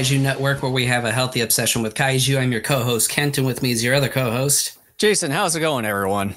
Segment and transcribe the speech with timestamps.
[0.00, 2.38] to Daikaiju Network, where we have a healthy obsession with kaiju.
[2.38, 5.30] I'm your co-host Kent, and with me is your other co-host Jason.
[5.30, 6.34] How's it going, everyone?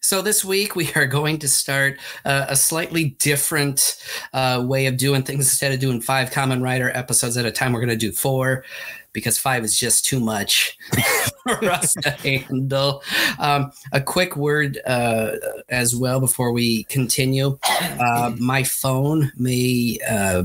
[0.00, 3.96] So this week we are going to start uh, a slightly different
[4.32, 5.46] uh, way of doing things.
[5.46, 8.64] Instead of doing five Kamen Rider episodes at a time, we're going to do four
[9.12, 10.78] because five is just too much
[11.42, 13.02] for us to handle.
[13.38, 15.32] Um, a quick word uh,
[15.68, 17.58] as well before we continue.
[17.80, 20.44] Uh, my phone may uh,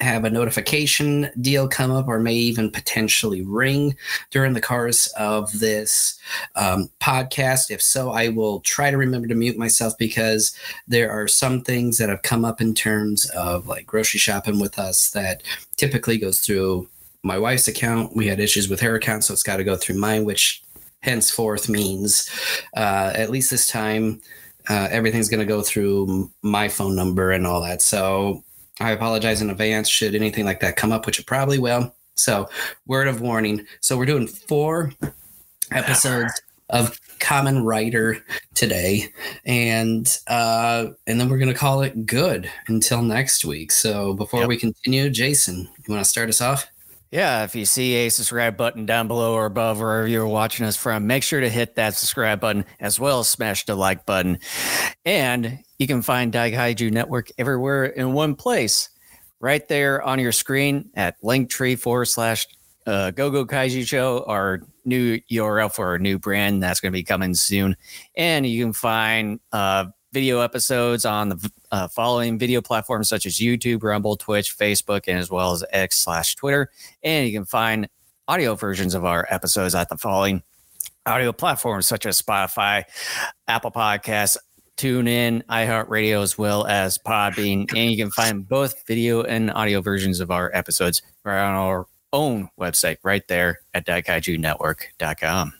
[0.00, 3.96] have a notification deal come up or may even potentially ring
[4.30, 6.18] during the course of this
[6.54, 7.70] um, podcast.
[7.70, 10.54] If so, I will try to remember to mute myself because
[10.86, 14.78] there are some things that have come up in terms of like grocery shopping with
[14.78, 15.42] us that
[15.76, 16.88] typically goes through
[17.22, 18.14] my wife's account.
[18.14, 20.62] We had issues with her account, so it's got to go through mine, which
[21.00, 22.28] henceforth means
[22.76, 24.20] uh, at least this time.
[24.68, 27.80] Uh, everything's going to go through my phone number and all that.
[27.80, 28.42] So
[28.80, 31.94] I apologize in advance should anything like that come up, which it probably will.
[32.14, 32.48] So,
[32.86, 33.66] word of warning.
[33.80, 34.92] So, we're doing four
[35.70, 36.32] episodes
[36.70, 38.18] of Kamen Rider
[38.54, 39.08] today,
[39.44, 43.70] and uh, and then we're gonna call it good until next week.
[43.72, 44.48] So, before Yep.
[44.48, 46.66] we continue, Jason, you want to start us off?
[47.12, 50.76] Yeah, if you see a subscribe button down below or above wherever you're watching us
[50.76, 54.38] from, make sure to hit that subscribe button as well as smash the like button.
[55.04, 58.88] And you can find Daikaiju Network everywhere in one place,
[59.40, 62.46] right there on your screen at linktree forward slash
[62.86, 67.02] uh, GoGo Kaiju Show, our new URL for our new brand that's going to be
[67.02, 67.76] coming soon.
[68.16, 73.34] And you can find uh, video episodes on the uh, following video platforms such as
[73.36, 76.70] YouTube, Rumble, Twitch, Facebook, and as well as X slash Twitter.
[77.02, 77.88] And you can find
[78.28, 80.42] audio versions of our episodes at the following
[81.04, 82.84] audio platforms such as Spotify,
[83.46, 84.36] Apple Podcasts,
[84.76, 87.72] TuneIn, iHeartRadio, as well as Podbean.
[87.74, 91.86] And you can find both video and audio versions of our episodes right on our
[92.12, 95.52] own website right there at daikaijunetwork.com.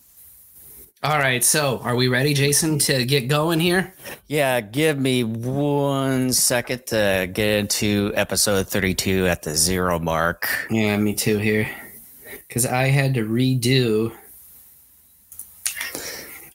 [1.03, 1.45] All right.
[1.45, 3.95] So, are we ready, Jason, to get going here?
[4.29, 10.49] Yeah, give me one second to get into episode 32 at the zero mark.
[10.71, 11.71] Yeah, me too here.
[12.49, 14.13] Because I had to redo.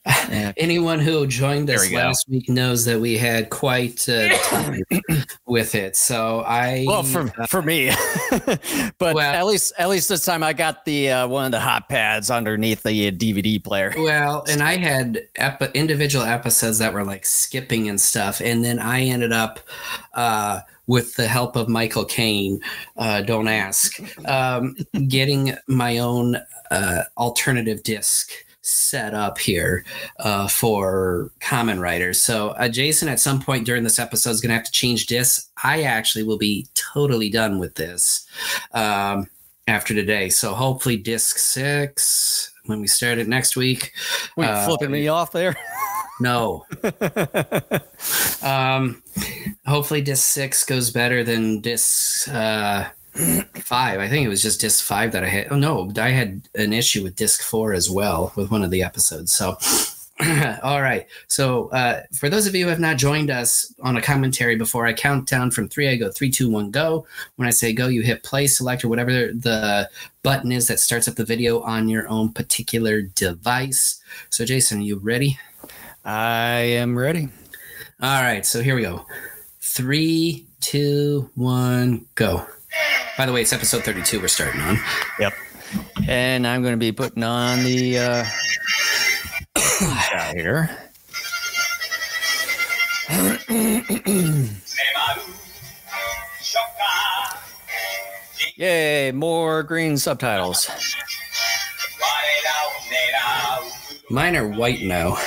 [0.06, 0.51] Yeah.
[0.57, 1.97] Anyone who joined us we go.
[1.97, 4.81] last week knows that we had quite uh, time
[5.45, 5.95] with it.
[5.95, 7.91] So I Well, for for me,
[8.97, 11.59] but Well- at least at least this time I got the uh, one of the
[11.59, 13.94] hot pads underneath the uh, DVD player.
[13.95, 18.79] well, and I had epi- individual episodes that were like skipping and stuff, and then
[18.79, 19.59] I ended up
[20.16, 22.59] uh, with the help of Michael Caine.
[22.97, 24.00] Uh, don't ask.
[24.28, 24.75] Um,
[25.07, 26.38] getting my own
[26.72, 28.31] uh, alternative disc
[28.62, 29.84] set up here
[30.20, 32.22] uh, for Kamen Riders.
[32.22, 35.08] So uh, Jason, at some point during this episode, is going to have to change
[35.08, 35.50] discs.
[35.64, 38.28] I actually will be totally done with this
[38.74, 39.28] um,
[39.68, 40.30] after today.
[40.30, 43.94] So hopefully, disc six when we start it next week.
[44.38, 45.56] Wait, Uh, flipping me off there.
[46.20, 46.68] No,
[48.44, 49.02] um,
[49.66, 54.00] hopefully disc six goes better than disc uh, five.
[54.00, 55.48] I think it was just disc five that I had.
[55.52, 58.84] Oh no, I had an issue with disc four as well with one of the
[58.84, 59.34] episodes.
[59.34, 59.58] So.
[60.62, 61.08] All right.
[61.28, 64.86] So, uh, for those of you who have not joined us on a commentary before,
[64.86, 65.90] I count down from three.
[65.90, 67.08] I go three, two, one, go.
[67.38, 69.90] When I say go, you hit play, select, or whatever the
[70.22, 74.00] button is that starts up the video on your own particular device.
[74.30, 75.40] So, Jason, are you ready?
[76.06, 77.30] I am ready.
[78.02, 79.06] All right, so here we go.
[79.60, 82.46] Three, two, one, go.
[83.18, 84.77] By the way, it's episode 32 we're starting on.
[85.19, 85.33] Yep.
[86.07, 88.25] And I'm going to be putting on the uh,
[90.13, 90.69] out here.
[98.56, 99.12] Yay!
[99.12, 100.69] More green subtitles.
[104.09, 105.18] Mine are white now.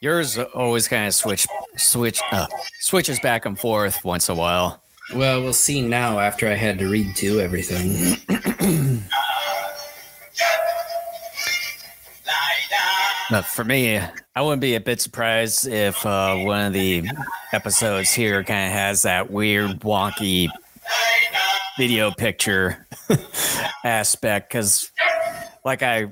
[0.00, 1.46] Yours always kind of switch,
[1.76, 2.46] switch, uh,
[2.80, 4.82] switches back and forth once a while.
[5.14, 8.16] Well, we'll see now after I had to redo everything.
[13.30, 14.00] But for me,
[14.34, 17.06] I wouldn't be a bit surprised if uh, one of the
[17.52, 20.48] episodes here kind of has that weird, wonky
[21.76, 22.86] video picture
[23.84, 24.48] aspect.
[24.48, 24.90] Because,
[25.62, 26.10] like I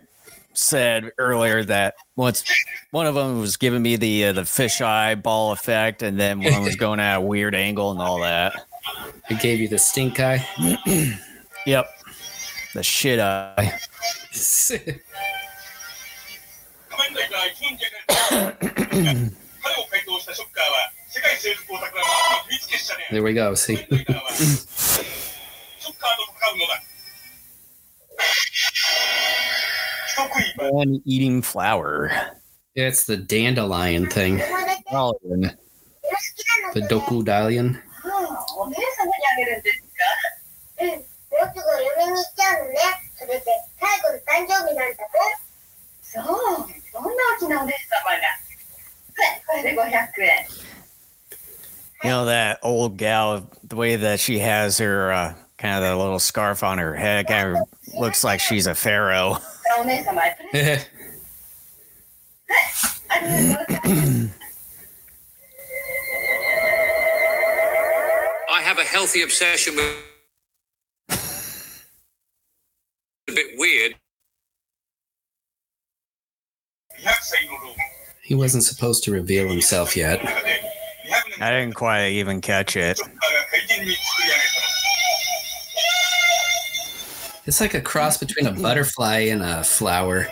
[0.56, 2.44] said earlier that once
[2.90, 6.62] one of them was giving me the uh, the fisheye ball effect, and then one
[6.62, 8.54] was going at a weird angle and all that.
[9.28, 10.46] It gave you the stink eye.
[11.66, 11.88] yep,
[12.74, 13.78] the shit eye.
[23.10, 23.54] there we go.
[23.54, 23.86] See.
[30.58, 32.10] Man eating flower.
[32.74, 34.38] It's the dandelion thing.
[34.38, 35.56] Dandelion.
[36.74, 37.80] The dokudalion.
[52.04, 55.96] You know that old gal, the way that she has her uh, kind of that
[55.96, 57.62] little scarf on her head, kind of
[57.98, 59.38] looks like she's a pharaoh.
[60.18, 60.36] i.
[68.48, 69.96] I have a healthy obsession with
[73.28, 73.94] a bit weird.
[78.22, 80.20] He wasn't supposed to reveal himself yet.
[81.40, 82.98] I didn't quite even catch it.
[87.46, 90.26] It's like a cross between a butterfly and a flower.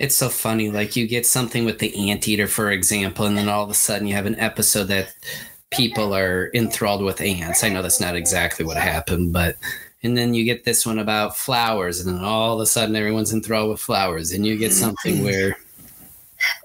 [0.00, 0.70] it's so funny.
[0.70, 4.06] Like you get something with the anteater, for example, and then all of a sudden
[4.06, 5.14] you have an episode that
[5.70, 7.62] people are enthralled with ants.
[7.62, 9.56] I know that's not exactly what happened, but
[10.02, 13.32] and then you get this one about flowers, and then all of a sudden everyone's
[13.32, 15.24] enthralled with flowers, and you get something mm.
[15.24, 15.56] where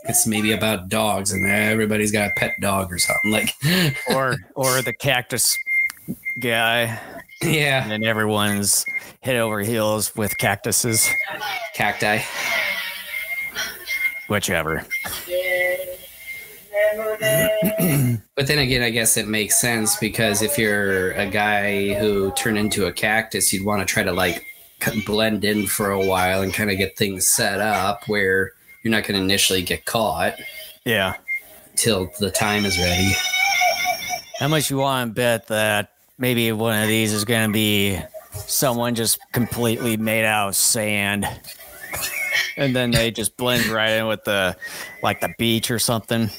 [0.06, 3.32] it's maybe about dogs, and everybody's got a pet dog or something.
[3.32, 3.50] Like,
[4.10, 5.58] Or or the cactus
[6.40, 7.00] guy,
[7.42, 8.86] yeah, and everyone's
[9.22, 11.10] head over heels with cactuses.
[11.74, 12.20] cacti.
[14.28, 14.86] Whichever.
[18.36, 22.58] But then again, I guess it makes sense because if you're a guy who turned
[22.58, 24.44] into a cactus, you'd want to try to like
[25.06, 28.52] blend in for a while and kind of get things set up where
[28.84, 30.36] you're not going to initially get caught
[30.84, 31.14] Yeah.
[31.76, 33.12] till the time is ready.
[34.40, 38.00] How much you want to bet that maybe one of these is going to be
[38.34, 41.26] someone just completely made out of sand,
[42.58, 44.58] and then they just blend right in with the
[45.04, 46.30] like the beach or something.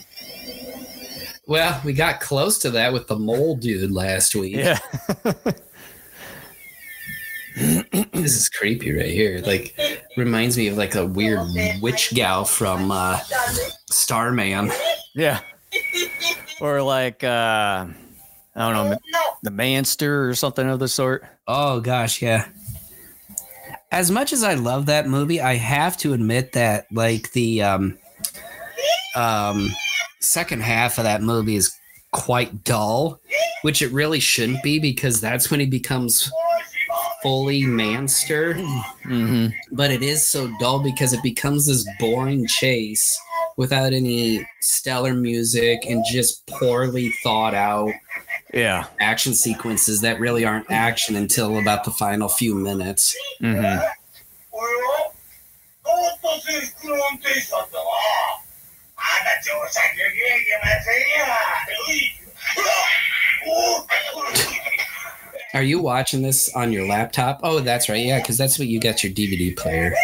[1.46, 4.56] Well, we got close to that with the mole dude last week.
[4.56, 4.78] Yeah.
[7.56, 9.40] This is creepy right here.
[9.44, 9.78] Like,
[10.16, 11.46] reminds me of like a weird
[11.80, 13.20] witch gal from uh,
[13.90, 14.72] Starman.
[15.14, 15.40] Yeah.
[16.60, 17.86] Or like uh
[18.56, 18.98] I don't know,
[19.42, 21.24] the Manster or something of the sort.
[21.46, 22.48] Oh gosh, yeah.
[23.90, 27.98] As much as I love that movie, I have to admit that like the um
[29.14, 29.70] um
[30.24, 31.74] second half of that movie is
[32.12, 33.20] quite dull,
[33.62, 36.30] which it really shouldn't be because that's when he becomes
[37.22, 38.54] fully manster.
[38.54, 39.48] Mm-hmm.
[39.72, 43.18] But it is so dull because it becomes this boring chase
[43.56, 47.92] without any stellar music and just poorly thought out
[48.52, 48.86] Yeah.
[49.00, 53.16] action sequences that really aren't action until about the final few minutes.
[53.40, 53.84] Mm-hmm.
[65.54, 67.40] Are you watching this on your laptop?
[67.44, 68.04] Oh, that's right.
[68.04, 69.94] Yeah, because that's what you got your DVD player.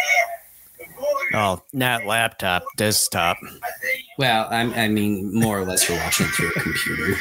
[1.33, 3.37] Oh, not laptop, desktop.
[4.17, 7.15] Well, I'm, I mean, more or less, you're watching through a computer.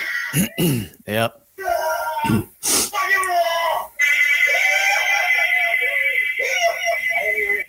[1.07, 1.37] Yep.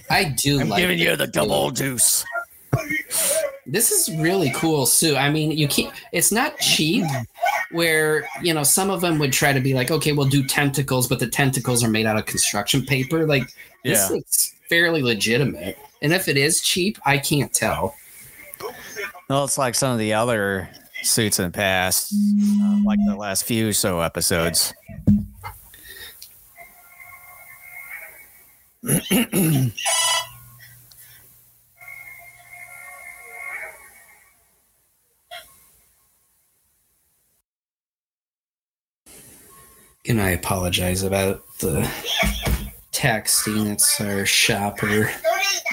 [0.09, 0.79] I do I'm like.
[0.79, 2.25] giving you the double juice.
[3.67, 5.15] This is really cool, Sue.
[5.15, 5.93] I mean, you can't.
[6.11, 7.05] It's not cheap.
[7.71, 11.07] Where you know some of them would try to be like, okay, we'll do tentacles,
[11.07, 13.25] but the tentacles are made out of construction paper.
[13.25, 13.43] Like
[13.83, 14.15] this Yeah.
[14.15, 15.77] looks fairly legitimate.
[16.01, 17.95] And if it is cheap, I can't tell.
[19.29, 20.69] Well, it's like some of the other
[21.03, 24.73] suits in the past, uh, like the last few so episodes.
[40.08, 41.89] and I apologize about the
[42.91, 43.72] texting.
[43.72, 45.12] It's our shopper.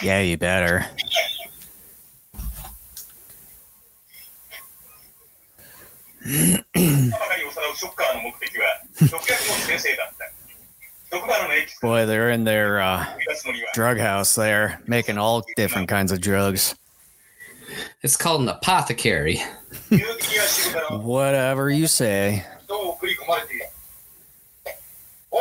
[0.03, 0.87] Yeah, you better.
[11.81, 13.07] Boy, they're in their uh,
[13.73, 16.75] drug house there, making all different kinds of drugs.
[18.03, 19.41] It's called an apothecary.
[20.91, 22.45] Whatever you say.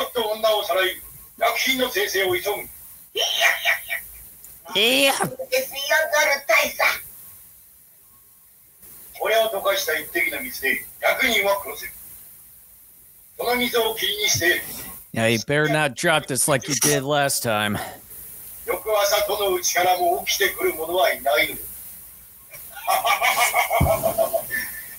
[0.03, 0.91] っと女をさらい、
[1.39, 2.47] 薬品の生成を急ぐ。
[4.75, 5.13] Yeah.
[5.13, 7.03] ですよ、ドル大佐。
[9.19, 11.93] これを溶かした一滴の水で100人は殺せる。
[13.39, 14.63] その水を霧にして、
[15.13, 17.79] Yeah, you better not drop this like you did last time.
[18.67, 21.61] 翌朝どのうちからも起きてくる者はいないのだ。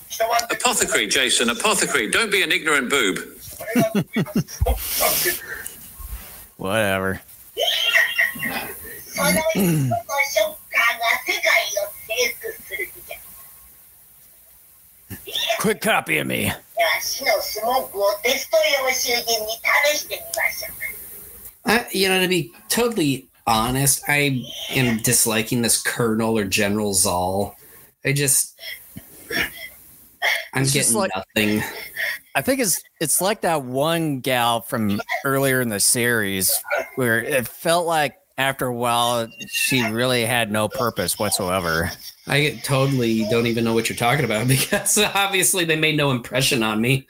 [0.08, 2.08] 一晩で Apothecary, Jason, apothecary.
[2.10, 3.18] Don't be an ignorant boob.
[6.57, 7.21] Whatever.
[15.59, 16.51] Quick copy of me.
[21.65, 27.55] I, you know, to be totally honest, I am disliking this Colonel or General Zal.
[28.05, 28.57] I just,
[30.53, 31.61] I'm it's getting just like, nothing.
[32.35, 36.51] I think it's it's like that one gal from earlier in the series
[36.95, 41.91] where it felt like after a while she really had no purpose whatsoever.
[42.27, 46.63] I totally don't even know what you're talking about because obviously they made no impression
[46.63, 47.07] on me.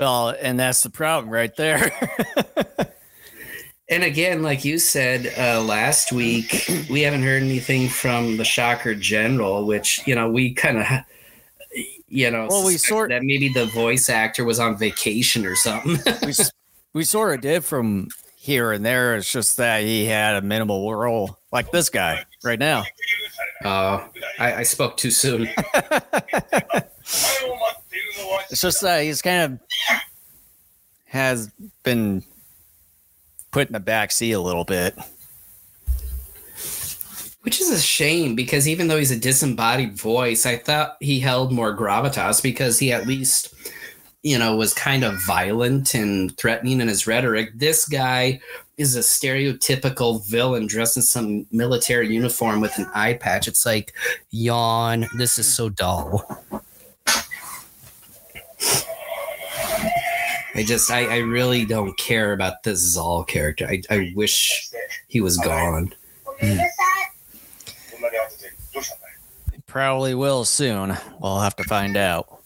[0.00, 1.92] Well, and that's the problem right there.
[3.90, 8.94] and again, like you said uh, last week, we haven't heard anything from the Shocker
[8.94, 10.86] General, which you know we kind of,
[12.08, 15.98] you know, well, we sort that maybe the voice actor was on vacation or something.
[16.26, 16.32] we,
[16.92, 19.16] we sort of did from here and there.
[19.16, 22.84] It's just that he had a minimal role, like this guy right now.
[23.64, 24.06] Uh,
[24.38, 25.48] I, I spoke too soon.
[28.50, 29.60] it's just that he's kind of
[31.06, 31.50] has
[31.82, 32.22] been
[33.50, 34.96] put in the back seat a little bit.
[37.50, 41.50] Which is a shame because even though he's a disembodied voice, I thought he held
[41.50, 43.52] more gravitas because he at least,
[44.22, 47.50] you know, was kind of violent and threatening in his rhetoric.
[47.56, 48.40] This guy
[48.76, 53.48] is a stereotypical villain dressed in some military uniform with an eye patch.
[53.48, 53.94] It's like,
[54.30, 56.24] yawn, this is so dull.
[60.54, 63.66] I just, I, I really don't care about this Zal character.
[63.66, 64.70] I, I wish
[65.08, 65.92] he was gone.
[66.40, 66.89] ご
[69.70, 70.96] probably will soon.
[71.20, 72.42] We'll have to find out.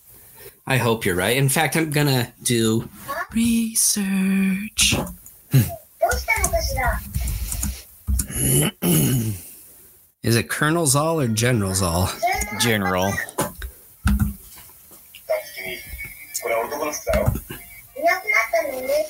[0.67, 1.37] I hope you're right.
[1.37, 2.89] In fact, I'm going to do
[3.33, 4.95] research.
[5.51, 5.61] Hmm.
[10.23, 12.09] Is it Colonel Zoll or General Zoll?
[12.61, 13.13] General.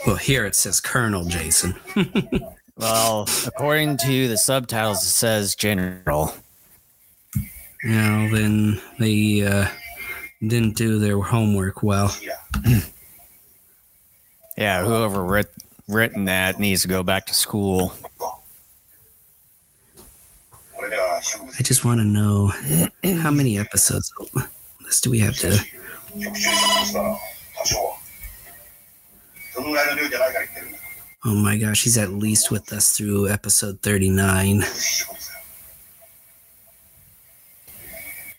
[0.06, 1.74] Well, here it says Colonel Jason.
[2.76, 6.34] well, according to the subtitles, it says General
[7.84, 9.68] you know, then they uh,
[10.40, 12.14] didn't do their homework well.
[14.56, 15.54] yeah, whoever writ-
[15.88, 17.92] written that needs to go back to school.
[21.58, 22.48] I just want to know
[23.22, 24.12] how many episodes
[24.84, 25.58] this do we have to.
[31.24, 34.62] Oh my gosh, he's at least with us through episode 39.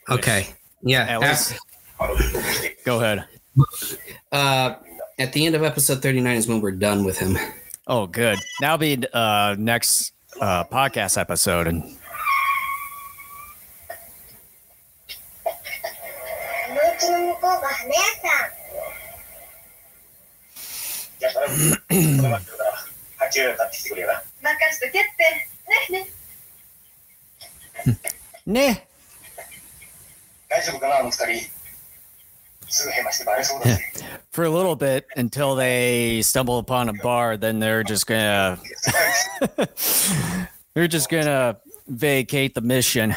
[0.09, 0.47] Okay.
[0.81, 1.19] Yeah.
[1.21, 1.57] At
[2.83, 3.25] go ahead.
[4.31, 4.75] Uh,
[5.17, 7.37] at the end of episode 39 is when we're done with him.
[7.87, 8.37] Oh, good.
[8.61, 11.67] Now be uh, next uh, podcast episode.
[11.67, 11.97] And
[30.54, 31.50] 大丈夫かなあの二人
[32.68, 33.80] すぐヘマしてバレそうだぜ
[34.32, 38.58] For a little bit until they stumble upon a bar, then they're just gonna
[40.74, 41.56] they're just gonna
[41.88, 43.12] vacate the mission.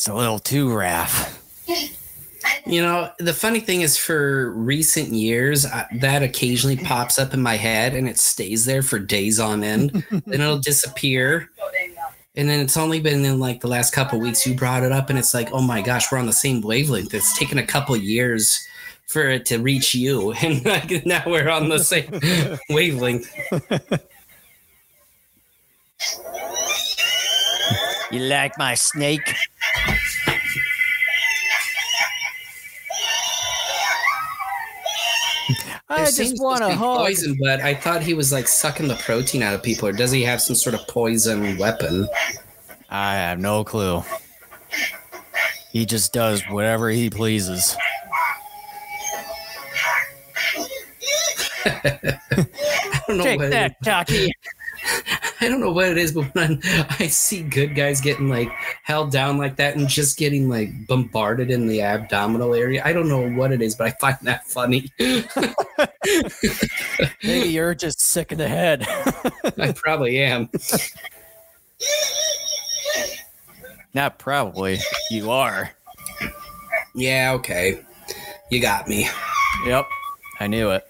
[0.00, 1.38] It's a little too rough.
[2.64, 7.42] You know, the funny thing is, for recent years, I, that occasionally pops up in
[7.42, 10.02] my head and it stays there for days on end.
[10.10, 11.50] then it'll disappear.
[12.34, 15.10] And then it's only been in like the last couple weeks you brought it up,
[15.10, 17.12] and it's like, oh my gosh, we're on the same wavelength.
[17.12, 18.58] It's taken a couple years
[19.06, 22.18] for it to reach you, and like, now we're on the same
[22.70, 23.30] wavelength.
[28.10, 29.34] You like my snake?
[35.90, 36.98] I It just seems want to a be hug.
[36.98, 40.12] poison, but I thought he was like sucking the protein out of people, or does
[40.12, 42.08] he have some sort of poison weapon?
[42.88, 44.02] I have no clue.
[45.72, 47.76] He just does whatever he pleases.
[51.64, 53.72] I don't know Take what it.
[53.84, 54.30] Taki.
[55.42, 58.50] I don't know what it is, but when I see good guys getting like
[58.90, 63.08] held down like that and just getting like bombarded in the abdominal area, I don't
[63.08, 64.90] know what it is, but I find that funny.
[67.22, 68.84] Maybe you're just sick in the head.
[69.58, 70.50] I probably am.
[73.94, 74.78] Not probably.
[75.12, 75.70] You are.
[76.92, 77.80] Yeah, okay.
[78.50, 79.08] You got me,
[79.66, 79.86] Yep.
[80.40, 80.84] I knew it.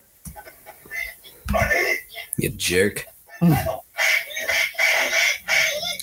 [2.39, 3.05] you jerk.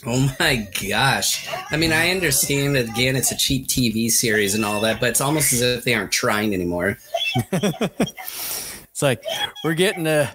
[0.10, 1.50] Oh my gosh.
[1.70, 5.10] I mean, I understand that, again, it's a cheap TV series and all that, but
[5.10, 6.98] it's almost as if they aren't trying anymore.
[7.52, 9.24] It's like
[9.64, 10.34] we're getting a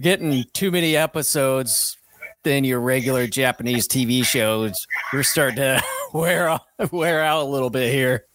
[0.00, 1.96] getting too many episodes
[2.44, 4.86] than your regular Japanese TV shows.
[5.12, 5.82] We're starting to
[6.14, 8.26] wear out, wear out a little bit here.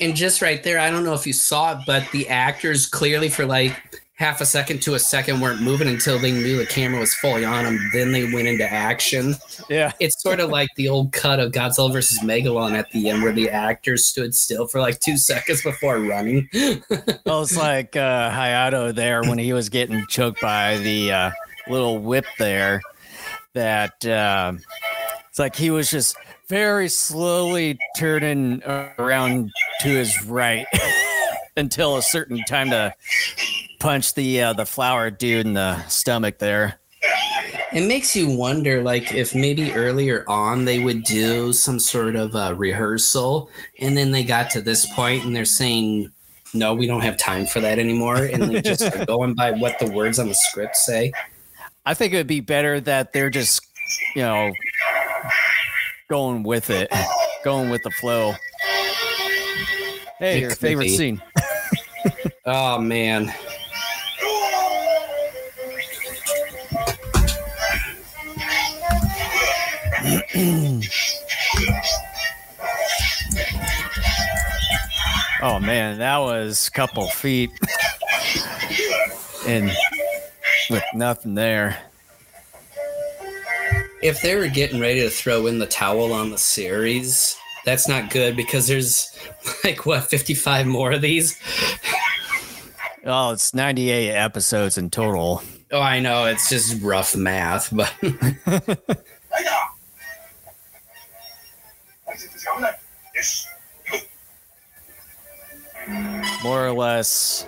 [0.00, 3.28] And just right there, I don't know if you saw it, but the actors clearly
[3.28, 6.98] for like half a second to a second weren't moving until they knew the camera
[6.98, 7.78] was fully on them.
[7.92, 9.36] Then they went into action.
[9.68, 9.92] Yeah.
[10.00, 13.32] It's sort of like the old cut of Godzilla versus Megalon at the end, where
[13.32, 16.48] the actors stood still for like two seconds before running.
[17.24, 21.30] Well, it's like uh, Hayato there when he was getting choked by the uh,
[21.68, 22.80] little whip there.
[23.52, 24.54] That uh,
[25.28, 26.16] it's like he was just
[26.48, 30.66] very slowly turning around to his right
[31.56, 32.94] until a certain time to
[33.78, 36.78] punch the uh, the flower dude in the stomach there.
[37.72, 42.34] It makes you wonder, like, if maybe earlier on they would do some sort of
[42.34, 46.10] uh, rehearsal, and then they got to this point and they're saying,
[46.54, 49.78] "No, we don't have time for that anymore," and they just are going by what
[49.78, 51.12] the words on the script say.
[51.84, 53.60] I think it would be better that they're just,
[54.14, 54.52] you know,
[56.08, 56.90] going with it,
[57.44, 58.34] going with the flow.
[60.18, 60.96] Hey, It your favorite be.
[60.96, 61.22] scene.
[62.48, 63.34] Oh man,
[75.42, 77.50] Oh man, that was a couple feet,
[79.46, 79.70] and
[80.70, 81.78] with nothing there.
[84.02, 88.10] if they were getting ready to throw in the towel on the series, that's not
[88.10, 89.16] good because there's
[89.64, 91.38] like what 55 more of these.
[93.08, 95.40] Oh, it's 98 episodes in total.
[95.70, 97.94] Oh, I know it's just rough math, but
[106.42, 107.46] more or less.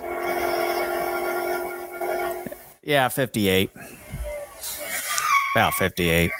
[2.83, 3.71] Yeah, 58.
[5.55, 6.31] About 58.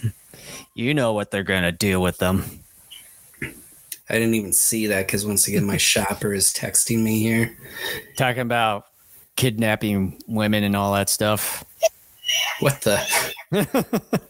[0.00, 0.08] Hmm.
[0.74, 2.64] You know what they're going to do with them.
[4.10, 7.56] I didn't even see that because once again, my shopper is texting me here.
[8.16, 8.86] Talking about
[9.36, 11.64] kidnapping women and all that stuff.
[12.60, 13.00] What the?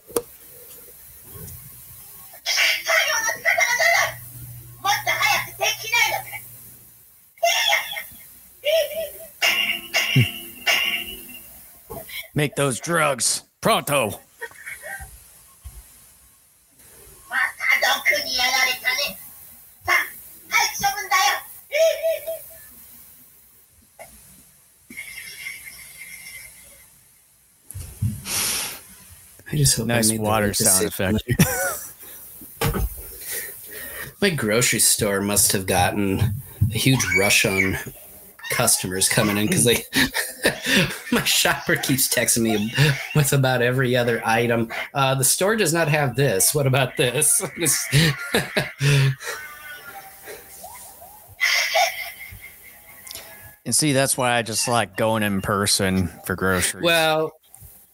[12.35, 14.21] Make those drugs pronto.
[29.51, 31.23] I just hope I Nice water sound effect.
[34.21, 36.35] My grocery store must have gotten
[36.75, 37.79] a huge rush on
[38.51, 39.85] customers coming in because they
[41.13, 42.75] my shopper keeps texting me
[43.15, 44.71] with about every other item.
[44.93, 46.55] Uh, the store does not have this.
[46.55, 47.41] What about this?
[53.69, 56.83] And see, that's why I just like going in person for groceries.
[56.83, 57.33] well,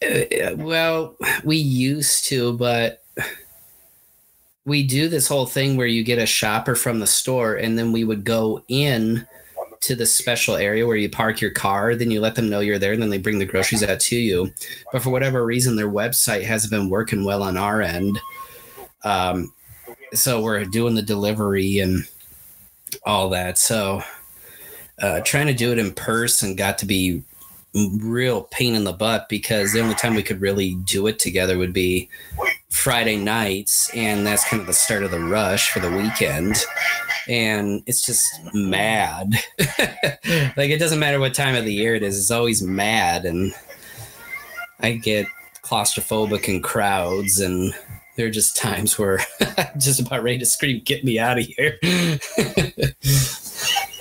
[0.08, 3.02] uh, well, we used to, but
[4.64, 7.90] we do this whole thing where you get a shopper from the store and then
[7.90, 9.26] we would go in
[9.80, 11.96] to the special area where you park your car.
[11.96, 14.16] Then you let them know you're there and then they bring the groceries out to
[14.16, 14.52] you.
[14.92, 18.20] But for whatever reason their website hasn't been working well on our end.
[19.02, 19.52] Um,
[20.12, 22.08] so we're doing the delivery and
[23.04, 23.58] all that.
[23.58, 24.04] So
[25.00, 27.22] uh, trying to do it in person got to be
[27.98, 31.58] real pain in the butt because the only time we could really do it together
[31.58, 32.08] would be
[32.70, 36.64] Friday nights, and that's kind of the start of the rush for the weekend.
[37.28, 39.34] And it's just mad.
[39.58, 43.52] like it doesn't matter what time of the year it is; it's always mad, and
[44.80, 45.26] I get
[45.62, 47.72] claustrophobic in crowds and
[48.16, 49.18] there are just times where
[49.58, 51.78] I'm just about ready to scream, get me out of here.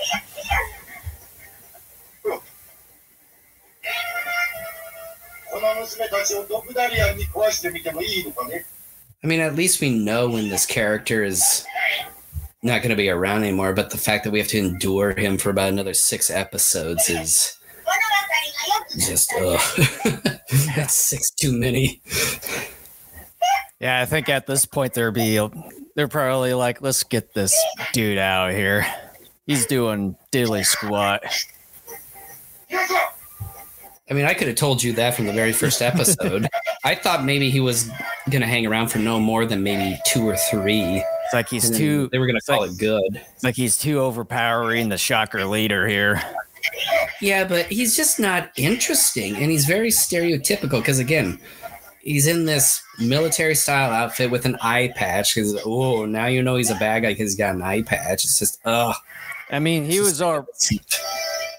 [9.23, 11.65] I mean, at least we know when this character is
[12.61, 15.37] not going to be around anymore, but the fact that we have to endure him
[15.37, 17.57] for about another six episodes is
[18.97, 19.59] just, ugh.
[20.75, 22.01] That's six too many.
[23.79, 25.39] Yeah, I think at this point there be
[25.95, 27.53] they're probably like, let's get this
[27.91, 28.85] dude out here.
[29.45, 31.23] He's doing diddly squat.
[34.09, 36.47] I mean, I could have told you that from the very first episode.
[36.83, 37.89] I thought maybe he was
[38.29, 40.97] gonna hang around for no more than maybe two or three.
[40.97, 42.09] It's like he's too.
[42.11, 43.21] They were gonna call like, it good.
[43.33, 46.21] It's like he's too overpowering the shocker leader here.
[47.21, 50.81] Yeah, but he's just not interesting, and he's very stereotypical.
[50.81, 51.39] Because again,
[52.01, 55.35] he's in this military style outfit with an eye patch.
[55.35, 58.25] Because oh, now you know he's a bad guy because he's got an eye patch.
[58.25, 58.95] It's just ugh.
[59.49, 60.45] I mean, he was our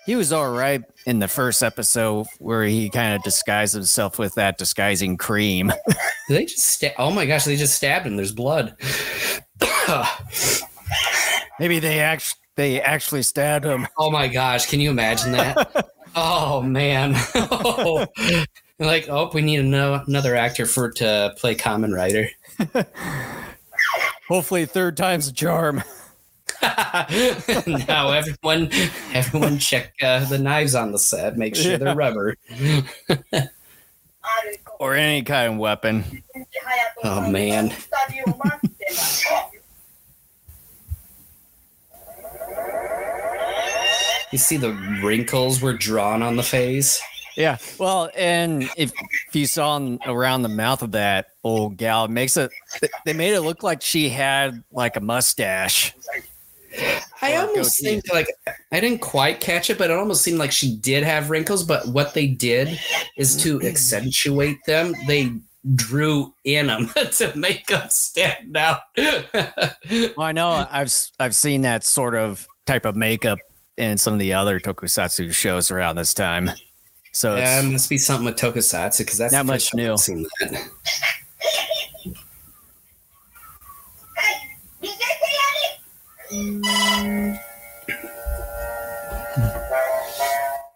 [0.06, 4.34] he was all right in the first episode where he kind of disguised himself with
[4.34, 5.72] that disguising cream.
[6.26, 8.16] They just sta- oh my gosh, they just stabbed him.
[8.16, 8.76] There's blood.
[11.60, 13.86] Maybe they actually they actually stabbed him.
[13.98, 15.90] oh my gosh, can you imagine that?
[16.16, 17.12] oh man.
[17.34, 18.06] oh.
[18.80, 22.28] Like, oh, we need ano- another actor for to play Kamen Rider.
[24.28, 25.80] Hopefully, third time's a charm.
[27.88, 28.70] now everyone,
[29.12, 31.36] everyone, check uh, the knives on the set.
[31.36, 31.78] Make sure yeah.
[31.78, 32.36] they're rubber
[34.78, 36.22] or any kind of weapon.
[37.02, 37.66] Oh man.
[44.32, 47.00] you see the wrinkles were drawn on the face.
[47.36, 47.58] Yeah.
[47.78, 48.92] Well, and if,
[49.28, 52.50] if you saw around the mouth of that old gal, it makes it,
[53.04, 55.94] they made it look like she had like a mustache.
[57.22, 58.00] I almost goatee.
[58.00, 58.28] think like
[58.72, 61.62] I didn't quite catch it, but it almost seemed like she did have wrinkles.
[61.62, 62.78] But what they did
[63.16, 63.66] is to mm-hmm.
[63.66, 64.94] accentuate them.
[65.06, 65.32] They
[65.74, 68.80] drew in them to make them stand out.
[70.16, 73.38] Well, I know I've I've seen that sort of type of makeup
[73.76, 76.50] in some of the other tokusatsu shows around this time.
[77.12, 79.92] So yeah, it must be something with Tokusatsu because that's Not much new.
[79.92, 80.68] I've Seen that.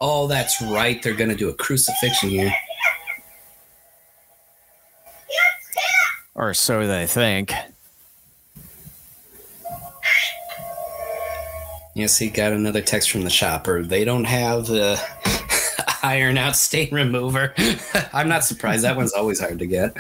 [0.01, 1.03] Oh, that's right.
[1.03, 2.53] They're gonna do a crucifixion here.
[6.39, 7.53] or so they think.
[11.95, 13.83] Yes, he got another text from the shopper.
[13.83, 15.03] They don't have the
[16.03, 17.55] iron out stain remover.
[18.13, 18.85] I'm not surprised.
[18.85, 19.97] That one's always hard to get.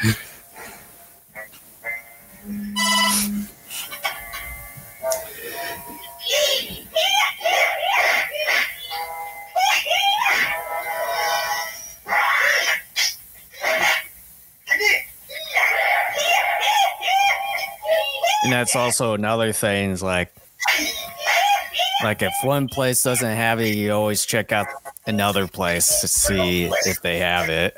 [18.69, 20.31] That's also another thing is like
[22.05, 24.67] like if one place doesn't have it, you always check out
[25.07, 27.75] another place to see if they have it.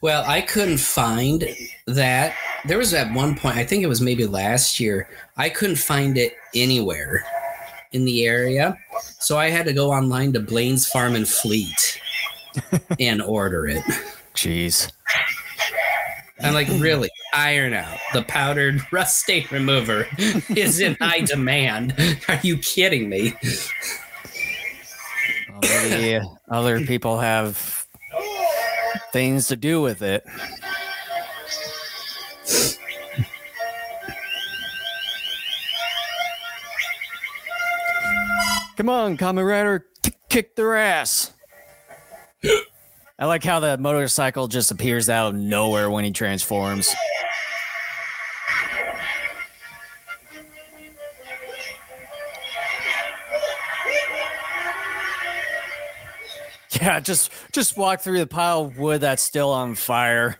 [0.00, 1.44] Well, I couldn't find
[1.88, 2.36] that.
[2.66, 6.16] There was at one point, I think it was maybe last year, I couldn't find
[6.16, 7.24] it anywhere
[7.90, 8.78] in the area.
[9.18, 12.00] So I had to go online to Blain's Farm and Fleet
[13.00, 13.82] and order it.
[14.36, 14.92] Jeez.
[16.40, 17.10] I'm like, really?
[17.36, 17.98] Iron out.
[18.14, 21.94] The powdered rust stain remover is in high demand.
[22.28, 23.34] Are you kidding me?
[25.60, 27.86] Maybe other people have
[29.12, 30.24] things to do with it.
[38.78, 41.32] Come on, Kamen Rider, kick, kick their ass.
[43.18, 46.94] I like how the motorcycle just appears out of nowhere when he transforms.
[56.86, 60.38] Yeah, just just walk through the pile of wood that's still on fire.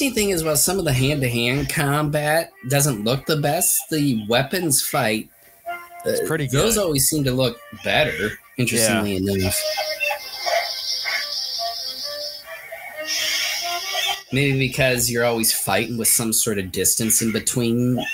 [0.00, 4.80] Interesting thing is, while some of the hand-to-hand combat doesn't look the best, the weapons
[4.80, 5.28] fight,
[5.66, 6.60] uh, It's pretty good.
[6.60, 8.30] Those always seem to look better.
[8.58, 9.60] Interestingly enough,
[14.32, 18.04] maybe because you're always fighting with some sort of distance in between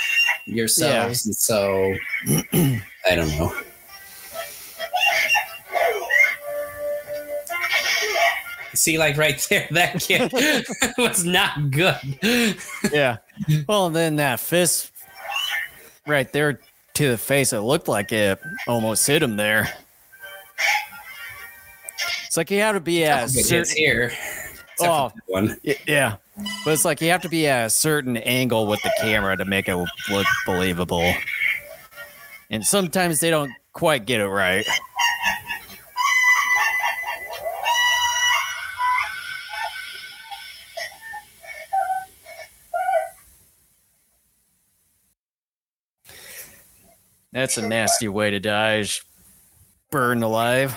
[0.46, 1.94] yourselves, and so
[2.52, 3.54] I don't know.
[8.84, 10.30] See, like right there, that kid
[10.98, 12.58] was not good.
[12.92, 13.16] yeah.
[13.66, 14.92] Well, then that fist
[16.06, 16.60] right there
[16.92, 19.72] to the face, it looked like it almost hit him there.
[22.26, 24.12] It's like you have to be at certain, here.
[24.80, 25.10] Oh.
[25.28, 25.56] one.
[25.86, 26.16] Yeah,
[26.66, 29.46] but it's like you have to be at a certain angle with the camera to
[29.46, 29.76] make it
[30.10, 31.10] look believable.
[32.50, 34.66] And sometimes they don't quite get it right.
[47.34, 50.72] That's a nasty way to die—burned alive.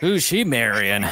[0.00, 1.04] Who's she marrying?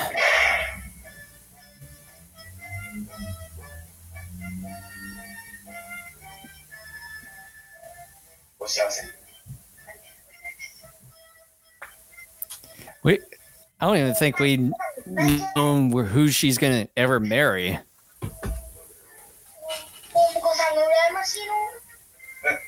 [13.04, 13.20] We,
[13.80, 14.72] I don't even think we
[15.56, 17.78] know who she's gonna ever marry.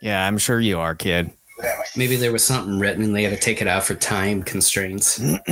[0.00, 1.32] Yeah, I'm sure you are, kid.
[1.96, 5.18] Maybe there was something written and they had to take it out for time constraints.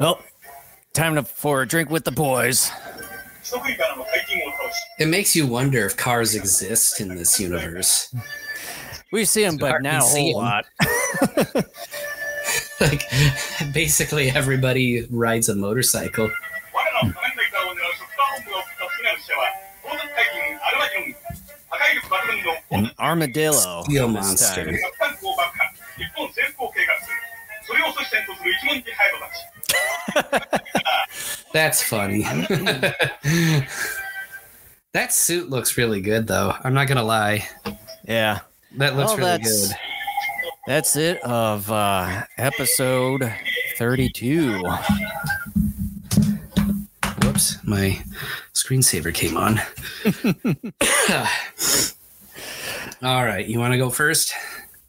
[0.00, 0.22] well,
[0.94, 2.70] time to, for a drink with the boys.
[4.98, 8.14] It makes you wonder if cars exist in this universe.
[9.12, 10.64] We see them, but not a whole lot.
[12.80, 13.02] like
[13.72, 16.30] basically everybody rides a motorcycle.
[22.70, 23.82] An armadillo.
[23.84, 24.78] Steel monster.
[31.52, 32.22] That's funny.
[34.92, 36.54] that suit looks really good, though.
[36.62, 37.48] I'm not gonna lie.
[38.06, 38.40] Yeah,
[38.76, 39.70] that looks well, really good.
[40.68, 43.32] That's it of uh, episode
[43.78, 44.62] 32.
[47.22, 47.98] Whoops, my
[48.52, 49.58] screensaver came on.
[53.02, 54.34] All right, you want to go first?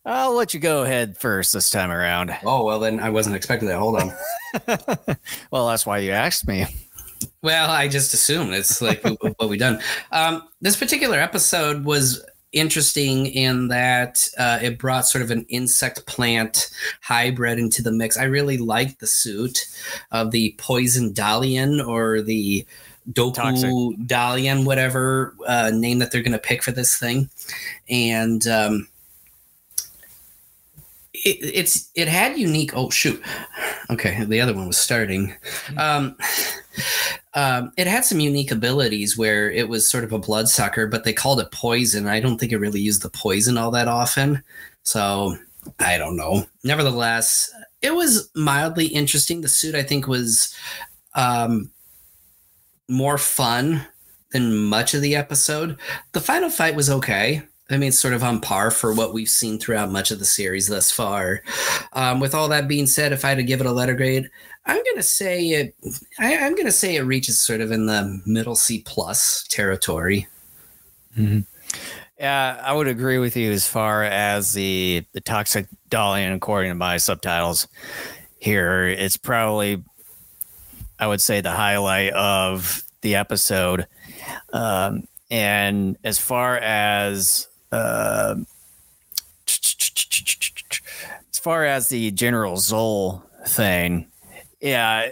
[0.06, 2.36] I'll let you go ahead first this time around.
[2.44, 3.80] Oh well, then I wasn't expecting that.
[3.80, 4.12] Hold on.
[5.50, 6.66] Well, that's why you asked me.
[7.42, 9.80] Well, I just assumed it's like what we've done.
[10.12, 16.06] Um, this particular episode was interesting in that uh, it brought sort of an insect
[16.06, 16.70] plant
[17.02, 18.18] hybrid into the mix.
[18.18, 19.68] I really liked the suit
[20.12, 22.66] of the poison dalian or the
[23.14, 23.70] Toxic.
[23.70, 27.30] doku dalian, whatever uh, name that they're going to pick for this thing,
[27.90, 28.46] and.
[28.48, 28.89] Um,
[31.26, 33.22] it, it's it had unique oh shoot
[33.90, 35.36] okay the other one was starting
[35.78, 36.16] um
[37.34, 41.14] um, it had some unique abilities where it was sort of a bloodsucker, but they
[41.14, 42.08] called it poison.
[42.08, 44.44] I don't think it really used the poison all that often.
[44.84, 45.38] So
[45.80, 46.46] I don't know.
[46.64, 47.52] Nevertheless,
[47.82, 49.42] it was mildly interesting.
[49.42, 50.56] The suit, I think, was
[51.16, 51.72] um,
[52.88, 53.86] more fun
[54.32, 55.78] than much of the episode.
[56.14, 57.44] The final fight was okay.
[57.70, 60.68] I mean, sort of on par for what we've seen throughout much of the series
[60.68, 61.44] thus far.
[61.94, 64.30] Um, with all that being said, if I had to give it a letter grade,
[64.66, 65.76] I'm gonna say it.
[66.20, 70.28] I, I'm gonna say it reaches sort of in the middle C plus territory.
[72.20, 76.76] Yeah, I would agree with you as far as the the toxic Dalian, according to
[76.76, 77.68] my subtitles
[78.40, 78.88] here.
[78.88, 79.84] It's probably,
[81.00, 83.88] I would say, the highlight of the episode.
[84.54, 88.36] Um, and as far as uh,
[89.48, 94.08] as far as the General Zoll thing,
[94.60, 95.10] yeah,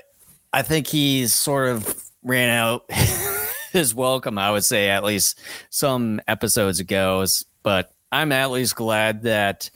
[0.53, 2.85] I think he's sort of ran out
[3.71, 4.37] his welcome.
[4.37, 5.39] I would say at least
[5.69, 7.25] some episodes ago,
[7.63, 9.69] but I'm at least glad that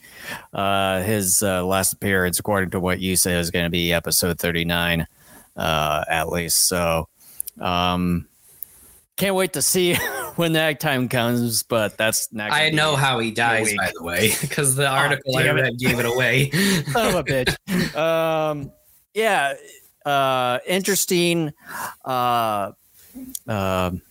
[0.53, 4.39] uh, his uh, last appearance, according to what you say, is going to be episode
[4.39, 5.05] 39,
[5.57, 6.67] uh, at least.
[6.67, 7.09] So,
[7.59, 8.27] um,
[9.21, 9.95] can't wait to see
[10.35, 11.61] when that time comes.
[11.63, 12.51] But that's not.
[12.51, 15.77] I know how he dies, by the way, because the article I damn it.
[15.77, 16.49] gave it away.
[16.91, 17.95] son of a bitch.
[17.95, 18.71] Um,
[19.13, 19.53] yeah,
[20.05, 21.53] uh, interesting.
[22.03, 22.71] Uh,
[23.47, 24.01] um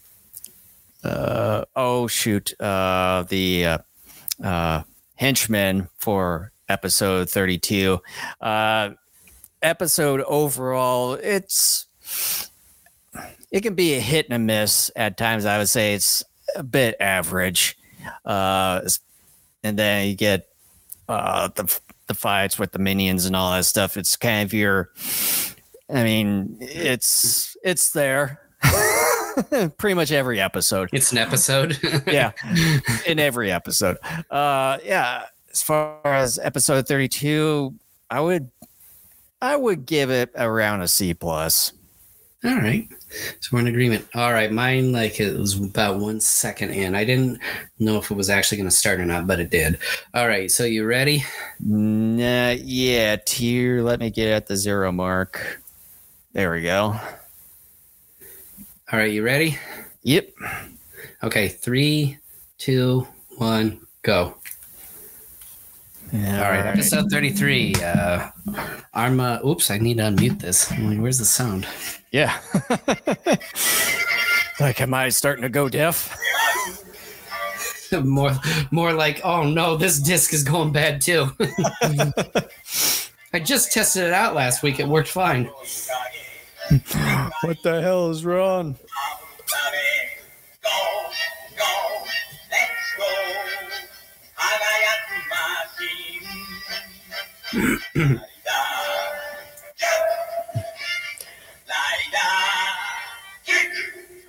[1.03, 3.79] uh, oh shoot, uh, the uh,
[4.44, 4.83] uh,
[5.16, 7.99] Henchmen for episode 32.
[8.40, 8.90] Uh,
[9.62, 11.87] episode overall, it's
[13.51, 15.45] it can be a hit and a miss at times.
[15.45, 16.25] I would say it's
[16.57, 17.77] a bit average.
[18.25, 18.83] Uh,
[19.63, 20.49] and then you get
[21.09, 23.97] uh, the the fights with the minions and all that stuff.
[23.97, 24.91] It's kind of your,
[25.89, 28.41] I mean, it's it's there.
[29.79, 30.91] Pretty much every episode.
[30.93, 31.79] It's an episode.
[32.07, 32.33] Yeah,
[33.07, 33.97] in every episode.
[34.31, 35.27] Uh, yeah.
[35.53, 37.75] As far as episode thirty-two,
[38.09, 38.51] I would,
[39.43, 41.73] I would give it around a C plus.
[42.45, 42.89] All right.
[43.40, 44.07] So we're in agreement.
[44.14, 44.51] All right.
[44.51, 46.94] Mine, like, it was about one second in.
[46.94, 47.40] I didn't
[47.79, 49.79] know if it was actually going to start or not, but it did.
[50.14, 50.51] All right.
[50.51, 51.25] So you ready?
[51.59, 53.83] Nah, yeah, tier.
[53.83, 55.61] Let me get at the zero mark.
[56.33, 56.94] There we go.
[58.92, 59.12] All right.
[59.12, 59.59] You ready?
[60.03, 60.31] Yep.
[61.23, 61.49] Okay.
[61.49, 62.18] Three,
[62.59, 64.37] two, one, go.
[66.12, 66.66] All right.
[66.66, 67.75] Episode 33.
[67.77, 68.31] Uh,
[68.94, 69.40] Arma.
[69.46, 69.70] Oops.
[69.70, 70.70] I need to unmute this.
[70.73, 71.66] I'm like, Where's the sound?
[72.11, 72.37] Yeah.
[74.61, 76.16] like, am I starting to go deaf?
[78.05, 78.33] more,
[78.70, 81.31] more like, oh no, this disc is going bad too.
[83.33, 84.81] I just tested it out last week.
[84.81, 85.44] It worked fine.
[87.42, 88.77] What the hell is wrong?
[97.53, 98.21] I'm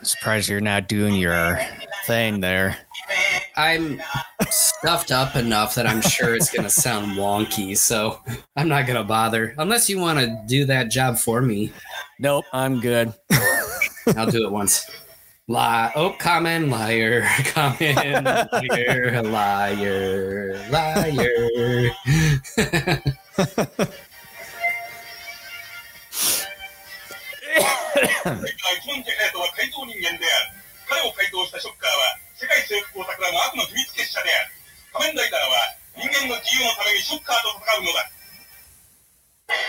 [0.04, 1.60] surprised you're not doing your
[2.06, 2.78] thing there.
[3.56, 4.02] I'm
[4.50, 8.20] stuffed up enough that I'm sure it's going to sound wonky, so
[8.56, 9.54] I'm not going to bother.
[9.58, 11.72] Unless you want to do that job for me,
[12.22, 13.14] Nope, I'm good.
[14.16, 14.86] I'll do it once.
[15.52, 15.92] Lie.
[15.96, 17.28] Oh, common liar.
[17.54, 19.22] Common liar.
[19.22, 20.66] Liar.
[20.70, 21.92] Liar.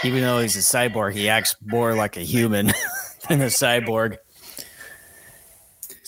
[0.04, 2.66] Even though he's a cyborg, he acts more like a human
[3.28, 4.18] than a cyborg.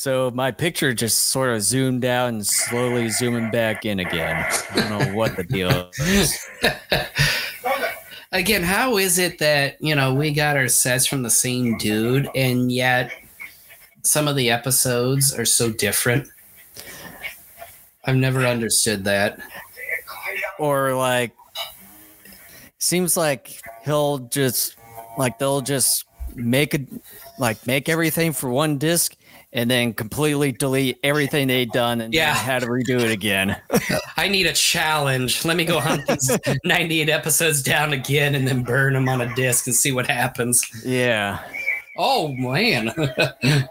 [0.05, 4.37] So my picture just sort of zoomed out and slowly zooming back in again.
[4.71, 6.47] I don't know what the deal is.
[8.31, 12.29] Again, how is it that, you know, we got our sets from the same dude
[12.35, 13.13] and yet
[14.03, 16.29] some of the episodes are so different?
[18.05, 19.39] I've never understood that.
[20.59, 21.33] Or like,
[22.77, 24.77] seems like he'll just
[25.17, 26.89] like they'll just make it
[27.39, 29.17] like make everything for one disc
[29.55, 32.35] and then completely delete everything they'd done and Yeah.
[32.35, 33.57] had to redo it again.
[34.17, 35.45] I need a challenge.
[35.45, 39.35] Let me go hunt these 98 episodes down again and then burn them on a
[39.37, 40.65] disc and see what happens.
[40.85, 41.39] yeah.
[41.97, 42.93] Oh man,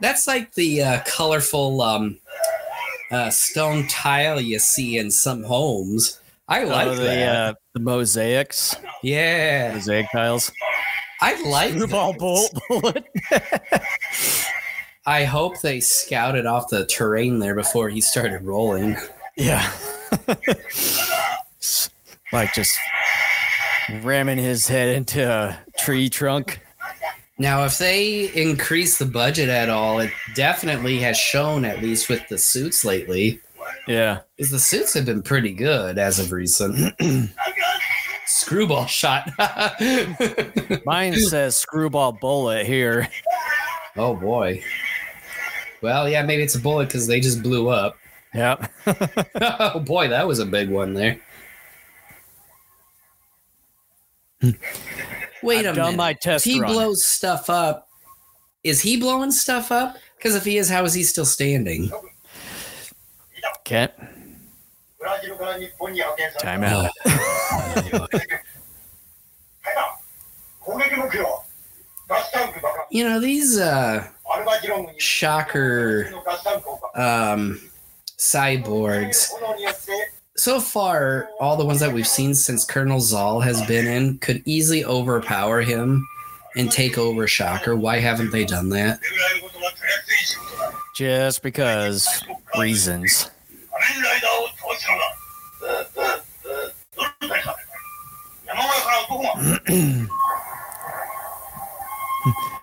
[0.00, 2.18] that's like the uh, colorful um,
[3.10, 6.20] uh, stone tile you see in some homes.
[6.48, 7.36] I like Oh, the that.
[7.36, 10.52] uh, the mosaics, yeah, mosaic tiles.
[11.22, 11.72] I like.
[11.72, 13.06] Screwball bullet.
[15.06, 18.96] I hope they scouted off the terrain there before he started rolling.
[19.36, 19.70] Yeah.
[22.32, 22.78] like just
[24.02, 26.60] ramming his head into a tree trunk.
[27.38, 32.26] Now, if they increase the budget at all, it definitely has shown, at least with
[32.28, 33.40] the suits lately,
[33.88, 34.20] Yeah.
[34.38, 36.94] is the suits have been pretty good as of recent.
[38.26, 39.30] Screwball shot.
[40.86, 43.08] Mine says screwball bullet here.
[43.96, 44.62] oh boy.
[45.84, 47.96] Well, yeah, maybe it's a bullet because they just blew up.
[48.34, 48.66] Yeah.
[49.40, 51.20] oh boy, that was a big one there.
[54.40, 54.50] Hmm.
[55.40, 56.42] Wait I've my minute.
[56.42, 56.72] he run.
[56.72, 57.86] blows stuff up.
[58.64, 59.98] Is he blowing stuff up?
[60.16, 61.92] Because if he is, how is he still standing?
[63.60, 63.86] Okay.
[66.40, 66.90] Time out.
[72.90, 74.06] you know these uh,
[74.98, 76.12] shocker
[76.94, 77.60] um,
[78.18, 79.30] cyborgs.
[80.36, 84.42] So far all the ones that we've seen since colonel Zoll has been in could
[84.44, 86.06] easily overpower him
[86.56, 87.76] and take over shocker.
[87.76, 89.00] Why haven't they done that?
[90.94, 92.22] Just because
[92.58, 93.30] reasons.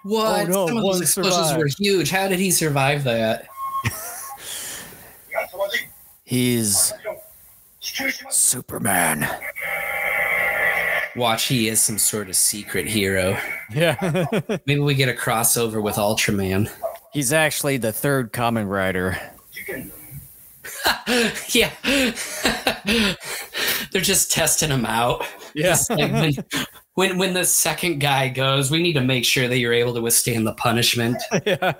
[0.03, 0.49] What?
[0.49, 1.57] Oh, no, Some of those explosions survived.
[1.59, 2.09] were huge.
[2.09, 3.47] How did he survive that?
[6.23, 6.93] He's
[8.29, 9.27] Superman.
[11.15, 13.37] Watch, he is some sort of secret hero.
[13.73, 14.27] Yeah.
[14.65, 16.71] Maybe we get a crossover with Ultraman.
[17.11, 19.17] He's actually the third Kamen Rider.
[21.49, 21.71] yeah.
[23.91, 25.25] They're just testing him out.
[25.53, 25.75] Yeah.
[25.89, 26.35] Like,
[26.95, 30.01] when when the second guy goes, we need to make sure that you're able to
[30.01, 31.21] withstand the punishment.
[31.45, 31.73] yeah.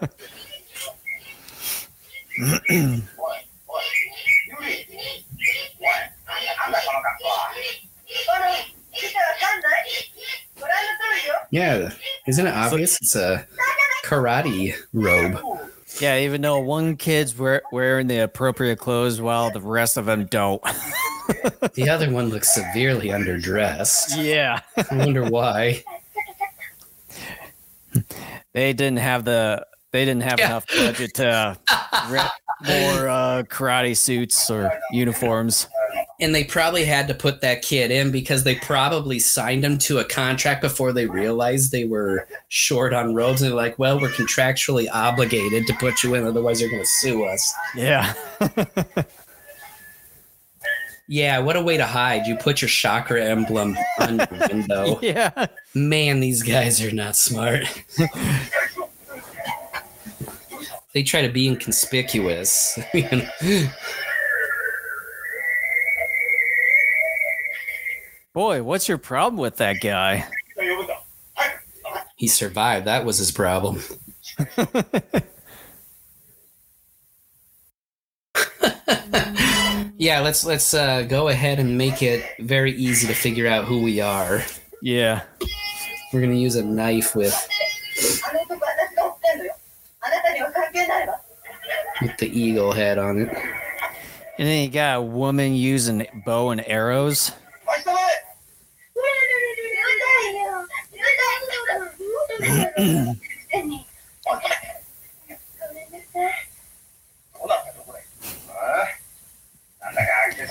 [11.51, 11.91] yeah,
[12.27, 12.97] isn't it obvious?
[13.01, 13.45] It's a
[14.05, 15.39] karate robe.
[15.99, 20.63] Yeah, even though one kid's wearing the appropriate clothes while the rest of them don't.
[21.73, 24.23] The other one looks severely underdressed.
[24.23, 24.59] yeah.
[24.77, 25.83] I wonder why.
[28.53, 30.45] They didn't have the they didn't have Yeah.
[30.47, 31.57] enough budget to
[32.09, 32.29] rent
[32.65, 35.67] more uh, karate suits or uniforms.
[36.21, 39.97] And they probably had to put that kid in because they probably signed him to
[39.97, 43.41] a contract before they realized they were short on robes.
[43.41, 46.87] And they're like, well, we're contractually obligated to put you in, otherwise they're going to
[46.87, 47.53] sue us.
[47.75, 48.13] Yeah.
[51.11, 52.25] Yeah, what a way to hide.
[52.25, 54.97] You put your Shocker emblem on your window.
[55.01, 55.47] yeah.
[55.73, 57.65] Man, these guys are not smart.
[60.93, 62.79] they try to be inconspicuous.
[68.33, 70.25] Boy, what's your problem with that guy?
[72.15, 72.87] He survived.
[72.87, 73.81] That was his problem
[80.01, 83.83] yeah, let's let's uh, go ahead and make it very easy to figure out who
[83.83, 84.43] we are.
[84.81, 85.21] Yeah.
[86.11, 87.35] We're gonna use a knife with
[92.01, 93.29] with the eagle head on it.
[94.39, 97.31] And then you got a woman using bow and arrows.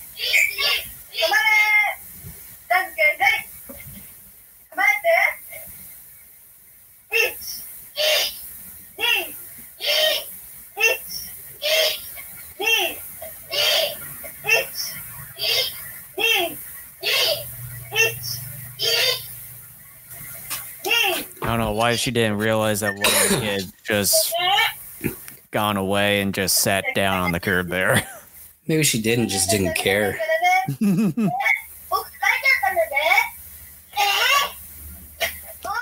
[21.41, 23.03] I don't know why she didn't realize that one
[23.41, 24.33] kid just
[25.51, 28.07] gone away and just sat down on the curb there.
[28.67, 30.19] Maybe she didn't, just didn't care.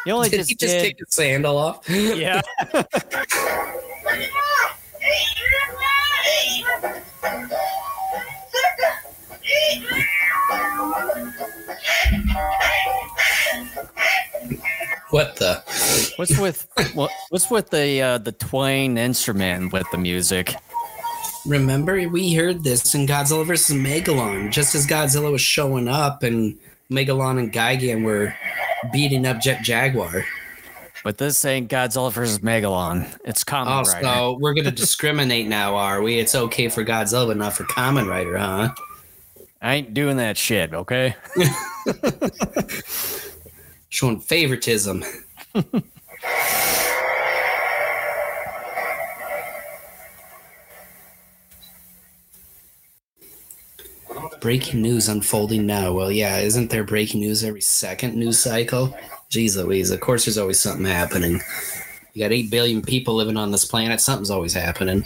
[0.08, 1.88] Only did just, he just take the sandal off?
[1.90, 2.42] Yeah.
[15.12, 15.56] What the?
[16.18, 20.54] What's with what, what's with the uh, the twang instrument with the music?
[21.46, 23.76] Remember, we heard this in Godzilla vs.
[23.76, 26.58] Megalon, just as Godzilla was showing up and
[26.92, 28.36] Megalon and Gigan were
[28.92, 30.26] beating up Jet Jaguar.
[31.04, 33.08] But this ain't Godzilla versus Megalon.
[33.24, 34.06] It's Kamen Oh, Rider.
[34.06, 36.20] so we're going to discriminate now, are we?
[36.20, 38.70] It's okay for Godzilla, but not for Kamen Rider, huh?
[39.62, 40.74] I ain't doing that shit.
[40.74, 41.16] Okay.
[43.90, 45.04] Showing favoritism.
[54.40, 55.92] breaking news unfolding now.
[55.92, 58.96] Well, yeah, isn't there breaking news every second news cycle?
[59.30, 61.40] Jeez Louise, of course there's always something happening.
[62.14, 65.06] You got 8 billion people living on this planet, something's always happening.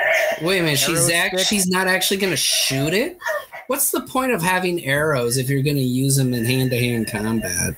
[0.41, 3.17] Wait a minute, she's act, she's not actually gonna shoot it.
[3.67, 7.07] What's the point of having arrows if you're gonna use them in hand to hand
[7.07, 7.75] combat?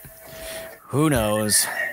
[0.88, 1.66] Who knows?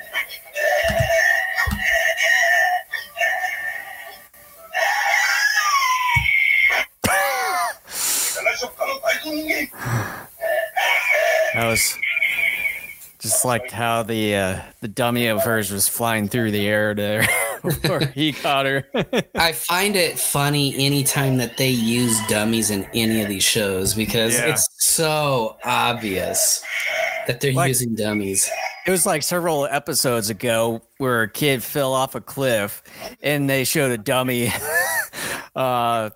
[11.55, 11.97] that was
[13.21, 17.27] just like how the uh, the dummy of hers was flying through the air there
[17.63, 18.87] before he caught her.
[19.35, 24.35] I find it funny anytime that they use dummies in any of these shows because
[24.35, 24.47] Yeah.
[24.53, 26.63] it's so obvious
[27.27, 28.49] that they're Like- using dummies.
[28.87, 32.83] It was like several episodes ago where a kid fell off a cliff
[33.23, 34.51] and they showed a dummy
[35.55, 36.11] uh,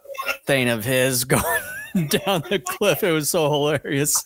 [0.46, 1.44] thing of his going
[2.09, 3.05] down the cliff.
[3.05, 4.24] It was so hilarious.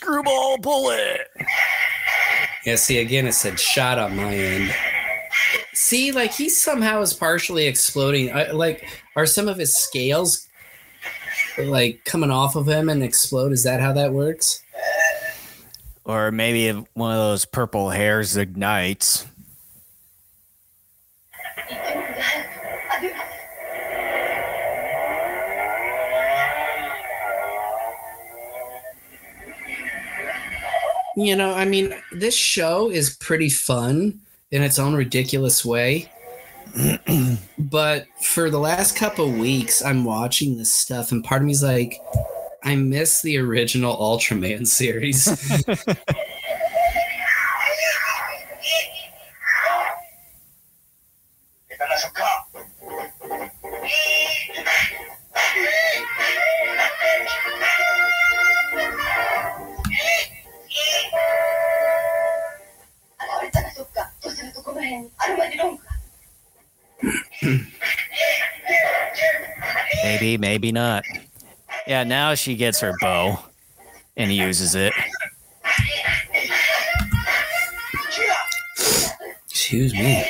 [0.00, 1.28] Screwball bullet.
[2.64, 4.74] Yeah, see, again, it said shot on my end.
[5.74, 8.32] See, like he somehow is partially exploding.
[8.32, 10.46] I, like, are some of his scales
[11.58, 13.52] like coming off of him and explode?
[13.52, 14.62] Is that how that works?
[16.06, 19.26] Or maybe one of those purple hairs ignites.
[31.20, 36.10] You know, I mean, this show is pretty fun in its own ridiculous way.
[37.58, 42.00] but for the last couple weeks, I'm watching this stuff, and part of me's like,
[42.62, 45.28] I miss the original Ultraman series.
[70.20, 71.04] Maybe, maybe not.
[71.86, 73.42] Yeah, now she gets her bow
[74.18, 74.92] and uses it.
[79.48, 80.29] Excuse me.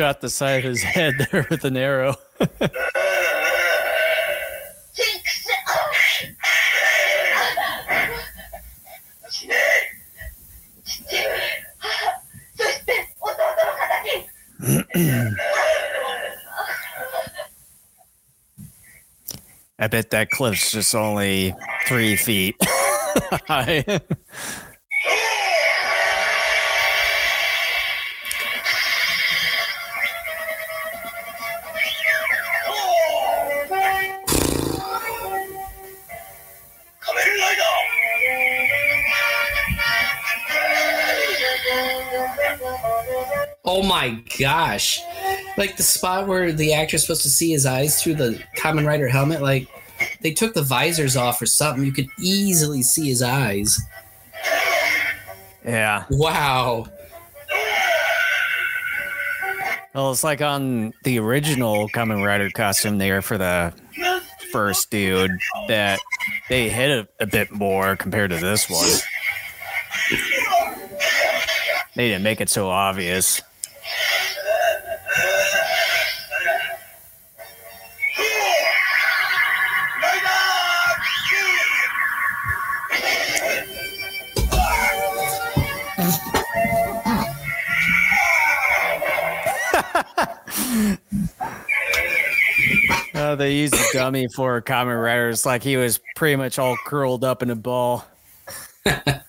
[0.00, 2.14] shot the side of his head there with an arrow.
[19.78, 21.54] I bet that cliff's just only
[21.86, 22.56] three feet
[23.46, 23.84] high.
[45.56, 49.08] Like the spot where the actor's supposed to see his eyes through the Kamen Rider
[49.08, 49.68] helmet, like
[50.20, 51.84] they took the visors off or something.
[51.84, 53.80] You could easily see his eyes.
[55.64, 56.04] yeah.
[56.10, 56.86] Wow.
[59.94, 63.72] Well, it's like on the original Kamen Rider costume there for the
[64.52, 65.32] first dude
[65.68, 65.98] that
[66.48, 68.88] they hit it a bit more compared to this one.
[71.96, 73.42] They didn't make it so obvious.
[93.40, 97.42] They used a dummy for Kamen Riders like he was pretty much all curled up
[97.42, 98.04] in a ball.
[98.84, 99.24] That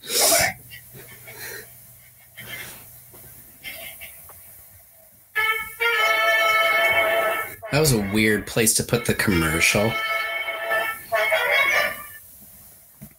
[7.79, 9.93] was a weird place to put the commercial.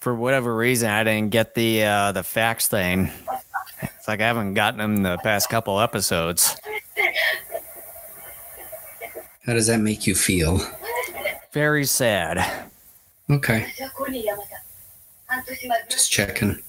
[0.00, 3.10] For whatever reason, I didn't get the uh, the fax thing.
[3.80, 6.54] It's like I haven't gotten them the past couple episodes.
[9.46, 10.60] How does that make you feel?
[11.52, 12.70] Very sad.
[13.30, 13.66] Okay.
[15.90, 16.62] Just checking.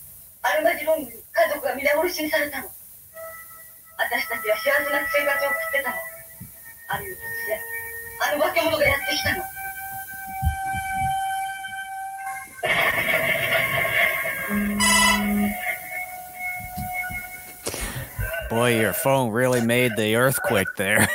[18.50, 21.08] Boy, your phone really made the earthquake there.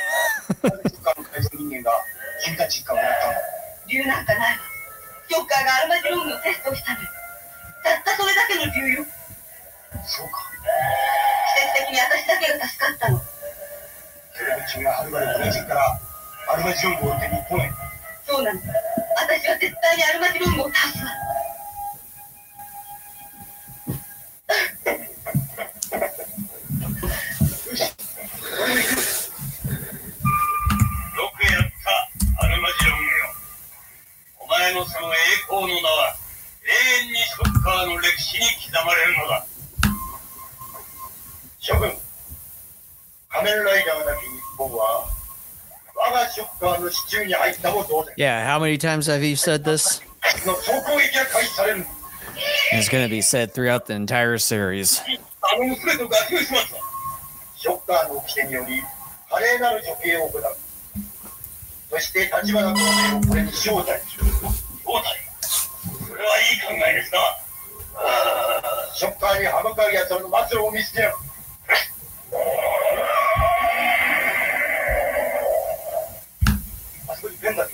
[3.89, 4.61] 理由なんかないわ。
[5.27, 7.01] ジョッカーがアルマジロームのテストをしたの。
[7.01, 7.09] よ
[7.83, 9.05] たったそれだけの理由よ。
[10.05, 10.45] そうか。
[11.57, 13.17] 奇跡的に私だけが助かったの。
[13.17, 15.99] それで君ははるばるブレジルから
[16.53, 17.71] アルマジロングを追って日本へ
[18.25, 18.59] そうなの
[19.17, 21.09] 私は絶対にアルマジロームを倒すわ。
[28.69, 28.98] よ
[34.68, 35.16] 前のその栄
[35.48, 36.16] 光の名は
[36.64, 39.46] 永遠にショッカーの歴史に刻まれるのだ
[41.58, 41.92] 諸君
[43.28, 45.06] 仮面ライダーなき日本は
[45.94, 50.02] 我がショッカーの支柱に入ったも同然 Yeah, how many times have you said this?
[50.46, 51.86] の総攻撃が開始される
[52.72, 55.00] It's going to be said throughout the entire series.
[55.40, 56.74] あの娘と合流します
[57.56, 58.82] ショッカーの掟により
[59.30, 60.42] 華麗なる処刑を行う
[61.89, 65.07] そして立花同盟をこれに招待する招待。
[66.07, 67.19] それはいい考えですな。
[68.95, 71.15] ショッカーに歯向かう奴らの末路を見せてやる
[77.07, 77.73] あそこにペンだけ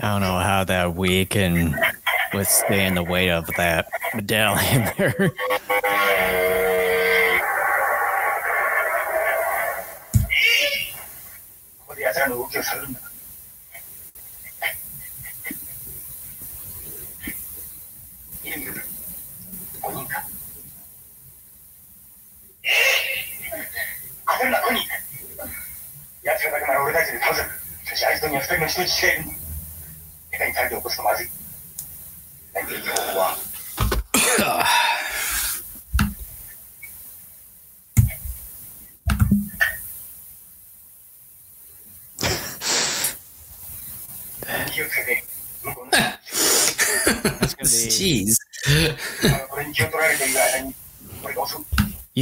[0.00, 1.74] I don't know how that we can
[2.34, 5.32] withstand the weight of that medallion there.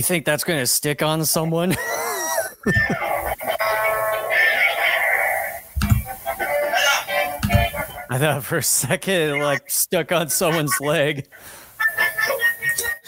[0.01, 1.72] You think that's going to stick on someone?
[8.09, 11.28] I thought for a second it like stuck on someone's leg.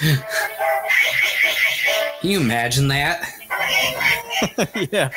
[0.01, 0.20] Can
[2.20, 3.26] you imagine that?
[4.93, 5.09] yeah.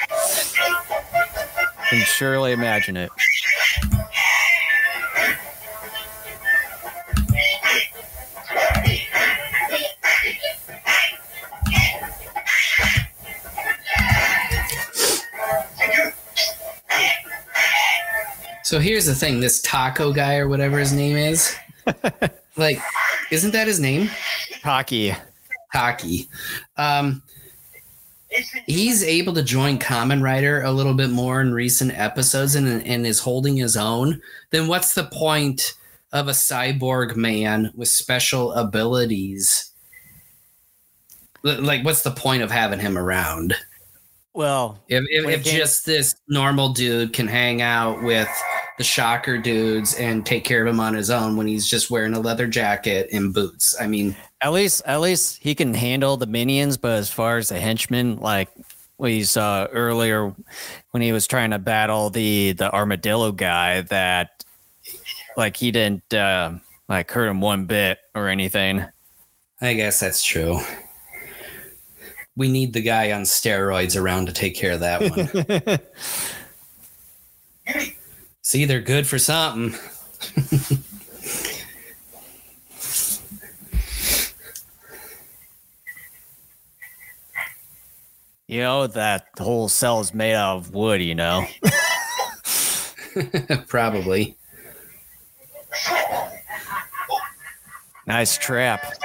[1.90, 3.10] Can surely imagine it.
[18.76, 21.56] So here's the thing: this taco guy or whatever his name is,
[22.58, 22.78] like,
[23.32, 24.10] isn't that his name?
[24.64, 25.14] Taki.
[25.72, 26.28] Taki.
[26.76, 27.24] Um,
[28.68, 33.08] he's able to join Kamen Rider a little bit more in recent episodes and, and
[33.08, 34.22] is holding his own.
[34.50, 35.76] Then what's the point
[36.12, 39.72] of a cyborg man with special abilities?
[41.46, 43.56] L- Like, what's the point of having him around?
[44.34, 48.28] Well, If, if, if just this normal dude can hang out with
[48.78, 52.14] the shocker dudes and take care of him on his own when he's just wearing
[52.14, 53.76] a leather jacket and boots.
[53.80, 57.50] I mean, at least at least he can handle the minions, but as far as
[57.50, 58.50] the henchmen, like
[58.98, 60.34] we saw earlier
[60.92, 64.44] when he was trying to battle the the armadillo guy, that
[65.38, 66.54] like he didn't uh,
[66.90, 68.86] like hurt him one bit or anything.
[69.62, 70.60] I guess that's true.
[72.36, 75.80] We need the guy on steroids around to take care of that
[77.66, 77.86] one.
[78.46, 79.74] See, they're good for something.
[88.48, 91.02] You know that whole cell is made out of wood.
[91.02, 91.48] You know.
[93.68, 94.38] Probably.
[98.06, 98.86] Nice trap.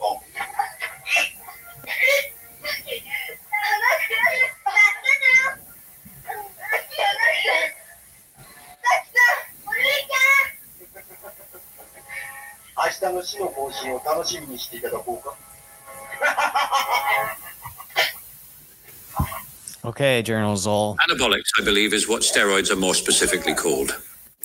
[0.00, 0.20] Oh,
[13.08, 15.36] 日の死の更新を楽しみにしていただこうか。
[19.82, 20.96] okay, General Zoll.
[21.08, 23.98] Anabolics, I believe, is what steroids are more specifically called.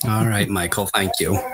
[0.05, 1.37] All right, Michael, thank you.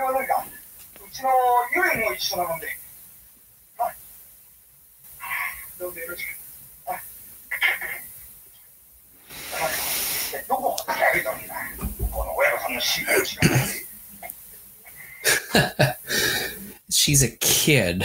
[16.90, 18.04] she's a kid.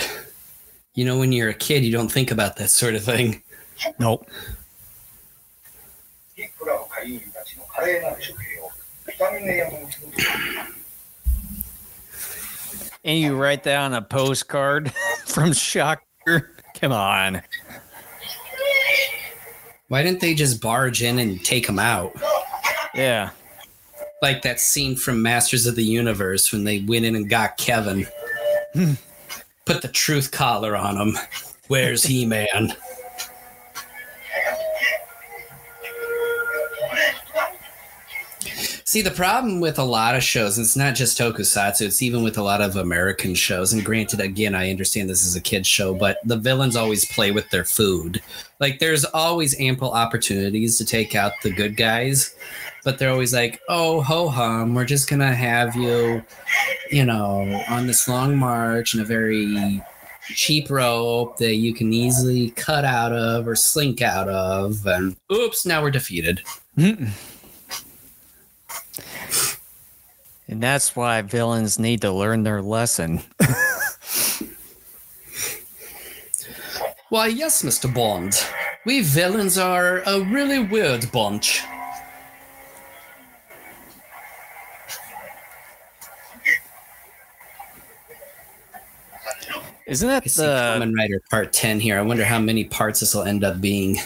[0.94, 3.42] You know, when you're a kid, you don't think about that sort of thing.
[4.00, 4.30] Nope.
[13.04, 14.94] And you write that on a postcard
[15.26, 16.52] from Shocker?
[16.80, 17.42] Come on.
[19.88, 22.14] Why didn't they just barge in and take him out?
[22.94, 23.32] Yeah.
[24.22, 28.08] Like that scene from Masters of the Universe when they went in and got Kevin.
[28.74, 31.18] Put the truth collar on him.
[31.68, 32.74] Where's He Man?
[38.92, 42.38] See, the problem with a lot of shows, it's not just tokusatsu, it's even with
[42.38, 43.72] a lot of American shows.
[43.72, 47.32] And granted, again, I understand this is a kid's show, but the villains always play
[47.32, 48.22] with their food.
[48.60, 52.36] Like, there's always ample opportunities to take out the good guys,
[52.84, 56.24] but they're always like, oh, ho hum, we're just to have you,
[56.90, 59.82] you know, on this long march in a very
[60.36, 64.86] cheap rope that you can easily cut out of or slink out of.
[64.86, 66.42] And oops, now we're defeated.
[70.48, 73.22] And that's why villains need to learn their lesson.
[77.12, 77.94] Why, yes, Mr.
[77.94, 78.42] Bond.
[78.86, 81.62] We villains are a really weird bunch.
[89.92, 92.00] Isn't that the Kamen Rider Part Ten here?
[92.00, 93.98] I wonder how many parts this will end up being.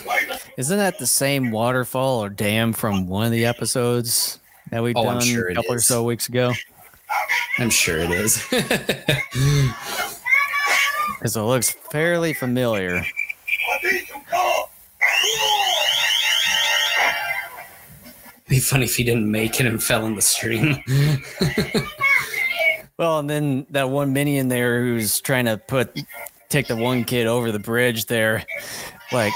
[0.57, 4.39] Isn't that the same waterfall or dam from one of the episodes
[4.71, 6.53] that we've oh, done sure a couple or so weeks ago?
[7.59, 8.43] I'm sure it is.
[11.19, 13.03] Because it looks fairly familiar.
[13.83, 14.09] It'd
[18.47, 20.77] be funny if he didn't make it and fell in the stream.
[22.97, 25.99] Well, and then that one minion there who's trying to put
[26.47, 28.45] take the one kid over the bridge there,
[29.11, 29.33] like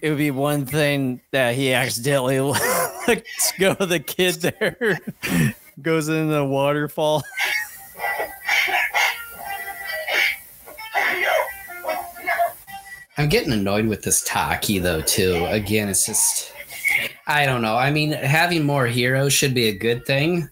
[0.00, 2.38] it would be one thing that he accidentally
[3.08, 5.00] lets go the kid there,
[5.82, 7.24] goes in the waterfall.
[13.18, 15.46] I'm getting annoyed with this Taki though too.
[15.46, 16.52] Again, it's just
[17.26, 17.74] I don't know.
[17.74, 20.48] I mean, having more heroes should be a good thing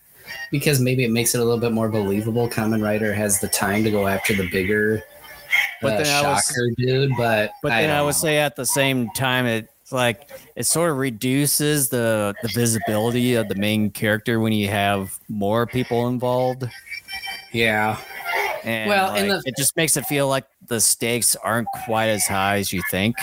[0.55, 2.49] because maybe it makes it a little bit more believable.
[2.49, 5.03] Kamen Rider has the time to go after the bigger
[5.83, 8.13] But uh, then I was- dude, but But then I, would know.
[8.13, 13.49] say at the same time, it's like it sort of reduces the the visibility of
[13.49, 16.69] the main character when you have more people involved.
[17.53, 17.97] yeah.
[18.63, 22.11] And Well, like, and the- it just makes it feel like the stakes aren't quite
[22.11, 23.17] as high as you think.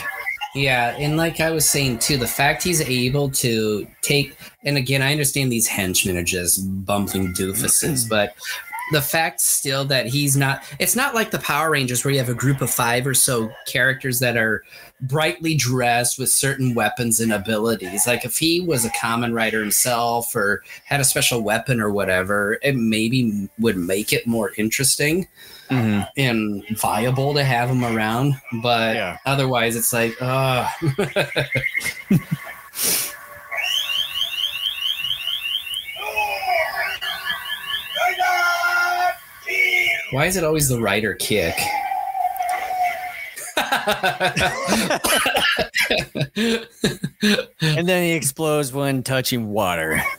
[0.53, 4.35] Yeah, and like I was saying too, the fact he's able to take,
[4.65, 8.35] and again, I understand these henchmen are just bumbling doofuses, but
[8.91, 12.27] the fact still that he's not, it's not like the Power Rangers where you have
[12.27, 14.63] a group of five or so characters that are
[14.99, 18.05] brightly dressed with certain weapons and abilities.
[18.05, 22.59] Like if he was a Kamen Rider himself or had a special weapon or whatever,
[22.61, 25.29] it maybe would make it more interesting
[25.71, 28.39] and viable to have him around.
[28.61, 29.17] But Yeah.
[29.25, 30.67] otherwise, it's like, uh
[40.11, 41.55] why is it always the rider kick?
[47.63, 50.01] And then he explodes when touching water.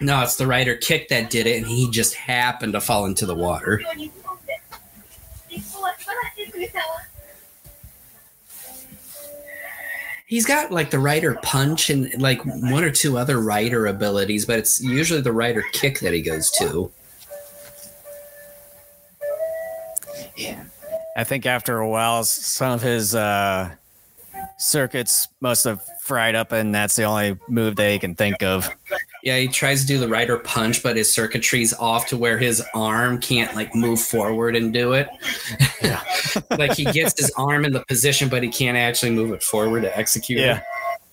[0.00, 3.26] No, it's the rider kick that did it, and he just happened to fall into
[3.26, 3.82] the water.
[10.26, 14.58] He's got like the rider punch and like one or two other rider abilities, but
[14.58, 16.90] it's usually the rider kick that he goes to.
[20.36, 20.64] Yeah.
[21.16, 23.74] I think after a while, some of his uh,
[24.56, 28.70] circuits must have fried up, and that's the only move that he can think of.
[29.22, 32.60] Yeah, he tries to do the rider punch, but his circuitry's off to where his
[32.74, 35.08] arm can't like move forward and do it.
[35.80, 36.02] Yeah.
[36.58, 39.82] like he gets his arm in the position, but he can't actually move it forward
[39.82, 40.60] to execute Yeah.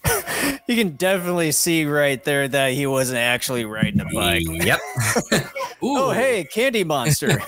[0.06, 0.26] it.
[0.68, 4.44] You can definitely see right there that he wasn't actually riding a bike.
[4.48, 4.80] Yep.
[5.84, 7.42] Ooh, Oh, hey, Candy Monster.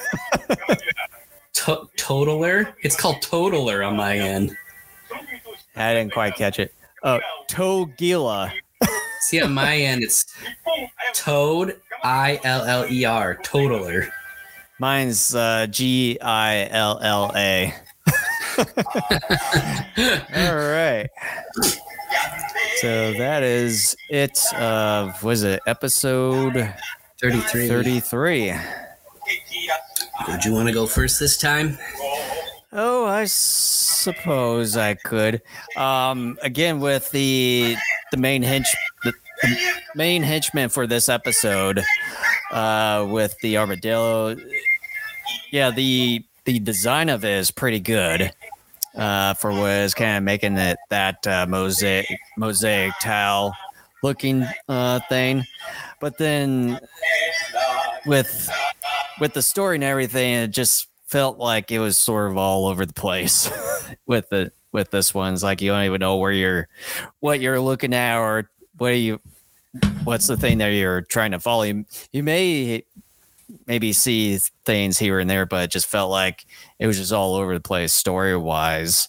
[1.54, 2.76] to- totaler.
[2.82, 4.58] It's called totaler on my end.
[5.76, 6.74] I didn't quite catch it.
[7.04, 8.52] Oh, Togila.
[9.32, 10.26] See, on my end, it's
[11.14, 13.36] Toad I L L E R.
[13.36, 14.12] Totaler.
[14.78, 17.74] Mine's uh, G I L L A.
[20.36, 21.08] All right.
[22.82, 24.38] So that is it.
[24.54, 26.74] Uh, was it episode
[27.22, 27.70] 33.
[27.70, 28.54] 33?
[30.28, 31.78] Would you want to go first this time?
[32.74, 35.42] Oh, I suppose I could.
[35.78, 37.78] Um, again, with the
[38.12, 38.68] the main hench,
[39.96, 41.84] main henchman for this episode,
[42.52, 44.36] uh, with the armadillo.
[45.52, 48.34] Yeah, the the design of it is pretty good.
[48.96, 53.56] Uh, for what is kind of making it that uh, mosaic mosaic tile
[54.04, 55.46] looking uh thing,
[56.02, 56.78] but then
[58.06, 58.50] with
[59.20, 62.86] with the story and everything, it just felt like it was sort of all over
[62.86, 63.50] the place
[64.06, 65.34] with the with this one.
[65.34, 66.68] It's like you don't even know where you're
[67.20, 69.20] what you're looking at or what you
[70.04, 71.64] what's the thing that you're trying to follow.
[71.64, 72.84] You, you may
[73.68, 76.46] maybe see things here and there, but it just felt like
[76.80, 79.08] it was just all over the place story wise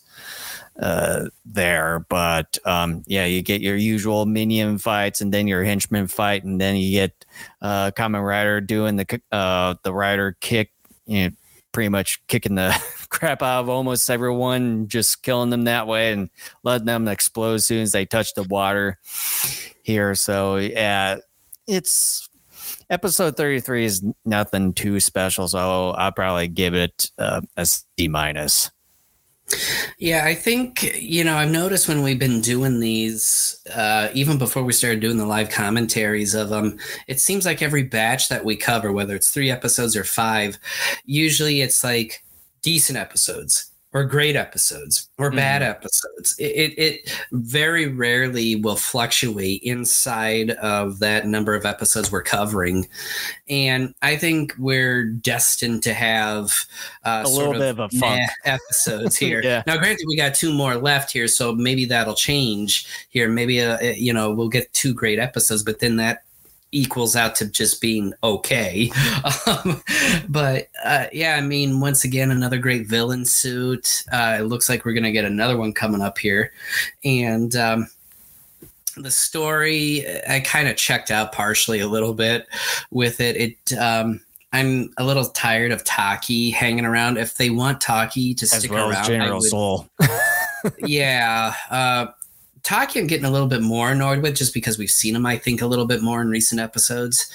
[0.80, 6.06] uh there but um yeah you get your usual minion fights and then your henchman
[6.06, 7.26] fight and then you get
[7.60, 10.72] uh Kamen Rider doing the uh the rider kick
[11.04, 11.36] you know
[11.72, 16.30] pretty much kicking the crap out of almost everyone just killing them that way and
[16.62, 18.98] letting them explode as soon as they touch the water
[19.82, 20.14] here.
[20.14, 21.16] So yeah
[21.66, 22.28] it's
[22.90, 28.70] episode 33 is nothing too special so i'll probably give it uh, a c minus
[29.98, 34.62] Yeah, I think, you know, I've noticed when we've been doing these, uh, even before
[34.62, 36.78] we started doing the live commentaries of them,
[37.08, 40.58] it seems like every batch that we cover, whether it's three episodes or five,
[41.04, 42.24] usually it's like
[42.62, 46.34] decent episodes or great episodes or bad episodes.
[46.38, 52.88] It, it, it very rarely will fluctuate inside of that number of episodes we're covering.
[53.50, 56.52] And I think we're destined to have
[57.04, 58.22] uh, A little bit of a funk.
[58.44, 59.42] episodes here.
[59.42, 59.62] Yeah.
[59.66, 63.28] Now, granted, we got two more left here, so maybe that'll change here.
[63.28, 66.22] Maybe, uh, you know, we'll get two great episodes, but then that
[66.72, 68.90] equals out to just being okay.
[69.46, 69.82] Um,
[70.28, 74.04] but uh, yeah, I mean, once again, another great villain suit.
[74.12, 76.52] Uh, it looks like we're going to get another one coming up here.
[77.04, 77.88] And, um,
[78.98, 82.46] the story i kind of checked out partially a little bit
[82.90, 84.20] with it it um
[84.52, 88.70] i'm a little tired of taki hanging around if they want taki to as stick
[88.70, 89.88] well around general would- Zoll
[90.78, 92.06] yeah uh
[92.62, 95.36] taki i'm getting a little bit more annoyed with just because we've seen him i
[95.36, 97.30] think a little bit more in recent episodes.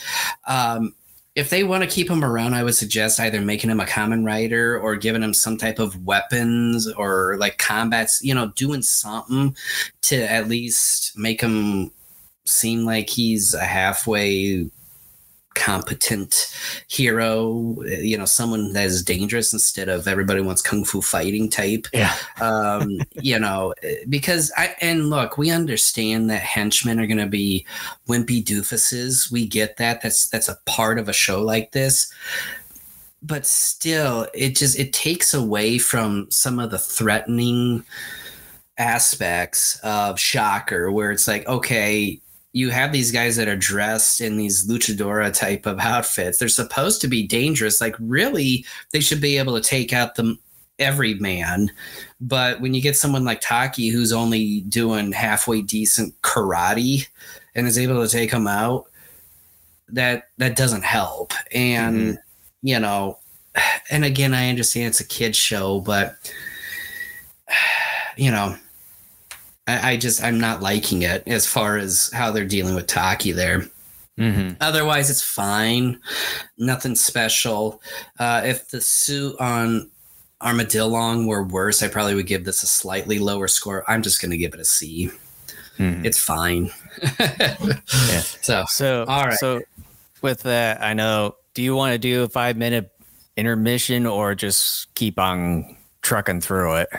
[0.46, 0.94] Um
[1.38, 4.26] if they want to keep him around, I would suggest either making him a Kamen
[4.26, 9.56] Rider or giving him some type of weapons or like combats, you know, doing something
[10.02, 11.92] to at least make him
[12.46, 14.68] seem like he's a halfway
[15.58, 16.54] competent
[16.88, 21.88] hero, you know, someone that is dangerous instead of everybody wants kung fu fighting type
[21.94, 23.74] yeah um, you know,
[24.08, 27.66] because I and look, we understand that henchmen are going to be
[28.08, 29.32] wimpy doofuses.
[29.32, 30.02] We get that.
[30.02, 32.12] That's that's a part of a show like this.
[33.24, 37.84] But still, it just it takes away from some of the threatening
[38.78, 42.22] aspects of Shocker, where it's like, okay,
[42.54, 46.38] you have these guys that are dressed in these luchadora type of outfits.
[46.38, 47.82] They're supposed to be dangerous.
[47.82, 50.38] Like, really, they should be able to take out the
[50.80, 51.72] every man.
[52.22, 57.08] But when you get someone like Taki who's only doing halfway decent karate
[57.56, 58.86] and is able to take him out,
[59.90, 61.34] that that doesn't help.
[61.52, 62.18] And mm-hmm.
[62.62, 63.20] you know,
[63.90, 66.16] and again, I understand it's a kids show, but
[68.18, 68.56] you know,
[69.68, 73.32] I, I just I'm not liking it as far as how they're dealing with Taki
[73.34, 73.66] there.
[74.18, 74.54] mm-hmm.
[74.62, 76.00] Otherwise, it's fine.
[76.58, 77.82] Nothing special.
[78.20, 79.90] Uh, if the suit on
[80.42, 83.84] Armadillon were worse, I probably would give this a slightly lower score.
[83.90, 85.12] I'm just going to give it a C.
[85.78, 86.06] Mhm.
[86.06, 86.72] It's fine.
[88.42, 89.38] So, So, All right.
[89.38, 89.62] so
[90.22, 91.36] with that, I know.
[91.54, 92.92] Do you want to do a five minute
[93.36, 96.90] intermission or just keep on trucking through it?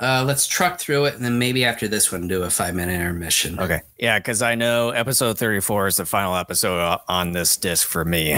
[0.00, 2.94] Uh, let's truck through it, and then maybe after this one, do a five minute
[2.94, 3.58] intermission.
[3.58, 3.80] Okay.
[3.98, 8.36] Yeah, because I know episode 34 is the final episode on this disc for me.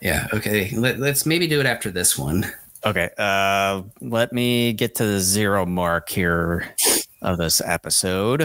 [0.00, 0.28] Yeah.
[0.32, 0.70] Okay.
[0.76, 2.46] Let, let's maybe do it after this one.
[2.84, 3.10] Okay.
[3.18, 6.74] Uh, let me get to the zero mark here
[7.20, 8.42] of this episode.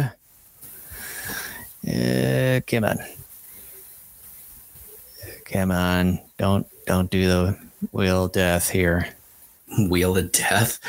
[1.88, 2.98] Uh, come on.
[5.46, 6.20] Come on.
[6.38, 7.58] Don't don't do the
[7.92, 9.08] wheel death here.
[9.90, 10.80] Wheel of Death.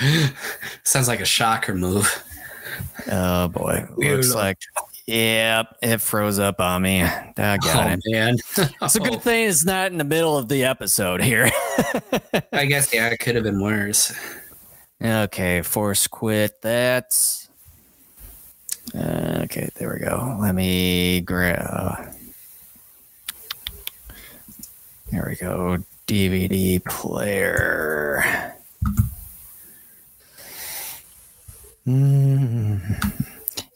[0.84, 2.24] Sounds like a shocker move.
[3.10, 3.86] Oh boy.
[3.96, 4.58] Wheel Looks like
[5.06, 7.02] Yep, it froze up on me.
[7.02, 8.00] I got oh it.
[8.06, 8.36] man,
[8.82, 11.50] It's a good thing it's not in the middle of the episode here.
[12.52, 14.14] I guess yeah, it could have been worse.
[15.02, 17.14] okay, force quit that.
[18.94, 20.38] Uh, okay, there we go.
[20.40, 22.14] Let me grab.
[25.10, 25.78] There we go.
[26.06, 28.53] DVD player.
[31.86, 32.80] Mm.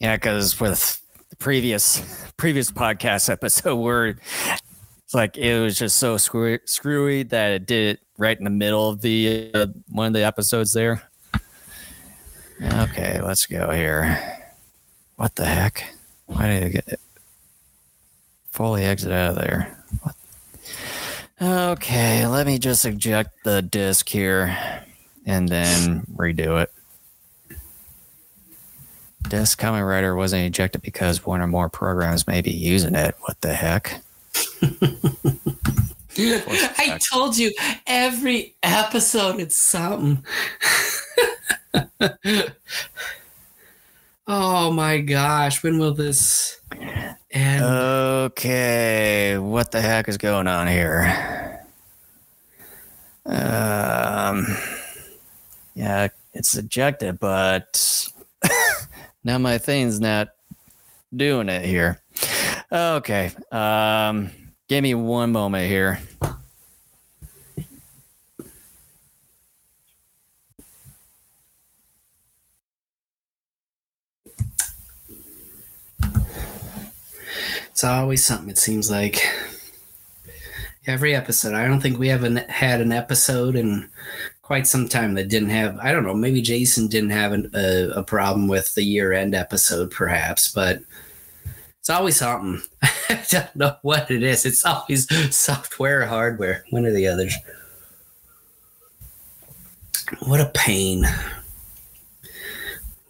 [0.01, 2.03] Yeah, because with the previous
[2.37, 7.97] previous podcast episode, where it's like it was just so screwy, screwy that it did
[7.97, 11.03] it right in the middle of the uh, one of the episodes there.
[12.63, 14.19] Okay, let's go here.
[15.17, 15.85] What the heck?
[16.27, 17.01] Why did I get it?
[18.51, 19.77] Fully exit out of there.
[20.03, 20.15] What?
[21.41, 24.85] Okay, let me just eject the disk here
[25.29, 26.73] and then redo it.
[29.29, 33.15] Disk Kamen Rider wasn't ejected because one or more programs may be using it.
[33.21, 34.01] What the heck?
[36.21, 37.53] I told you
[37.87, 40.25] every episode it's something.
[44.27, 46.59] oh my gosh, when will this
[47.31, 47.63] end?
[47.63, 51.67] Okay, what the heck is going on here?
[53.27, 54.47] Um,
[55.79, 58.09] yeah, it's ejected, but
[59.25, 60.31] now my thing's not
[61.15, 62.01] doing it here.
[62.73, 64.33] Okay, um,
[64.67, 66.01] give me one moment here.
[77.71, 78.49] It's always something.
[78.49, 79.21] It seems like
[80.89, 81.55] every episode.
[81.55, 83.89] I don't think we haven't had an episode in
[84.49, 85.79] quite some time that didn't have.
[85.79, 86.15] I don't know.
[86.15, 90.81] Maybe Jason didn't have an, a, a problem with the year end episode, perhaps, but
[91.79, 92.63] it's always something.
[93.11, 94.47] I don't know what it is.
[94.47, 97.35] It's always software hardware, one or the others.
[100.21, 101.05] What a pain.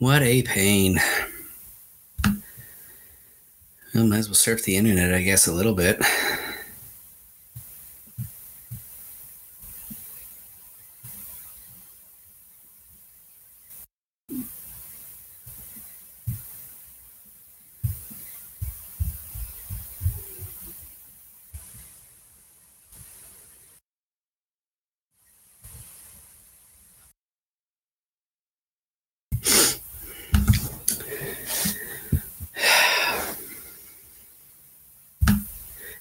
[0.01, 0.99] What a pain.
[3.95, 6.03] Well, might as well surf the internet, I guess, a little bit.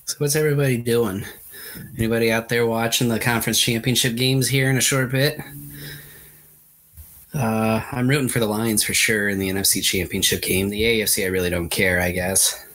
[0.08, 1.26] So what's everybody doing?
[1.97, 5.38] Anybody out there watching the conference championship games here in a short bit?
[7.34, 10.70] Uh, I'm rooting for the Lions for sure in the NFC championship game.
[10.70, 12.66] The AFC, I really don't care, I guess.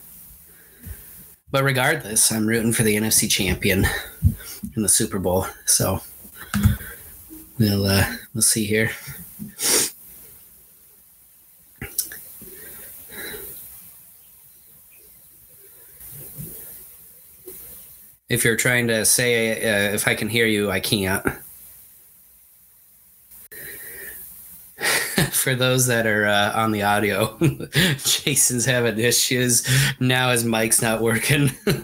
[1.49, 3.87] But regardless, I'm rooting for the NFC champion
[4.75, 5.47] in the Super Bowl.
[5.65, 6.01] So
[7.57, 8.05] we'll uh,
[8.35, 8.91] we'll see here.
[18.33, 21.23] If you're trying to say uh, if I can hear you, I can't.
[25.29, 27.37] For those that are uh, on the audio,
[28.03, 29.67] Jason's having issues.
[29.99, 31.51] Now his mic's not working.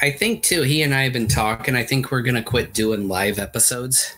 [0.00, 1.74] I think too, he and I have been talking.
[1.74, 4.16] I think we're going to quit doing live episodes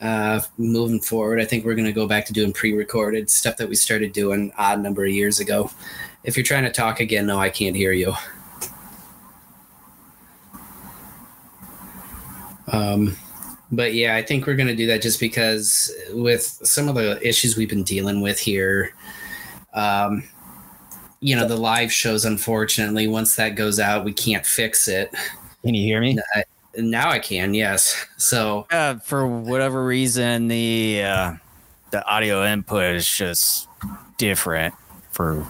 [0.00, 1.40] uh, moving forward.
[1.40, 4.52] I think we're going to go back to doing pre-recorded stuff that we started doing
[4.56, 5.70] odd number of years ago.
[6.24, 8.14] If you're trying to talk again, no, I can't hear you.
[12.72, 13.16] Um,
[13.72, 17.26] but yeah, I think we're going to do that just because with some of the
[17.26, 18.94] issues we've been dealing with here,
[19.74, 20.24] um,
[21.20, 25.14] you know, the live shows, unfortunately, once that goes out, we can't fix it.
[25.62, 26.18] Can you hear me?
[26.34, 26.44] I,
[26.76, 28.06] now I can, yes.
[28.16, 31.32] So Uh, for whatever reason, the uh,
[31.90, 33.68] the audio input is just
[34.18, 34.74] different.
[35.10, 35.46] For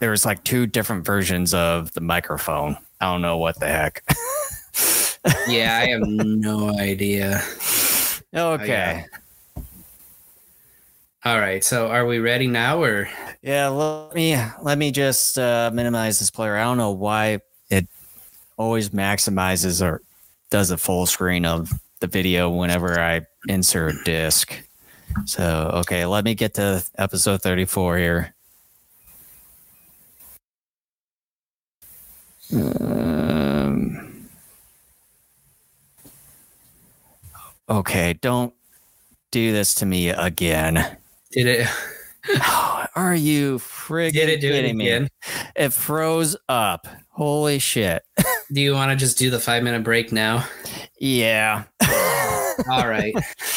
[0.00, 2.76] there's like two different versions of the microphone.
[3.00, 4.02] I don't know what the heck.
[5.48, 7.42] yeah, I have no idea.
[8.34, 9.04] okay.
[11.24, 11.64] All right.
[11.64, 13.08] So are we ready now or
[13.42, 16.56] Yeah, let me let me just uh, minimize this player.
[16.56, 17.42] I don't know why it
[18.56, 20.02] always maximizes or
[20.50, 24.54] does a full screen of the video whenever I insert a disc.
[25.26, 28.34] So okay, let me get to episode 34 here.
[32.52, 34.04] Um,
[37.68, 38.52] Okay, don't
[39.30, 40.98] do this to me again.
[41.32, 41.68] Did it?
[42.94, 45.08] Are you friggin' Did it do it kidding me?
[45.56, 46.86] It froze up.
[47.14, 48.02] Holy shit.
[48.52, 50.46] Do you want to just do the five minute break now?
[50.98, 51.64] Yeah.
[52.68, 53.14] All right.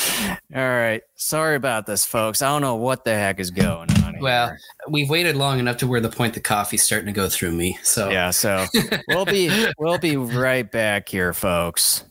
[0.55, 1.01] All right.
[1.16, 2.41] Sorry about this, folks.
[2.41, 4.14] I don't know what the heck is going on.
[4.14, 4.22] here.
[4.22, 4.55] Well,
[4.89, 7.80] we've waited long enough to where the point the coffee's starting to go through me.
[7.84, 8.30] So yeah.
[8.30, 8.66] So
[9.08, 12.03] we'll be we'll be right back here, folks.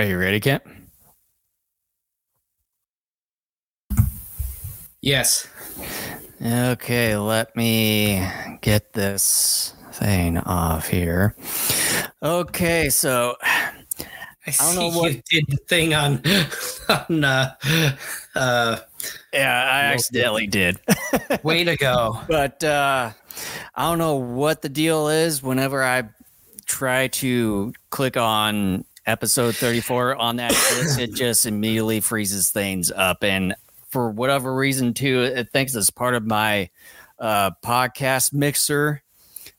[0.00, 0.62] Are you ready, Kent?
[5.02, 5.46] yes.
[6.42, 8.26] Okay, let me
[8.62, 11.36] get this thing off here.
[12.22, 13.72] Okay, so I,
[14.58, 16.22] don't know what- you did the thing on
[16.88, 17.54] on uh,
[18.34, 18.78] uh
[19.34, 20.80] yeah, I accidentally did.
[21.42, 22.18] way to go.
[22.26, 23.10] but uh
[23.74, 26.04] I don't know what the deal is whenever I
[26.64, 33.24] try to click on episode 34 on that list, it just immediately freezes things up
[33.24, 33.54] and
[33.88, 36.70] for whatever reason too it thinks it's part of my
[37.18, 39.02] uh podcast mixer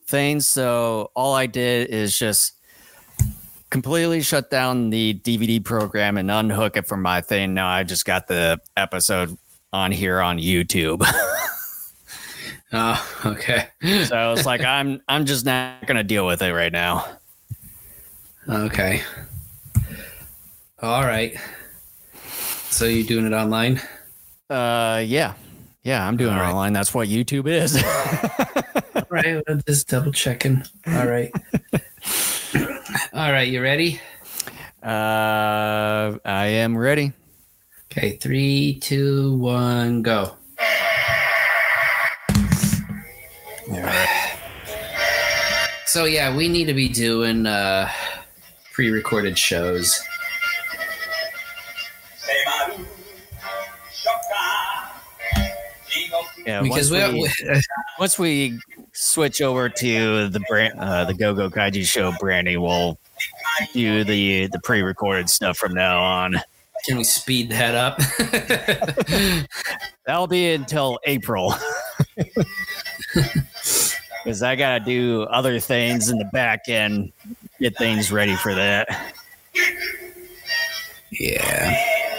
[0.05, 2.53] thing so all I did is just
[3.69, 8.05] completely shut down the DVD program and unhook it from my thing now I just
[8.05, 9.37] got the episode
[9.73, 11.05] on here on YouTube
[12.73, 13.67] Oh, okay.
[14.05, 17.05] So it's like I'm I'm just not gonna deal with it right now.
[18.47, 19.01] Okay.
[20.81, 21.35] All right.
[22.69, 23.81] So you doing it online?
[24.49, 25.33] Uh yeah.
[25.83, 26.49] Yeah, I'm doing All it right.
[26.49, 26.73] online.
[26.73, 27.75] That's what YouTube is.
[28.95, 30.63] All right, I'm just double checking.
[30.87, 31.31] All right.
[33.13, 33.99] All right, you ready?
[34.83, 37.13] uh I am ready.
[37.91, 40.35] Okay, three, two, one, go.
[45.85, 47.89] So yeah, we need to be doing uh
[48.73, 50.01] pre-recorded shows.
[56.45, 57.61] Yeah, Because once we, we,
[57.99, 58.59] once we
[58.93, 62.97] switch over to the brand uh the Go Go Kaiju show branding, we'll
[63.73, 66.35] do the the pre-recorded stuff from now on.
[66.85, 67.97] can we speed that up?
[70.05, 71.53] That'll be until April.
[74.23, 77.11] Because I gotta do other things in the back end,
[77.59, 79.13] get things ready for that.
[81.11, 82.10] yeah.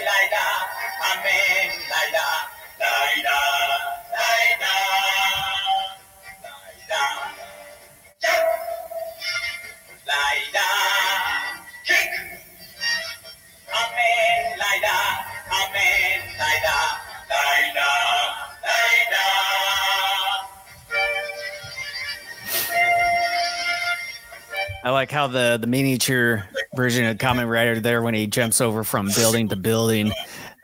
[24.85, 26.45] I like how the the miniature
[26.75, 30.11] version of Kamen Rider there when he jumps over from building to building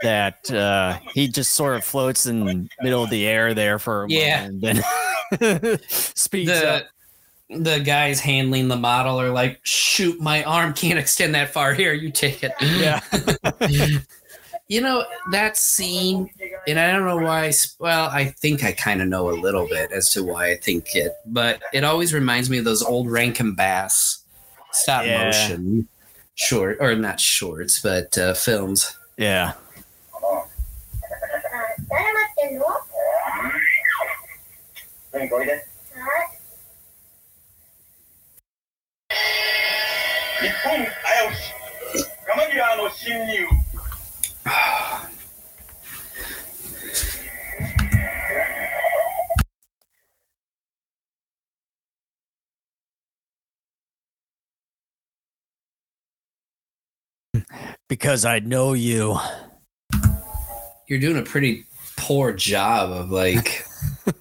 [0.02, 4.04] that uh he just sort of floats in the middle of the air there for
[4.04, 4.48] a Yeah.
[4.48, 4.82] moment and
[5.40, 6.82] then speeds The up.
[7.48, 11.72] the guys handling the model are like, shoot, my arm can't extend that far.
[11.74, 12.52] Here, you take it.
[12.60, 13.00] Yeah.
[14.70, 16.28] You know, that scene,
[16.66, 17.47] and I don't know why.
[17.47, 20.57] s- Well, I think I kind of know a little bit as to why I
[20.59, 24.24] think it, but it always reminds me of those old Rankin Bass
[24.73, 25.24] stop Yeah.
[25.24, 25.89] motion
[26.35, 28.95] short, or not shorts, but uh, films.
[29.16, 29.55] Yeah.
[57.88, 59.18] Because I know you.
[60.88, 61.66] You're doing a pretty
[61.96, 63.64] poor job of like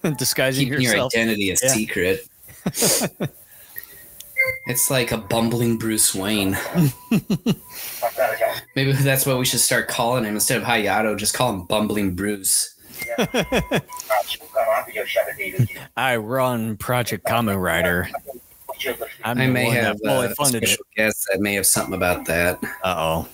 [0.18, 1.74] Disguising keeping your identity a Yeah.
[1.74, 2.28] secret.
[4.68, 6.58] It's like a bumbling Bruce Wayne.
[8.76, 11.18] Maybe that's what we should start calling him instead of Hayato.
[11.18, 12.76] Just call him Bumbling Bruce.
[15.98, 18.10] I run Project Kamen Rider.
[19.24, 22.60] I'm i may have that uh, funded a guess that may have something about that.
[22.84, 23.28] Uh oh.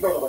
[0.00, 0.22] どうぞ。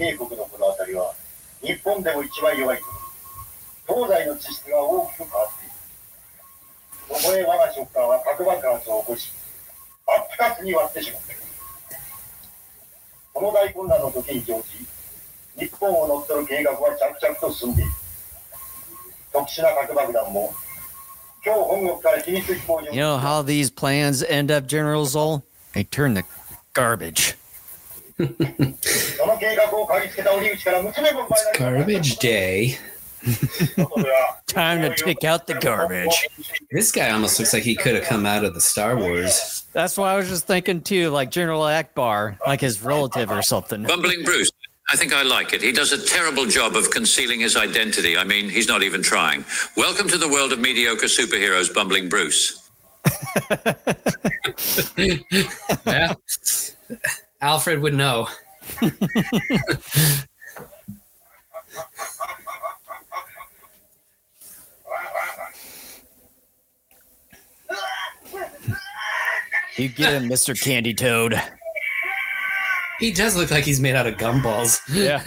[0.00, 1.12] 帝国のこの辺りは
[1.60, 2.80] 日本でも一番弱い
[3.86, 5.74] 東西の地質が大きく変わっている
[7.06, 9.30] ここへ我がショッカーは角馬を起こし
[10.06, 11.39] 真っ二つに割ってしまった
[13.39, 14.63] この大混乱の時に乗
[15.57, 17.91] じ日本を乗っ取る計画は着々と進んでいる
[19.33, 20.53] 特殊な核爆弾も
[21.45, 25.43] 今日本国から秘密飛行場 You know how these plans end up, General Zoll?
[25.73, 26.23] They turn to
[26.73, 27.35] garbage.
[28.17, 32.77] その計画を嗅ぎつけた折口から娘も奪えられ Garbage day.
[34.46, 36.28] Time to take out the garbage.
[36.70, 39.64] This guy almost looks like he could have come out of the Star Wars.
[39.72, 43.84] That's what I was just thinking too, like General Ackbar, like his relative or something.
[43.84, 44.50] Bumbling Bruce.
[44.92, 45.62] I think I like it.
[45.62, 48.16] He does a terrible job of concealing his identity.
[48.16, 49.44] I mean, he's not even trying.
[49.76, 52.68] Welcome to the world of mediocre superheroes, Bumbling Bruce.
[55.86, 56.12] Yeah.
[57.40, 58.28] Alfred would know.
[69.76, 70.60] You get him, Mr.
[70.60, 71.40] Candy Toad.
[72.98, 74.80] He does look like he's made out of gumballs.
[74.92, 75.22] Yeah.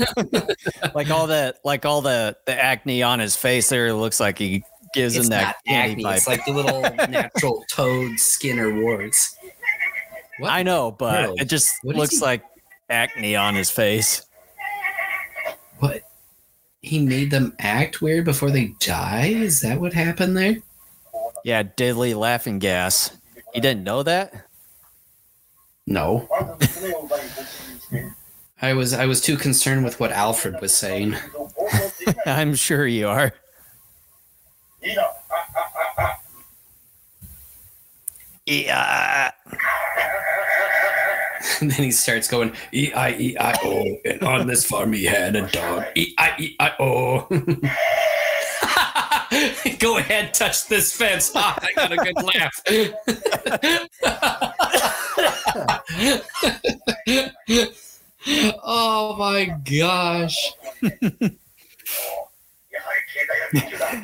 [0.93, 4.63] like all that like all the, the acne on his face there looks like he
[4.93, 6.03] gives It's him that candy acne.
[6.03, 6.17] pipe.
[6.17, 9.35] It's like the little natural toad skin or warts.
[10.37, 10.51] What?
[10.51, 12.43] I know, but it just looks he- like
[12.91, 14.23] acne on his face.
[15.79, 16.03] What?
[16.81, 19.27] He made them act weird before they die?
[19.27, 20.57] Is that what happened there?
[21.43, 23.09] Yeah, deadly laughing gas.
[23.53, 24.33] You didn't know that?
[25.85, 26.27] No.
[28.61, 31.15] I was I was too concerned with what Alfred was saying.
[32.25, 33.33] I'm sure you are.
[38.45, 39.31] Yeah.
[41.61, 45.05] and then he starts going E I E I O, and on this farm he
[45.05, 45.85] had a dog.
[45.95, 47.27] E I E I O.
[49.79, 51.31] Go ahead, touch this fence.
[51.35, 52.63] Ah, I got a good laugh.
[58.63, 60.53] oh my gosh.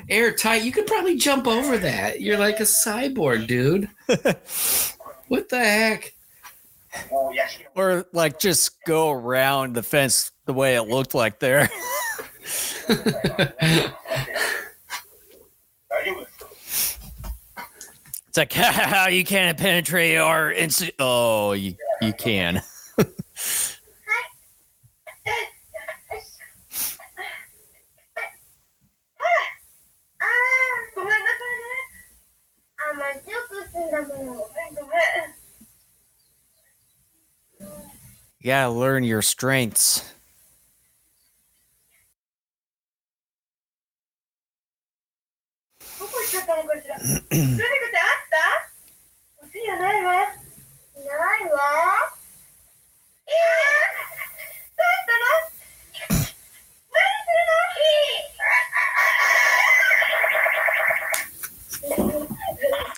[0.09, 2.21] Airtight, you could probably jump over that.
[2.21, 3.89] You're like a cyborg, dude.
[5.27, 6.13] what the heck?
[7.11, 7.31] Oh,
[7.75, 11.69] or like just go around the fence the way it looked like there.
[18.30, 18.56] It's like
[19.11, 22.61] you can't penetrate our inst- Oh, you you can.
[22.99, 23.06] you
[38.45, 40.03] gotta learn your strengths.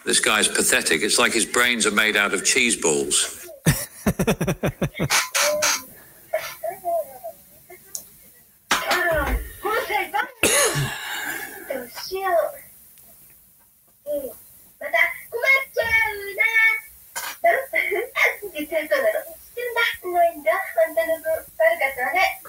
[0.03, 1.01] This guy's pathetic.
[1.01, 3.47] It's like his brains are made out of cheese balls.
[14.11, 14.19] う。
[14.19, 14.29] ん、
[14.79, 14.99] また
[15.31, 16.43] 困っちゃうな。
[17.41, 17.63] だろ
[18.51, 19.31] 実はそうなの。
[19.31, 19.81] 知ってんだ。
[19.99, 20.51] すごいんだ。
[20.51, 21.47] あんたの分、悪
[21.79, 22.41] かったわね。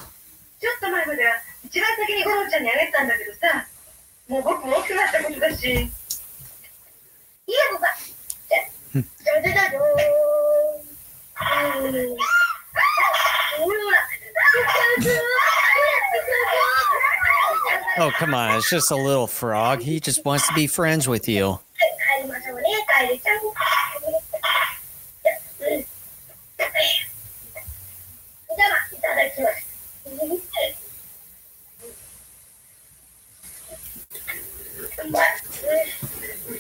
[0.59, 1.35] ちょっと前までは
[1.65, 3.67] 一番先に五郎ちゃんにあげてたんだけどさ、
[4.29, 5.71] もう僕も大きくなったことだし。
[5.71, 5.89] いいや、
[7.73, 7.89] ボバ。
[8.49, 9.83] じゃ、それでだよ。
[11.79, 12.17] うん。
[13.65, 14.03] ほら。
[18.05, 18.57] Oh, come on.
[18.57, 19.81] It's just a little frog.
[19.81, 21.61] He just wants to be friends with you.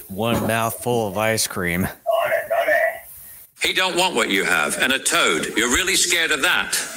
[0.07, 1.89] One mouthful of ice cream.
[3.61, 5.55] He don't want what you have, and a toad.
[5.57, 6.92] You're really scared of that.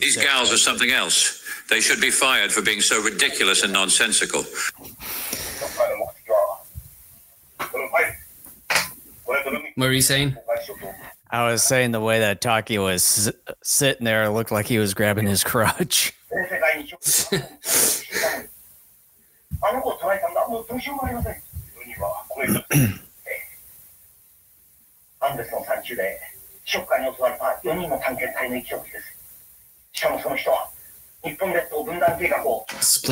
[0.00, 1.40] These gals are something else.
[1.70, 4.44] They should be fired for being so ridiculous and nonsensical.
[9.76, 10.36] What were you saying?
[11.30, 14.92] I was saying the way that Taki was s- sitting there looked like he was
[14.92, 16.12] grabbing his crotch.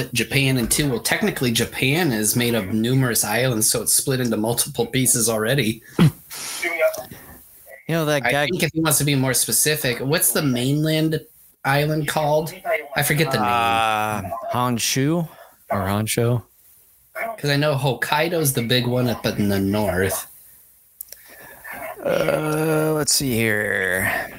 [0.00, 0.88] split Japan in two.
[0.90, 2.74] Well, technically, Japan is made of mm.
[2.74, 5.82] numerous islands, so it's split into multiple pieces already.
[5.98, 6.10] You
[7.96, 8.42] know that guy.
[8.42, 11.20] I think if he wants to be more specific, what's the mainland
[11.64, 12.54] island called?
[12.96, 13.46] I forget the name.
[13.46, 14.22] Uh,
[14.52, 15.28] Honshu
[15.70, 16.42] or Honshu.
[17.34, 20.26] Because I know Hokkaido's the big one up in the north.
[22.04, 24.29] Uh, let's see here.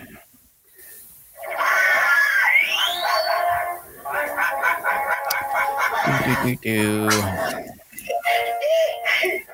[6.36, 7.10] Do-do-do-do.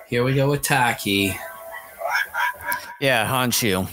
[0.07, 1.35] Here we go with Taki.
[3.01, 3.87] Yeah, Honshu.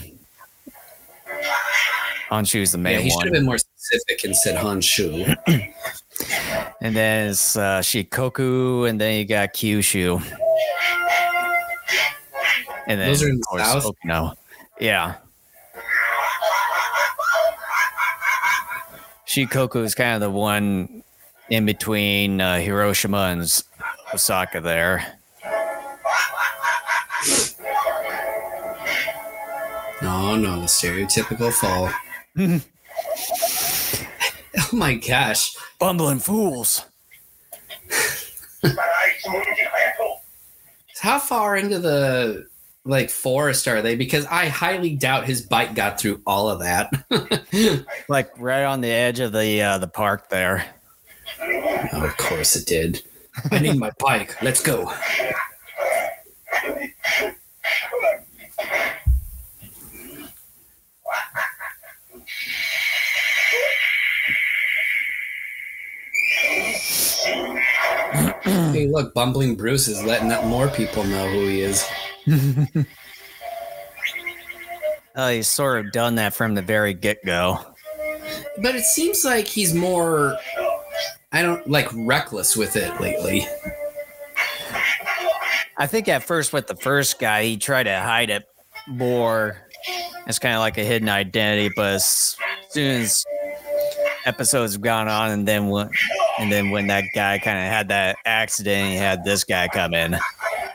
[2.29, 5.35] Honshu's the main Yeah, he should have been more specific and said Honshu.
[6.81, 10.21] And then it's uh, Shikoku, and then you got Kyushu.
[12.87, 13.85] And then Those are in the south?
[13.85, 14.35] Okinawa.
[14.79, 15.15] Yeah.
[19.27, 21.03] Shikoku is kind of the one
[21.49, 23.63] in between uh, Hiroshima and
[24.13, 25.19] Osaka there.
[30.01, 31.89] No, no, the stereotypical fall.
[34.57, 35.55] oh my gosh.
[35.79, 36.85] Bumbling fools.
[40.99, 42.47] How far into the
[42.83, 43.95] like forest are they?
[43.95, 46.91] Because I highly doubt his bike got through all of that.
[48.09, 50.65] like right on the edge of the uh, the park there.
[51.41, 53.01] Oh, of course it did.
[53.51, 54.41] I need my bike.
[54.41, 54.91] Let's go.
[68.43, 71.85] hey, look, Bumbling Bruce is letting up more people know who he is.
[75.17, 77.59] Oh, he's sort of done that from the very get go.
[78.61, 80.37] But it seems like he's more,
[81.35, 83.45] I don't like reckless with it lately.
[85.75, 88.47] I think at first with the first guy, he tried to hide it
[88.87, 89.57] more.
[90.27, 92.37] It's kind of like a hidden identity, but as
[92.69, 93.25] soon as
[94.25, 95.89] episodes have gone on, and then when,
[96.39, 99.93] and then when that guy kind of had that accident, he had this guy come
[99.93, 100.15] in.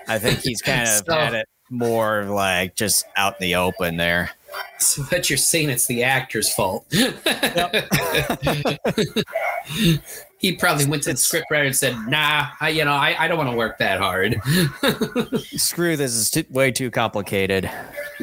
[0.09, 3.97] I think he's kind of So- had it more like just out in the open
[3.97, 4.28] there.
[4.78, 6.85] So what you're saying it's the actor's fault.
[10.41, 13.37] he probably went to the scriptwriter and said, "Nah, I, you know, I, I don't
[13.37, 14.41] want to work that hard."
[15.57, 16.15] Screw this!
[16.15, 17.71] is too, way too complicated.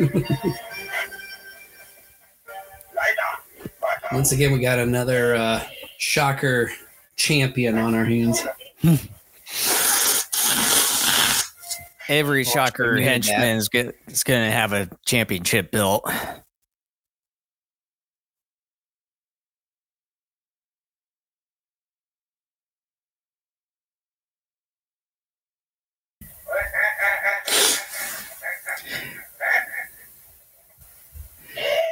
[4.12, 5.64] Once again, we got another uh,
[6.00, 6.72] shocker
[7.18, 8.42] champion on our hands.
[12.10, 13.70] Every shocker henchman is,
[14.08, 16.10] is going to have a championship belt.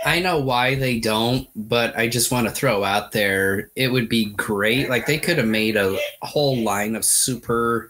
[0.05, 4.07] I know why they don't, but I just want to throw out there it would
[4.07, 4.89] be great.
[4.89, 7.89] Like they could have made a whole line of super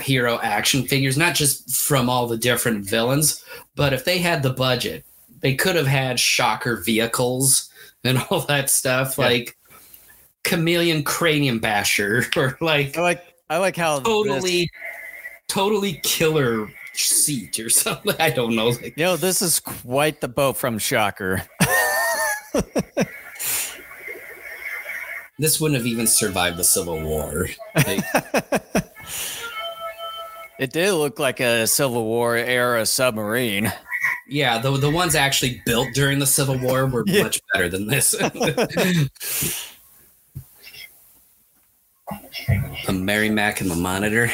[0.00, 3.44] hero action figures, not just from all the different villains,
[3.76, 5.04] but if they had the budget,
[5.40, 7.68] they could have had shocker vehicles
[8.04, 9.24] and all that stuff, Yeah.
[9.26, 9.56] like
[10.44, 14.70] Chameleon Cranium Basher, or like I like I like how this- totally,
[15.48, 18.14] totally killer seat or something.
[18.18, 18.68] I don't know.
[18.68, 21.42] Like, know, this is quite the boat from Shocker.
[25.38, 27.48] this wouldn't have even survived the Civil War.
[27.76, 28.04] Like,
[30.56, 33.72] It did look like a Civil War era submarine.
[34.28, 37.24] yeah, the the ones actually built during the Civil War were Yeah.
[37.24, 38.12] much better than this.
[42.86, 44.30] the Merrimack and the Monitor.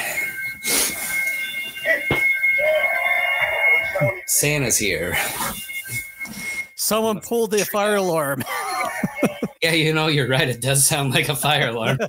[4.31, 5.17] Santa's here.
[6.77, 8.45] Someone pulled the fire alarm.
[9.63, 10.49] Yeah, you know, you're right.
[10.49, 11.99] It does sound like a fire alarm.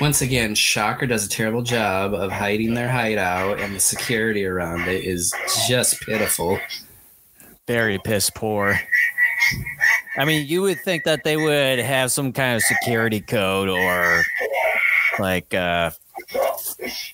[0.00, 4.82] Once again, Shocker does a terrible job of hiding their hideout, and the security around
[4.82, 5.34] it is
[5.66, 6.60] just pitiful.
[7.66, 8.78] Very piss poor.
[10.18, 14.24] I mean, you would think that they would have some kind of security code or
[15.20, 15.92] like uh,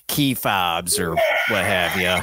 [0.07, 2.15] key fobs or what have you.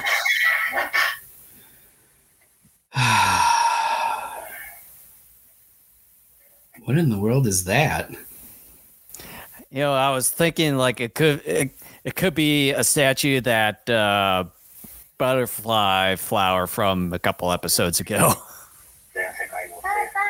[6.84, 8.10] what in the world is that?
[9.70, 11.70] You know, I was thinking like it could it,
[12.04, 14.46] it could be a statue that uh,
[15.16, 18.32] butterfly flower from a couple episodes ago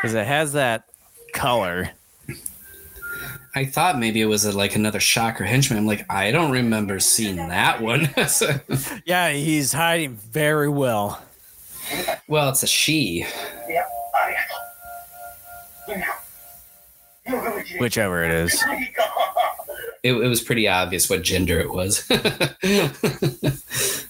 [0.02, 0.84] because it has that
[1.32, 1.90] color.
[3.54, 5.78] I thought maybe it was a, like another shocker henchman.
[5.78, 8.08] I'm like, I don't remember seeing that one.
[8.26, 8.50] so,
[9.06, 11.22] Yeah, he's hiding very well.
[12.26, 13.24] well, it's a she.
[17.78, 18.60] Whichever it is,
[20.02, 22.08] It, it was pretty obvious what gender it was.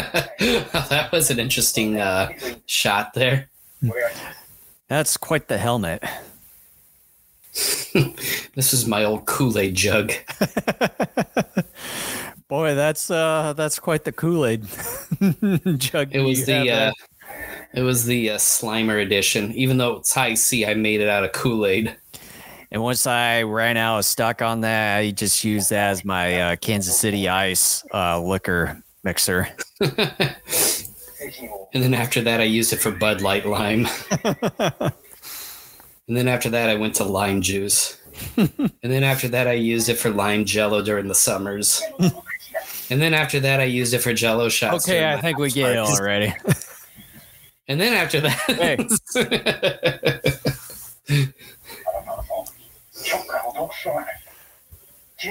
[0.88, 2.30] that was an interesting uh,
[2.66, 3.48] shot there.
[4.88, 6.02] That's quite the helmet.
[8.54, 10.12] This is my old Kool Aid jug.
[12.48, 14.64] Boy, that's uh that's quite the Kool-Aid
[15.78, 16.12] jug.
[16.12, 16.90] It was the uh,
[17.72, 19.54] it was the uh, Slimer edition.
[19.54, 21.96] Even though it's Hi-C, I made it out of Kool Aid.
[22.72, 26.40] and once I ran out of stock on that, I just used that as my
[26.40, 29.48] uh, Kansas City Ice uh, liquor mixer.
[29.80, 30.36] and
[31.72, 33.86] then after that, I used it for Bud Light Lime.
[34.24, 34.92] and
[36.08, 38.00] then after that, I went to lime juice.
[38.36, 41.82] and then after that, I used it for lime Jello during the summers.
[42.90, 44.88] and then after that, I used it for Jello shots.
[44.88, 46.34] Okay, I think we house get it already.
[47.68, 48.36] And then after that,
[55.20, 55.28] シ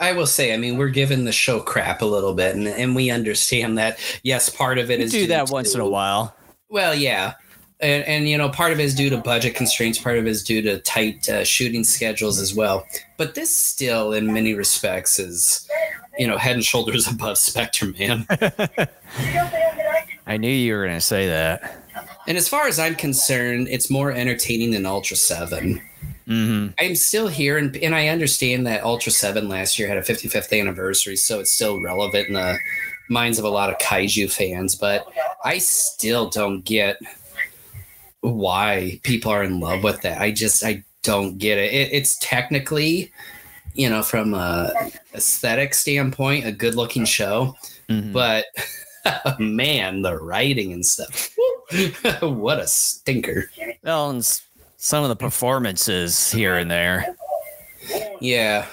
[0.00, 2.94] I will say, I mean, we're giving the show crap a little bit, and, and
[2.94, 3.98] we understand that.
[4.22, 6.36] Yes, part of it We is do due that once in a while.
[6.68, 7.34] Well, yeah,
[7.80, 9.98] and, and you know, part of it is due to budget constraints.
[9.98, 12.86] Part of it is due to tight uh, shooting schedules as well.
[13.16, 15.68] But this still, in many respects, is
[16.16, 18.26] you know head and shoulders above Spectre Man.
[20.28, 21.82] I knew you were going to say that.
[22.26, 25.80] And as far as I'm concerned, it's more entertaining than Ultra 7.
[26.28, 26.72] Mm-hmm.
[26.78, 30.58] I'm still here, and, and I understand that Ultra 7 last year had a 55th
[30.60, 32.58] anniversary, so it's still relevant in the
[33.08, 35.10] minds of a lot of kaiju fans, but
[35.42, 36.98] I still don't get
[38.20, 40.20] why people are in love with that.
[40.20, 41.72] I just, I don't get it.
[41.72, 43.10] it it's technically,
[43.72, 44.70] you know, from a
[45.14, 47.56] aesthetic standpoint, a good looking show,
[47.88, 48.12] mm-hmm.
[48.12, 48.44] but.
[49.38, 51.34] man, the writing and stuff.
[52.20, 53.50] what a stinker.
[53.82, 54.40] Well, and
[54.76, 57.14] some of the performances here and there.
[58.20, 58.66] Yeah.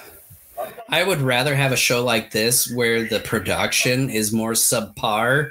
[0.88, 5.50] I would rather have a show like this where the production is more subpar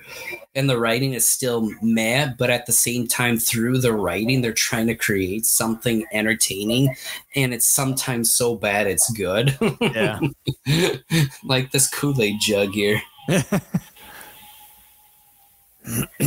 [0.55, 4.53] and the writing is still meh, but at the same time, through the writing, they're
[4.53, 6.95] trying to create something entertaining
[7.35, 9.57] and it's sometimes so bad it's good.
[9.81, 10.19] Yeah.
[11.43, 13.01] like this Kool Aid jug here.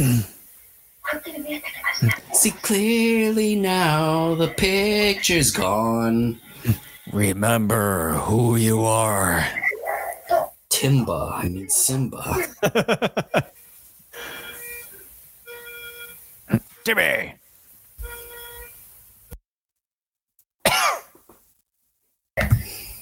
[2.33, 6.39] See clearly now the picture's gone.
[7.13, 9.45] Remember who you are.
[10.71, 12.47] Timba, I mean Simba.
[16.85, 17.35] Timmy.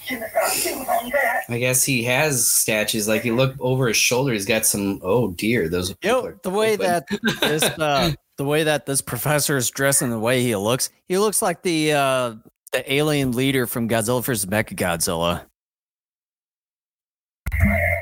[0.08, 3.08] I guess he has statues.
[3.08, 5.00] Like you look over his shoulder, he's got some.
[5.02, 5.90] Oh dear, those.
[6.02, 6.86] You know, the way open.
[6.86, 7.06] that
[7.40, 11.18] this uh, the way that this professor is dressed and the way he looks, he
[11.18, 12.34] looks like the uh,
[12.72, 14.46] the alien leader from Godzilla vs.
[14.46, 15.46] Mechagodzilla.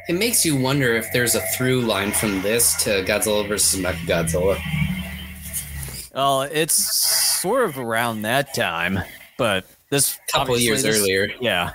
[0.09, 4.61] It makes you wonder if there's a through line from this to Godzilla versus Mechagodzilla.
[6.15, 9.01] Well, it's sort of around that time,
[9.39, 11.31] but this couple years this- earlier.
[11.41, 11.73] Yeah.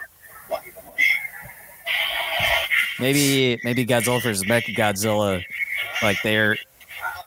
[2.99, 4.43] Maybe maybe Godzilla vs.
[4.43, 5.43] Mechagodzilla,
[6.01, 6.57] like they're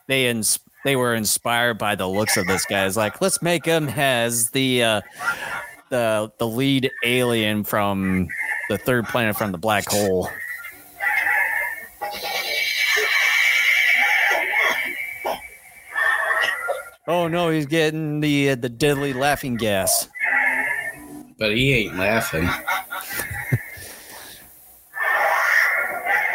[0.07, 2.86] they ins- they were inspired by the looks of this guy.
[2.86, 5.01] It's like let's make him as the uh,
[5.90, 8.28] the the lead alien from
[8.69, 10.28] the third planet from the black hole.
[17.09, 20.09] Oh no, he's getting the uh, the deadly laughing gas.
[21.39, 22.49] But he ain't laughing.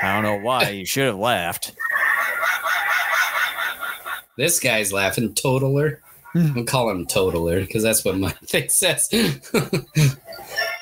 [0.01, 0.69] I don't know why.
[0.69, 1.73] You should have laughed.
[4.37, 5.33] This guy's laughing.
[5.33, 6.01] Totaler.
[6.35, 9.09] I'll call him Totaler because that's what my thing says.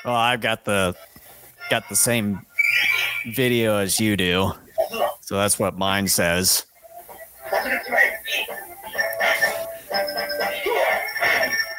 [0.04, 0.96] Well, I've got the
[1.70, 2.46] got the same
[3.28, 4.52] video as you do,
[5.22, 6.66] so that's what mine says.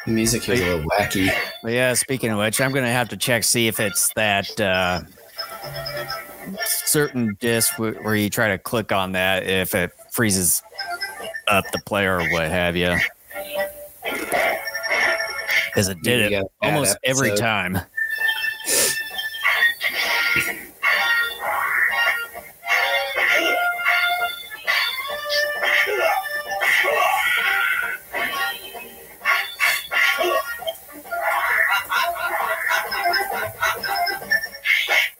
[0.05, 1.29] the music is a little wacky.
[1.61, 5.01] But yeah, speaking of which, I'm gonna have to check see if it's that uh,
[6.65, 10.61] certain disc where you try to click on that if it freezes
[11.47, 12.95] up the player or what have you.
[15.65, 17.79] Because it did it almost every time.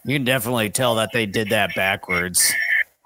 [0.08, 2.50] You can definitely tell that they did that backwards.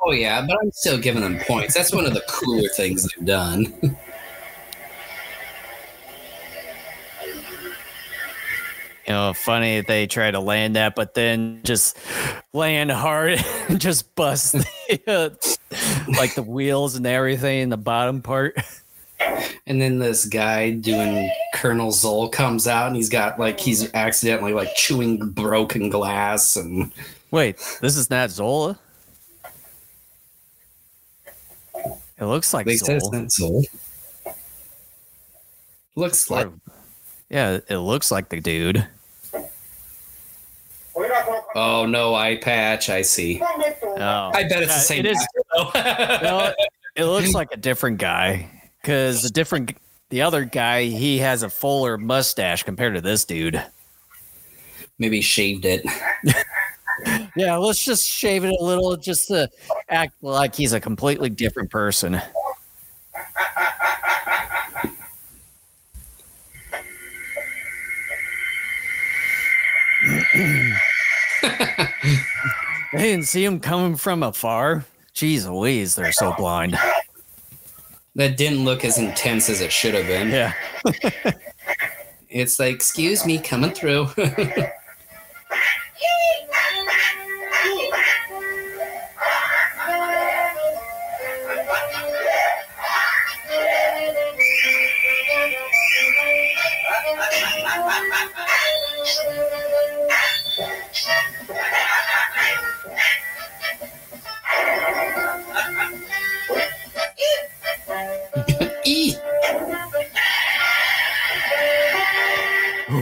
[0.02, 1.74] Oh yeah, but I'm still giving them points.
[1.74, 3.74] That's one of the cooler things they've done.
[9.04, 11.98] You know, funny that they try to land that, but then just
[12.52, 15.30] land hard and just bust the, uh,
[16.16, 18.56] like the wheels and everything in the bottom part.
[19.66, 24.52] And then this guy doing Colonel Zoll comes out and he's got like he's accidentally
[24.52, 26.92] like chewing broken glass and
[27.30, 28.78] Wait, this is not Zola?
[32.18, 33.18] It looks like they said Zola.
[33.20, 33.64] not Zoll.
[35.94, 36.48] Looks like
[37.30, 38.86] Yeah, it looks like the dude.
[41.54, 42.90] oh no eye patch.
[42.90, 43.40] I see.
[43.42, 45.06] Oh, I bet it's the same.
[45.06, 45.26] It is.
[45.54, 46.18] guy.
[46.22, 46.52] No,
[46.96, 48.48] it looks like a different guy
[48.82, 49.76] because the different
[50.10, 53.62] the other guy he has a fuller mustache compared to this dude.
[54.98, 55.84] Maybe shaved it.
[57.34, 59.48] Yeah, let's just shave it a little just to
[59.88, 62.20] act like he's a completely different person.
[70.32, 70.72] they
[72.92, 74.84] didn't see him coming from afar.
[75.14, 76.76] Jeez Louise, they're so blind.
[78.14, 80.28] That didn't look as intense as it should have been.
[80.28, 80.52] Yeah.
[82.32, 84.08] It's like, excuse me, coming through.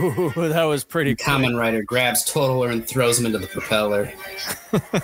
[0.01, 1.35] Ooh, that was pretty cool.
[1.35, 4.11] Kamen Rider grabs Totaler and throws him into the propeller.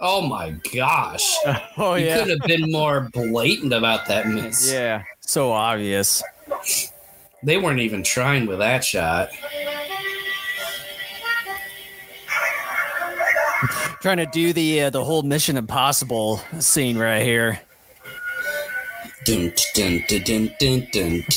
[0.00, 1.36] oh my gosh.
[1.76, 2.18] Oh you yeah.
[2.18, 4.70] could have been more blatant about that miss.
[4.70, 5.04] Yeah.
[5.20, 6.22] So obvious.
[7.42, 9.30] They weren't even trying with that shot.
[14.02, 17.60] Trying to do the uh, the whole Mission Impossible scene right here.
[19.24, 21.28] Dun, dun, dun,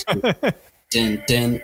[0.94, 1.60] Dun, dun.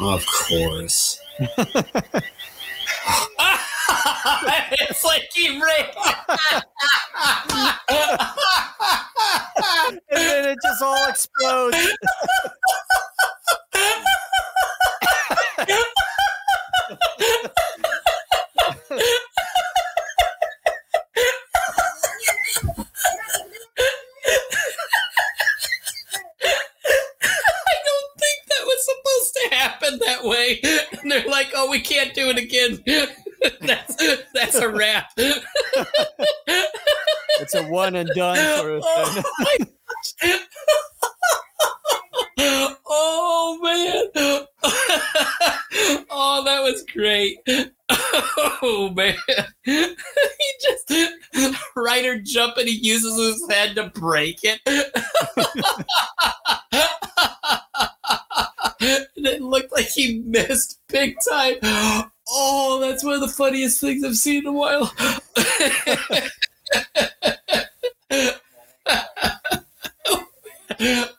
[0.00, 1.18] Of course.
[4.72, 5.96] it's like he ripped.
[9.80, 11.96] and then it just all explodes.
[30.24, 30.60] way,
[31.02, 32.82] and they're like, "Oh, we can't do it again."
[33.60, 33.96] that's
[34.34, 35.10] that's a wrap.
[37.40, 38.84] It's a one and done for us.
[42.36, 44.46] oh oh man.
[46.10, 47.38] oh, that was great.
[48.60, 49.14] Oh man.
[49.64, 49.94] he
[50.60, 50.92] just
[51.76, 54.60] Rider jump and he uses his head to break it.
[59.42, 61.56] Looked like he missed big time.
[62.30, 64.92] Oh, that's one of the funniest things I've seen in a while.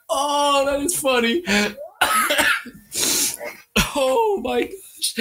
[0.10, 1.44] oh, that is funny.
[3.96, 5.14] oh my gosh.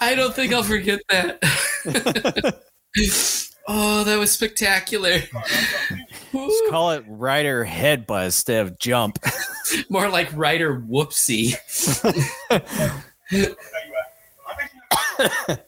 [0.00, 1.38] I don't think I'll forget that.
[3.68, 5.20] oh, that was spectacular.
[6.32, 9.18] Let's call it Rider headbutt instead of jump.
[9.88, 11.54] More like Rider whoopsie.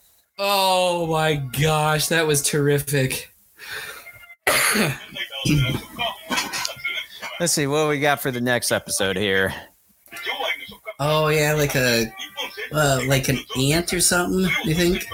[0.39, 3.31] oh my gosh, that was terrific.
[7.39, 9.55] Let's see what we got for the next episode here.
[10.98, 12.07] Oh yeah, like a
[12.73, 14.51] uh, like an ant or something.
[14.65, 15.07] You think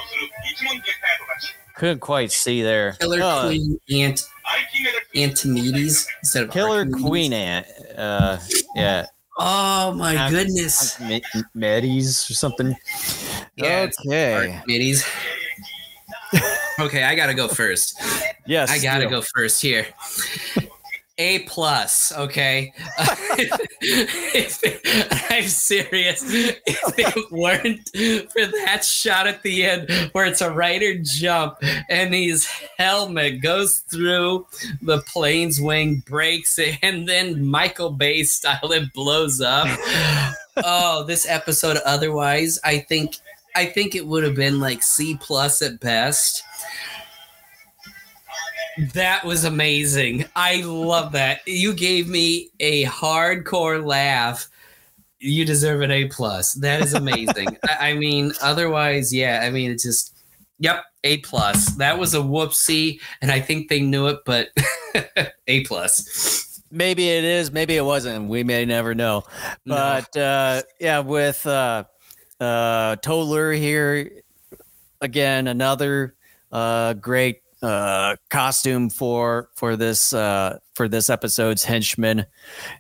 [1.77, 2.93] Couldn't quite see there.
[3.01, 4.23] Killer Oh, Queen Ant
[5.15, 7.03] Antonides instead of Killer Archimedes?
[7.05, 7.67] Queen Ant.
[7.97, 8.39] Uh,
[8.75, 9.07] yeah.
[9.39, 10.99] Oh my Ant- goodness.
[11.01, 11.23] Me-
[11.55, 12.75] Medes or something.
[13.57, 14.35] Yeah, okay.
[14.57, 15.05] Archimedes.
[16.81, 18.01] okay, I gotta go first.
[18.47, 18.71] Yes.
[18.71, 19.87] I gotta go first here.
[21.19, 22.75] A plus, okay.
[25.31, 26.23] I'm serious.
[26.27, 27.89] If it weren't
[28.31, 31.57] for that shot at the end where it's a rider jump
[31.89, 34.47] and his helmet goes through
[34.83, 39.69] the plane's wing, breaks it, and then Michael Bay style it blows up.
[40.59, 43.17] oh, this episode otherwise, I think
[43.55, 46.43] I think it would have been like C plus at best.
[48.93, 50.27] That was amazing.
[50.37, 51.41] I love that.
[51.47, 54.49] You gave me a hardcore laugh.
[55.19, 56.53] You deserve an A plus.
[56.55, 57.57] That is amazing.
[57.69, 59.41] I, I mean, otherwise, yeah.
[59.43, 60.19] I mean, it's just,
[60.59, 61.71] yep, A plus.
[61.77, 64.49] That was a whoopsie, and I think they knew it, but
[65.47, 66.61] A plus.
[66.71, 68.29] Maybe it is, maybe it wasn't.
[68.29, 69.25] We may never know.
[69.65, 69.75] No.
[69.75, 71.85] But uh, yeah, with uh,
[72.41, 74.11] uh, Toller here
[75.01, 76.15] again, another
[76.53, 82.25] uh, great uh, costume for for this uh, for this episode's henchman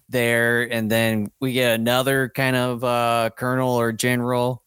[0.08, 4.62] there, and then we get another kind of uh, colonel or general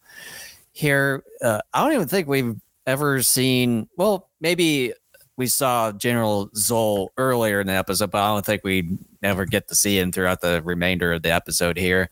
[0.73, 1.23] here.
[1.41, 3.87] Uh, I don't even think we've ever seen.
[3.95, 4.91] Well, maybe
[5.37, 9.69] we saw General Zoll earlier in the episode, but I don't think we never get
[9.69, 12.09] to see him throughout the remainder of the episode here.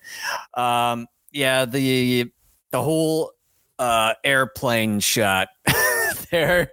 [0.54, 2.32] Um, yeah, the
[2.72, 3.34] the whole
[3.80, 5.50] uh, airplane shot
[6.32, 6.72] there.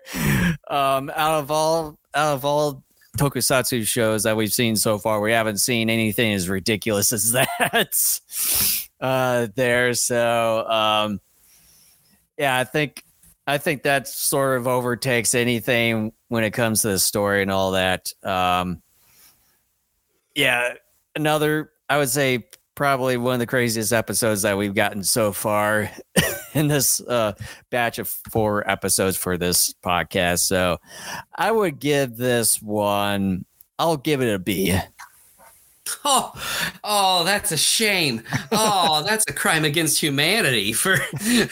[0.69, 2.85] Um, out of all out of all
[3.19, 8.21] tokusatsu shows that we've seen so far, we haven't seen anything as ridiculous as that.
[9.01, 11.21] uh, there, so um,
[12.39, 13.03] yeah, I think
[13.47, 17.73] I think that sort of overtakes anything when it comes to the story and all
[17.73, 18.13] that.
[18.23, 18.83] Um,
[20.35, 20.75] yeah,
[21.15, 25.91] another I would say probably one of the craziest episodes that we've gotten so far
[26.55, 27.33] in this uh,
[27.71, 30.41] batch of four episodes for this podcast.
[30.41, 30.79] So
[31.35, 33.45] I would give this one.
[33.79, 34.79] I'll give it a B.
[36.07, 36.33] Oh,
[36.83, 38.23] oh, that's a shame.
[38.53, 41.51] Oh, that's a crime against humanity for the,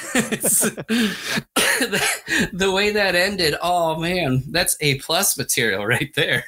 [2.53, 3.55] the way that ended.
[3.63, 6.45] Oh man, that's a plus material right there.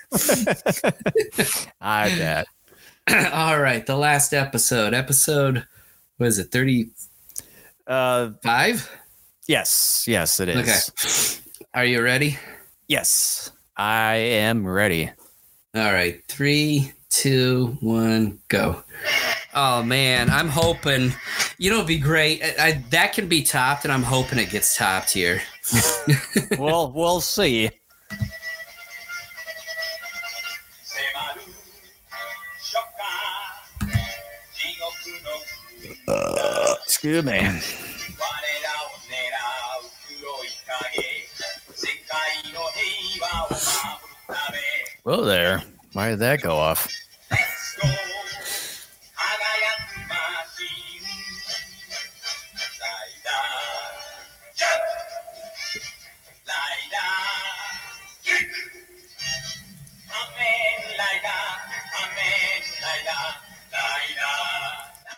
[1.80, 2.46] I bet.
[3.34, 5.66] All right, the last episode, episode,
[6.18, 6.88] was it thirty
[7.86, 8.90] Uh, five?
[9.46, 10.56] yes, yes, it is.
[10.56, 12.38] Okay, are you ready?
[12.88, 15.10] Yes, I am ready.
[15.74, 18.82] All right, three, two, one, go.
[19.54, 21.12] Oh man, I'm hoping.
[21.58, 22.42] You know, it'd be great.
[22.42, 25.42] I, I, that can be topped, and I'm hoping it gets topped here.
[26.58, 27.70] well, we'll see.
[37.04, 37.60] Yeah, man.
[45.04, 45.62] Well, there.
[45.92, 46.90] Why did that go off?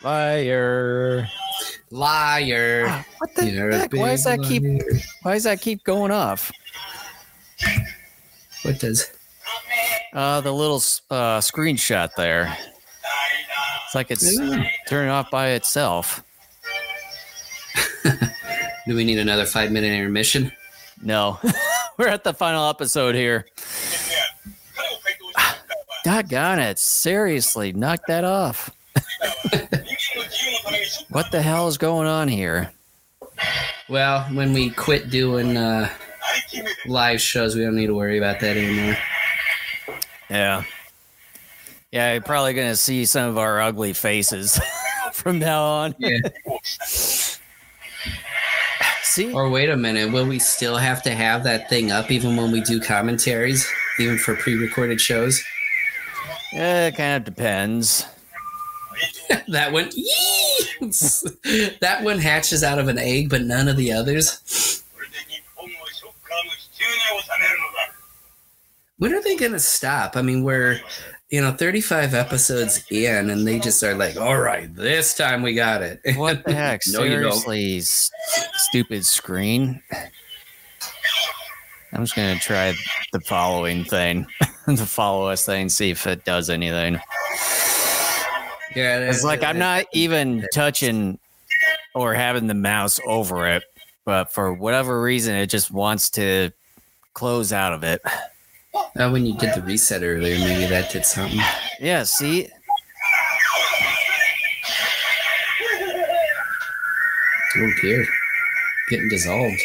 [0.01, 1.29] Fire.
[1.91, 2.87] Liar.
[2.89, 3.93] Ah, what the You're heck?
[3.93, 4.49] Why does that liar.
[4.49, 4.63] keep
[5.23, 6.51] why does that keep going off?
[8.63, 9.11] What does
[10.13, 10.79] uh the little
[11.11, 12.57] uh screenshot there.
[13.85, 14.69] It's like it's yeah.
[14.89, 16.25] turning off by itself.
[18.87, 20.53] Do we need another five minute intermission?
[21.03, 21.39] No.
[21.99, 23.47] We're at the final episode here.
[25.37, 25.59] Ah,
[26.05, 26.79] doggone it.
[26.79, 28.71] Seriously, knock that off
[31.10, 32.73] what the hell is going on here?
[33.89, 35.89] Well, when we quit doing uh,
[36.86, 38.97] live shows, we don't need to worry about that anymore.
[40.28, 40.64] Yeah.
[41.93, 44.60] Yeah, you're probably going to see some of our ugly faces
[45.12, 45.94] from now on.
[45.98, 46.18] Yeah.
[49.16, 49.32] see?
[49.32, 50.12] Or wait a minute.
[50.12, 53.66] Will we still have to have that thing up even when we do commentaries,
[53.98, 55.43] even for pre recorded shows?
[56.52, 58.05] Yeah, it kind of depends.
[59.48, 59.90] that one,
[61.81, 64.82] that one hatches out of an egg, but none of the others.
[68.98, 70.16] When are they gonna stop?
[70.16, 70.81] I mean, we're
[71.28, 75.55] you know 35 episodes in, and they just are like, "All right, this time we
[75.55, 76.81] got it." What the heck?
[76.89, 77.82] no, Seriously, you don't.
[78.55, 79.82] stupid screen.
[81.93, 82.74] I'm just gonna try
[83.12, 84.27] the following thing,
[84.66, 86.98] the follow us thing, see if it does anything.
[88.77, 91.19] Yeah, It's like I'm not even touching
[91.94, 93.62] or having the mouse over it,
[94.05, 96.51] but for whatever reason, it just wants to
[97.15, 98.03] close out of it.
[98.98, 101.40] Oh, when you did the reset earlier, maybe that did something.
[101.81, 102.51] Yeah, see?
[107.59, 108.07] Oh dear,
[108.90, 109.62] getting dissolved.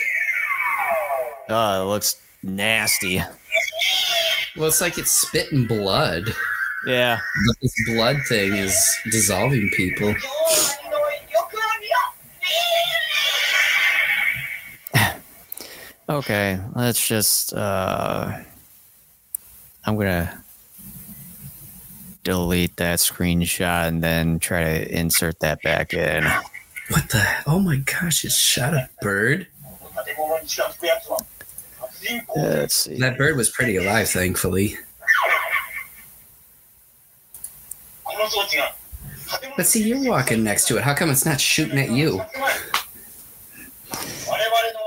[1.49, 3.21] Oh, it looks nasty.
[4.55, 6.33] Well, it's like it's spitting blood.
[6.85, 7.19] Yeah.
[7.47, 10.15] But this blood thing is dissolving people.
[16.09, 18.39] okay, let's just uh
[19.85, 20.43] I'm gonna
[22.23, 26.23] delete that screenshot and then try to insert that back in.
[26.89, 29.47] What the oh my gosh, it shot a bird?
[32.35, 32.97] Let's see.
[32.97, 34.77] That bird was pretty alive, thankfully.
[39.55, 40.83] But see, you're walking next to it.
[40.83, 42.21] How come it's not shooting at you?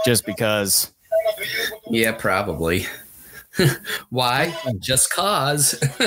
[0.04, 0.92] Just because.
[1.88, 2.86] Yeah, probably.
[4.10, 4.54] Why?
[4.78, 5.80] Just cause.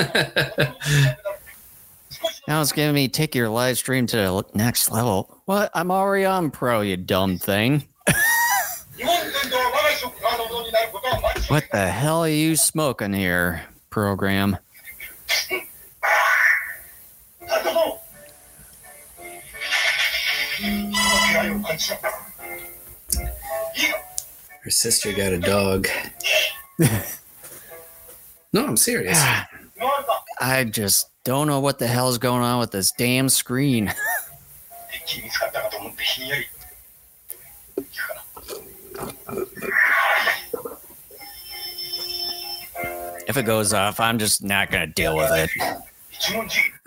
[2.46, 5.40] now it's giving me take your live stream to the next level.
[5.46, 5.70] What?
[5.74, 7.84] I'm already on pro, you dumb thing.
[11.48, 14.58] what the hell are you smoking here, program?
[24.62, 25.88] Her sister got a dog.
[28.52, 29.18] no, I'm serious.
[30.40, 33.94] I just don't know what the hell's going on with this damn screen.
[43.26, 45.50] if it goes off, I'm just not going to deal with it.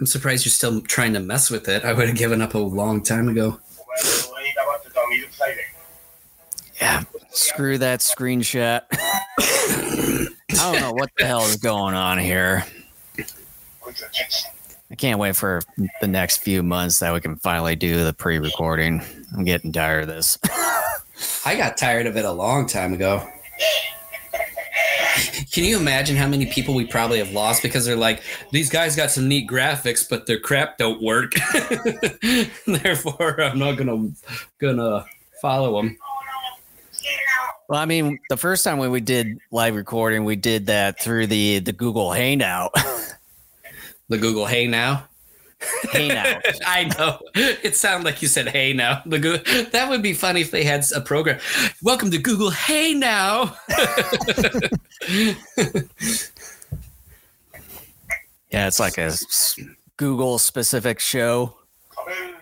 [0.02, 1.86] I'm surprised you're still trying to mess with it.
[1.86, 3.60] I would have given up a long time ago.
[6.82, 8.82] Yeah, screw that screenshot.
[8.92, 12.66] I don't know what the hell is going on here.
[14.90, 15.62] I can't wait for
[16.02, 19.04] the next few months that we can finally do the pre recording.
[19.38, 20.40] I'm getting tired of this.
[21.46, 23.24] I got tired of it a long time ago.
[25.52, 28.22] Can you imagine how many people we probably have lost because they're like,
[28.52, 31.34] these guys got some neat graphics, but their crap don't work.
[32.66, 34.12] Therefore, I'm not gonna
[34.60, 35.06] gonna
[35.42, 35.98] follow them.
[37.68, 41.28] Well, I mean, the first time when we did live recording, we did that through
[41.28, 42.74] the the Google Hangout.
[44.12, 45.08] The Google Hey Now.
[45.92, 46.44] Hangout.
[46.66, 47.20] I know.
[47.36, 49.38] It sounded like you said "Hey now." The Goo-
[49.72, 51.40] that would be funny if they had a program.
[51.82, 53.56] Welcome to Google Hey Now.
[58.52, 59.14] Yeah, it's like a
[59.96, 61.56] Google specific show,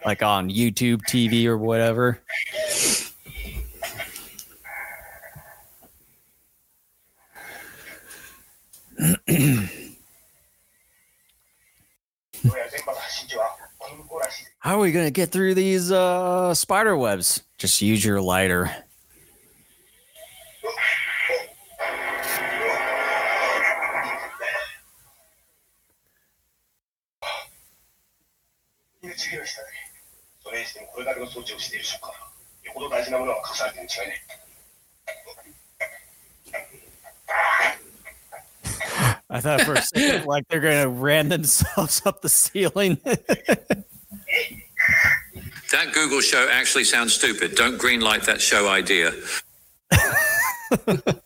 [0.05, 2.19] like on YouTube TV or whatever.
[14.59, 17.41] How are we gonna get through these uh, spider webs?
[17.57, 18.71] Just use your lighter.
[39.29, 42.97] I thought for a second like they're gonna ram themselves up the ceiling.
[45.71, 47.53] That Google show actually sounds stupid.
[47.55, 49.13] Don't greenlight that show idea.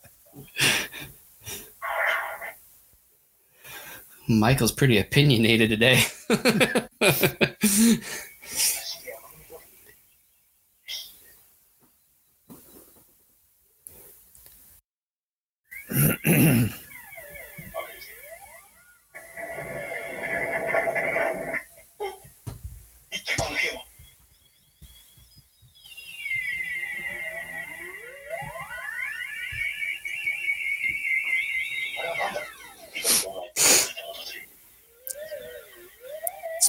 [4.28, 6.02] Michael's pretty opinionated today.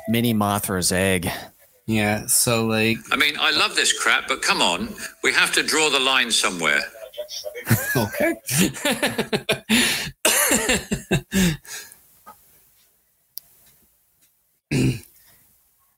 [0.07, 1.29] mini Mothra's egg.
[1.87, 2.97] Yeah, so like.
[3.11, 4.89] I mean, I love this crap, but come on,
[5.23, 6.81] we have to draw the line somewhere.
[7.95, 8.35] okay.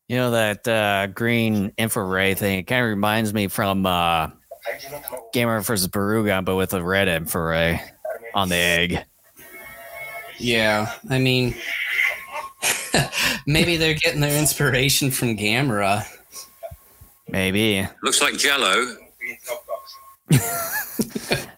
[0.07, 2.59] you know that uh, green infrared thing?
[2.59, 4.27] It kind of reminds me from uh,
[5.33, 7.81] Gamera versus Barugon, but with a red infrared
[8.33, 9.05] on the egg.
[10.37, 11.55] Yeah, I mean,
[13.47, 16.05] Maybe they're getting their inspiration from Gamera.
[17.29, 17.87] Maybe.
[18.03, 18.95] Looks like Jello.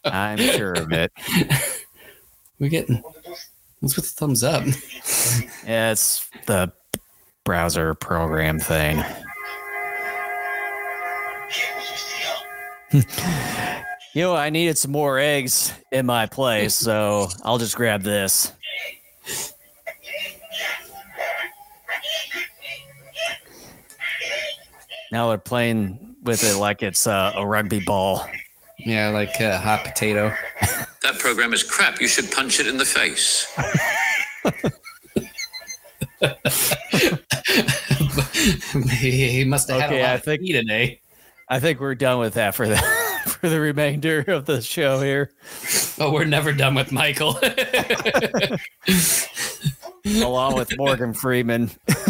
[0.05, 1.11] I'm sure of it.
[2.59, 3.01] We're getting.
[3.79, 4.65] What's with the thumbs up?
[5.65, 6.71] yeah, it's the
[7.45, 9.03] browser program thing.
[12.91, 13.03] you
[14.15, 18.51] know, I needed some more eggs in my place, so I'll just grab this.
[25.11, 28.27] Now they're playing with it like it's uh, a rugby ball.
[28.77, 30.33] Yeah, like uh, hot potato.
[31.03, 31.99] That program is crap.
[31.99, 33.47] You should punch it in the face.
[38.99, 41.01] he must have had a lot I of think- tea today.
[41.51, 42.77] I think we're done with that for the
[43.25, 45.31] for the remainder of the show here.
[45.97, 47.39] Oh, we're never done with Michael.
[50.23, 51.71] along with Morgan Freeman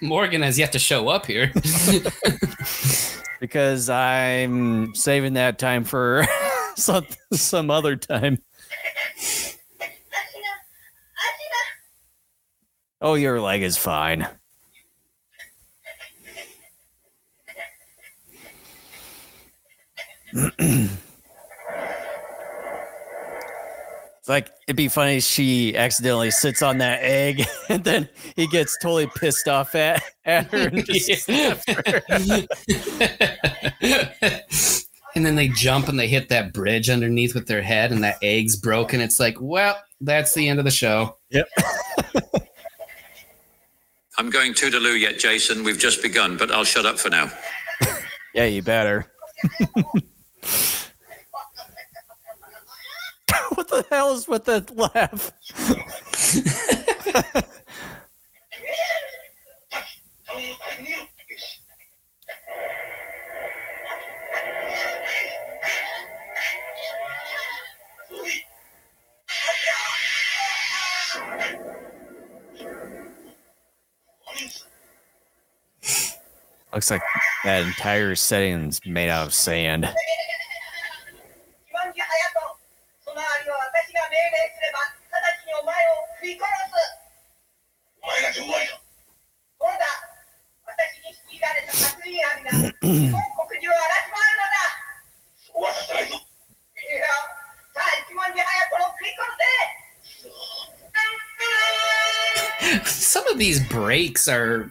[0.00, 1.52] Morgan has yet to show up here.
[3.40, 6.26] because I'm saving that time for
[6.76, 8.42] some, some other time.
[13.00, 14.26] Oh, your leg is fine.
[24.28, 28.78] like it'd be funny if she accidentally sits on that egg and then he gets
[28.78, 31.58] totally pissed off at, at her and just her.
[35.14, 38.18] and then they jump and they hit that bridge underneath with their head, and that
[38.22, 39.00] egg's broken.
[39.00, 41.16] It's like, well, that's the end of the show.
[41.30, 41.48] Yep
[44.18, 45.62] i'm going toodaloo yet, Jason.
[45.62, 47.30] We've just begun, but I'll shut up for now.
[48.34, 49.10] Yeah, you better.
[53.54, 55.32] what the hell is with that laugh?
[76.72, 77.02] Looks like
[77.44, 79.88] that entire setting is made out of sand.
[102.84, 104.70] Some of these breaks are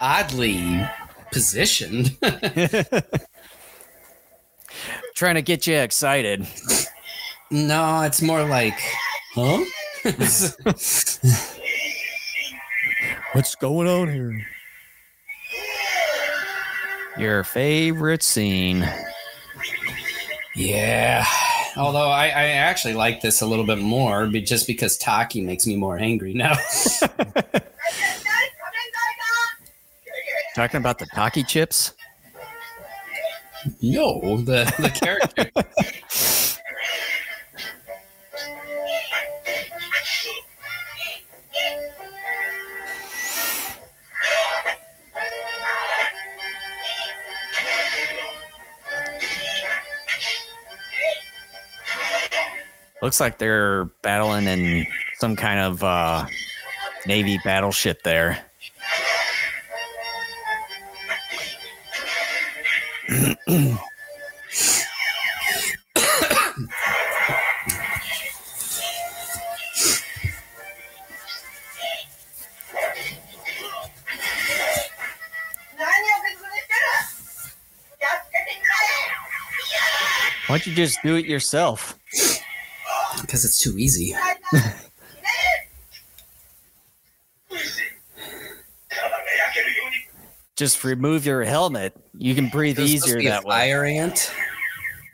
[0.00, 0.86] oddly
[1.32, 2.16] positioned.
[5.14, 6.46] Trying to get you excited.
[7.50, 8.78] no, it's more like,
[9.34, 9.64] huh?
[13.32, 14.46] What's going on here?
[17.18, 18.88] Your favorite scene.
[20.54, 21.26] Yeah.
[21.76, 25.66] Although I, I actually like this a little bit more but just because Taki makes
[25.66, 26.54] me more angry now.
[30.54, 31.92] Talking about the Taki chips?
[33.82, 35.50] No, the, the character.
[53.00, 54.86] Looks like they're battling in
[55.18, 56.26] some kind of uh,
[57.06, 58.44] Navy battleship there.
[80.48, 81.97] Why don't you just do it yourself?
[83.28, 84.16] because it's too easy.
[90.56, 91.94] Just remove your helmet.
[92.16, 93.54] You can breathe easier that way.
[93.54, 94.32] Fire ant?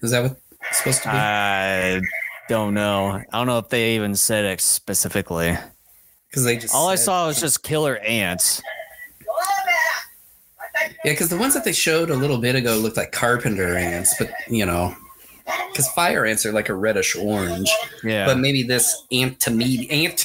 [0.01, 1.15] Is that what it's supposed to be?
[1.17, 2.01] I
[2.49, 3.09] don't know.
[3.11, 5.59] I don't know if they even said it specifically.
[6.31, 8.63] Because they just all I saw was just killer ants.
[11.05, 14.15] Yeah, because the ones that they showed a little bit ago looked like carpenter ants,
[14.19, 14.95] but you know,
[15.45, 17.71] because fire ants are like a reddish orange.
[18.03, 18.27] Yeah.
[18.27, 20.17] But maybe this Antimedes, ant,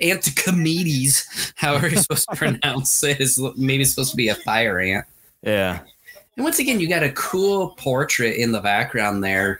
[0.00, 5.06] Anticomedes, however you're supposed to pronounce it, is maybe supposed to be a fire ant.
[5.42, 5.80] yeah.
[6.36, 9.58] And once again, you got a cool portrait in the background there,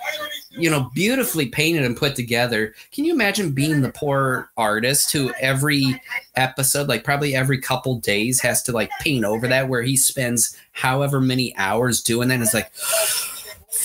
[0.51, 2.73] you know, beautifully painted and put together.
[2.93, 6.01] Can you imagine being the poor artist who every
[6.37, 10.57] episode, like probably every couple days, has to like paint over that, where he spends
[10.71, 12.35] however many hours doing that?
[12.35, 12.71] And it's like,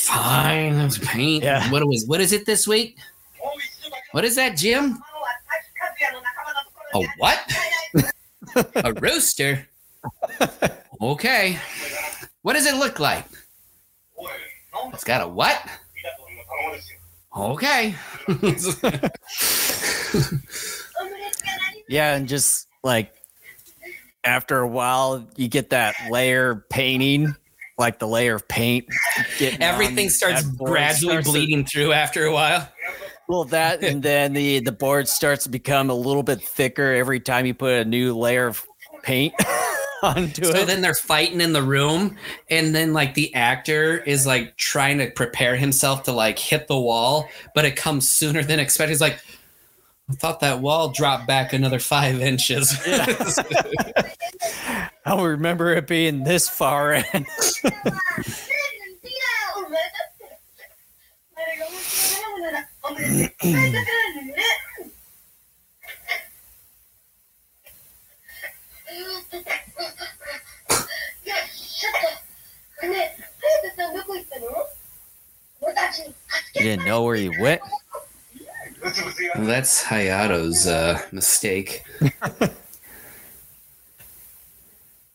[0.03, 1.43] Fine, let's paint.
[1.45, 1.71] Yeah.
[1.71, 2.97] What was what is it this week?
[4.11, 5.01] What is that, Jim?
[6.93, 7.39] A what?
[8.75, 9.65] a rooster.
[11.01, 11.57] Okay.
[12.41, 13.25] What does it look like?
[14.91, 15.65] It's got a what?
[17.35, 17.95] Okay.
[21.87, 23.13] yeah, and just like
[24.25, 27.35] after a while, you get that layer painting
[27.77, 28.85] like the layer of paint.
[29.59, 32.67] Everything starts gradually starts to- bleeding through after a while.
[33.27, 37.19] well, that and then the the board starts to become a little bit thicker every
[37.19, 38.63] time you put a new layer of
[39.01, 39.33] paint
[40.03, 40.55] onto So it.
[40.57, 42.17] So then they're fighting in the room,
[42.49, 46.79] and then like the actor is like trying to prepare himself to like hit the
[46.79, 48.91] wall, but it comes sooner than expected.
[48.91, 49.19] He's like,
[50.09, 52.77] I thought that wall dropped back another five inches.
[55.05, 57.25] I don't remember it being this far in.
[76.55, 77.61] You didn't know where you went?
[78.83, 81.83] Well, that's Hayato's uh, mistake.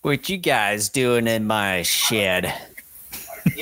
[0.03, 2.55] What you guys doing in my shed?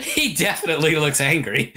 [0.00, 1.72] he definitely looks angry.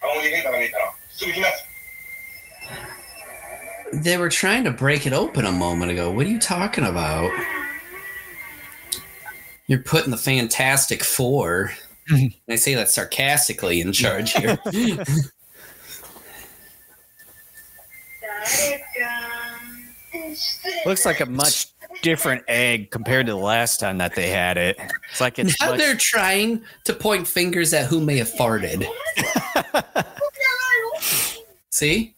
[0.00, 1.68] 卵に変化が見えたら、すぐ避難する。
[4.02, 6.10] They were trying to break it open a moment ago.
[6.10, 7.30] What are you talking about?
[9.66, 11.72] You're putting the Fantastic Four.
[12.10, 14.58] and I say that sarcastically in charge here.
[20.86, 21.66] Looks like a much
[22.03, 24.77] different egg compared to the last time that they had it.
[25.09, 28.85] It's like it's now much, they're trying to point fingers at who may have farted.
[31.71, 32.13] See?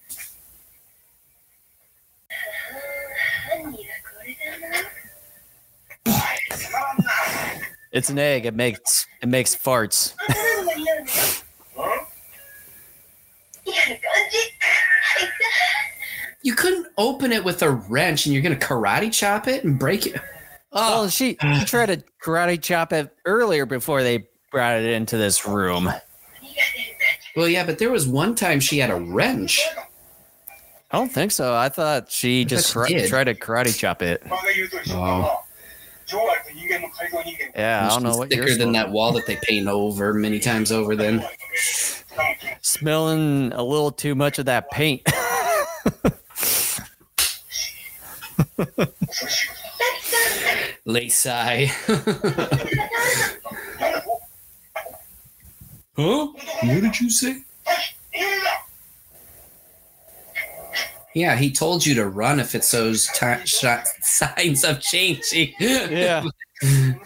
[7.93, 8.45] it's an egg.
[8.45, 10.13] It makes it makes farts.
[16.45, 19.80] you couldn't open it with a wrench and you're going to karate chop it and
[19.80, 20.13] break it.
[20.72, 21.07] Oh, well, ah.
[21.07, 25.89] she, she tried to karate chop it earlier before they brought it into this room.
[27.35, 29.59] Well, yeah, but there was one time she had a wrench.
[30.91, 31.55] I don't think so.
[31.55, 34.22] I thought she I just thought she tried to karate chop it.
[34.91, 35.41] Oh.
[37.55, 40.72] Yeah, I don't know what thicker than that wall that they paint over many times
[40.72, 40.95] over.
[40.95, 41.26] Then
[42.61, 45.01] smelling a little too much of that paint.
[50.85, 51.67] Lisa.
[55.95, 56.27] huh?
[56.27, 57.41] What did you say?
[61.15, 63.65] Yeah, he told you to run if it shows t- sh-
[64.01, 65.53] signs of changing.
[65.59, 66.25] Yeah.
[66.61, 66.97] and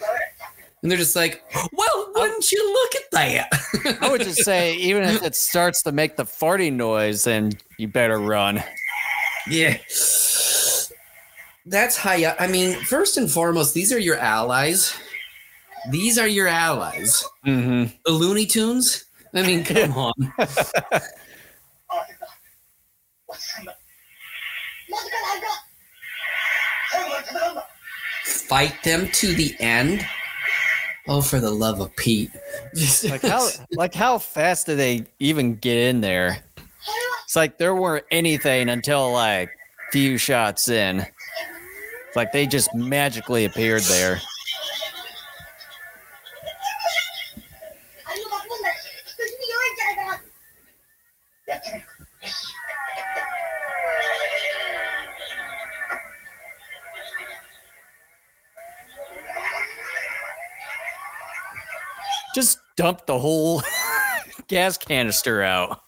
[0.81, 3.99] they're just like, well, wouldn't you look at that?
[4.01, 7.87] I would just say, even if it starts to make the farting noise, then you
[7.87, 8.63] better run.
[9.49, 9.77] Yeah.
[11.65, 12.37] That's high up.
[12.39, 14.93] I mean, first and foremost, these are your allies.
[15.91, 17.23] These are your allies.
[17.45, 17.95] Mm-hmm.
[18.05, 19.05] The Looney Tunes.
[19.33, 20.13] I mean, come on.
[28.25, 30.05] Fight them to the end.
[31.07, 32.29] Oh, for the love of Pete!
[33.03, 36.43] like how like how fast do they even get in there?
[37.29, 39.51] It's like there weren't anything until like
[39.91, 41.01] few shots in.
[42.07, 44.19] It's like they just magically appeared there.
[62.33, 63.61] Just dump the whole
[64.47, 65.83] gas canister out.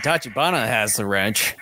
[0.00, 1.54] Tachibana has the wrench.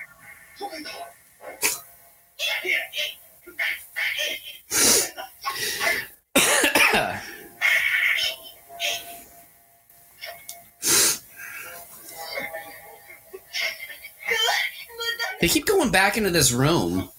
[15.41, 17.09] they keep going back into this room.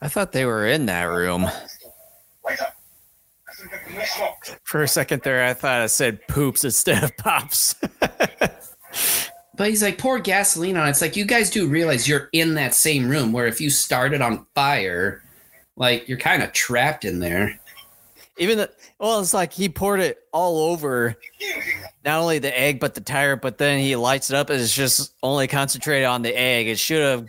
[0.00, 1.46] I thought they were in that room.
[4.64, 7.74] For a second there, I thought I said poops instead of pops.
[9.56, 10.90] But he's like, pour gasoline on it.
[10.90, 14.20] It's like, you guys do realize you're in that same room where if you started
[14.20, 15.22] on fire,
[15.76, 17.58] like you're kind of trapped in there.
[18.38, 21.16] Even the well, it's like he poured it all over
[22.04, 24.74] not only the egg but the tire, but then he lights it up and it's
[24.74, 26.66] just only concentrated on the egg.
[26.66, 27.26] It should have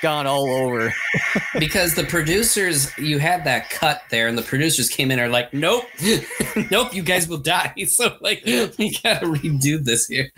[0.00, 0.92] gone all over.
[1.58, 5.32] because the producers, you had that cut there, and the producers came in and are
[5.32, 5.84] like, nope,
[6.70, 7.72] nope, you guys will die.
[7.86, 10.30] So, like, we gotta redo this here.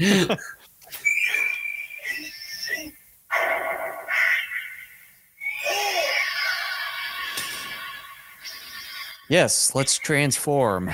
[9.28, 10.90] Yes, let's transform.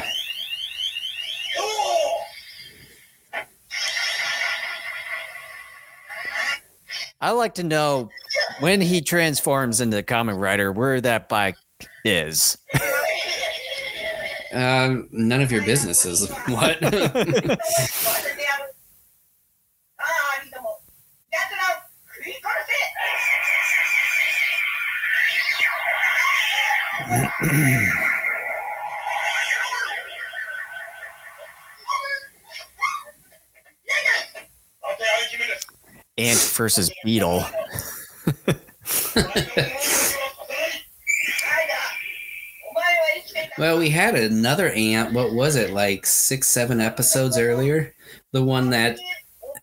[7.21, 8.11] I like to know
[8.61, 11.57] when he transforms into the Kamen Rider where that bike
[12.05, 12.59] is.
[14.53, 16.29] Um, none of your businesses.
[16.47, 16.79] What?
[36.19, 37.45] Ant versus Beetle.
[43.59, 45.15] well, we had another ant.
[45.15, 47.95] What was it like six, seven episodes earlier?
[48.33, 48.99] The one that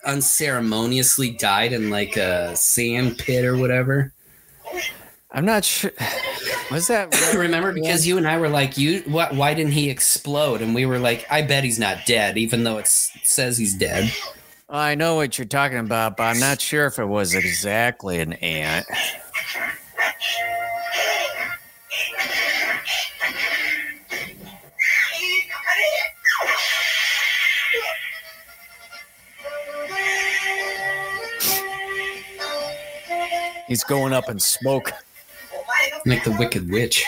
[0.06, 4.14] unceremoniously died in like a sand pit or whatever.
[5.32, 5.92] I'm not sure.
[6.72, 9.36] Was that remember because you and I were like, you what?
[9.36, 10.62] Why didn't he explode?
[10.62, 14.12] And we were like, I bet he's not dead, even though it says he's dead.
[14.72, 18.34] I know what you're talking about, but I'm not sure if it was exactly an
[18.34, 18.86] ant.
[33.68, 34.92] He's going up in smoke.
[36.06, 37.04] Like the Wicked Witch.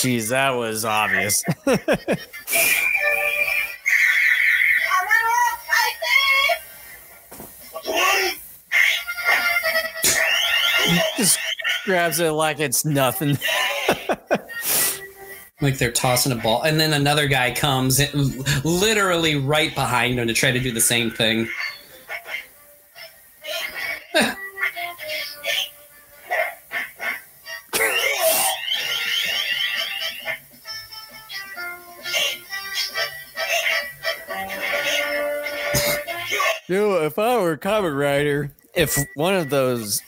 [0.00, 1.44] Jeez, that was obvious.
[11.18, 11.38] just
[11.84, 13.36] grabs it like it's nothing.
[15.60, 16.62] like they're tossing a ball.
[16.62, 18.00] And then another guy comes
[18.64, 21.46] literally right behind him to try to do the same thing.
[38.80, 40.02] If one of those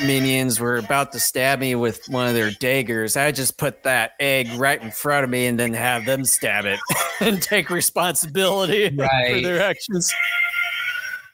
[0.00, 4.12] minions were about to stab me with one of their daggers, I'd just put that
[4.18, 6.80] egg right in front of me and then have them stab it
[7.20, 10.12] and take responsibility for their actions.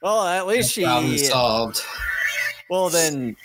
[0.03, 1.19] Well, at least Problem she.
[1.19, 1.81] solved.
[2.69, 3.37] Well, then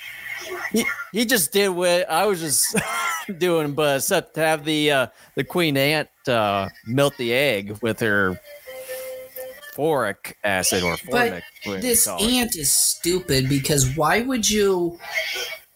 [0.72, 2.76] he, he just did what I was just
[3.38, 8.00] doing, but except to have the uh, the queen ant uh, melt the egg with
[8.00, 8.40] her
[9.78, 11.44] foric acid or But formic.
[11.66, 15.00] what they This ant is stupid because why would you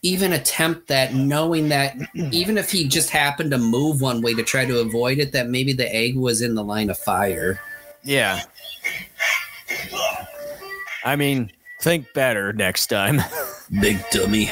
[0.01, 1.95] even attempt that knowing that
[2.31, 5.47] even if he just happened to move one way to try to avoid it, that
[5.49, 7.59] maybe the egg was in the line of fire?
[8.03, 8.41] Yeah.
[11.05, 11.51] I mean,
[11.81, 13.21] think better next time.
[13.81, 14.49] Big dummy.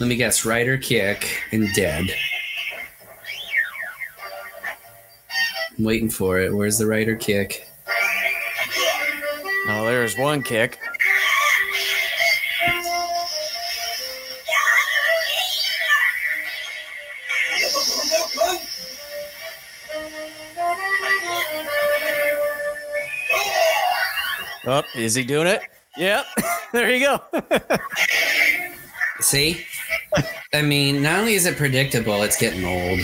[0.00, 2.06] Let me guess, rider kick and dead.
[5.76, 6.54] I'm waiting for it.
[6.54, 7.66] Where's the rider kick?
[9.68, 10.78] oh, there's one kick.
[24.66, 25.60] Oh, is he doing it?
[25.96, 26.24] Yep.
[26.72, 27.20] there you go.
[29.20, 29.64] See?
[30.54, 33.00] I mean, not only is it predictable, it's getting old.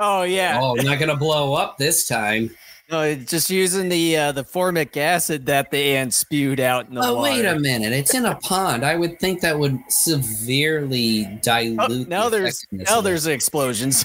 [0.00, 0.58] Oh yeah.
[0.60, 2.50] Oh, not gonna blow up this time.
[2.90, 7.02] No, just using the uh, the formic acid that the ant spewed out in the
[7.02, 7.22] oh, water.
[7.22, 7.92] wait a minute!
[7.92, 8.84] It's in a pond.
[8.84, 11.78] I would think that would severely dilute.
[11.78, 14.04] Oh, now the there's now there's explosions.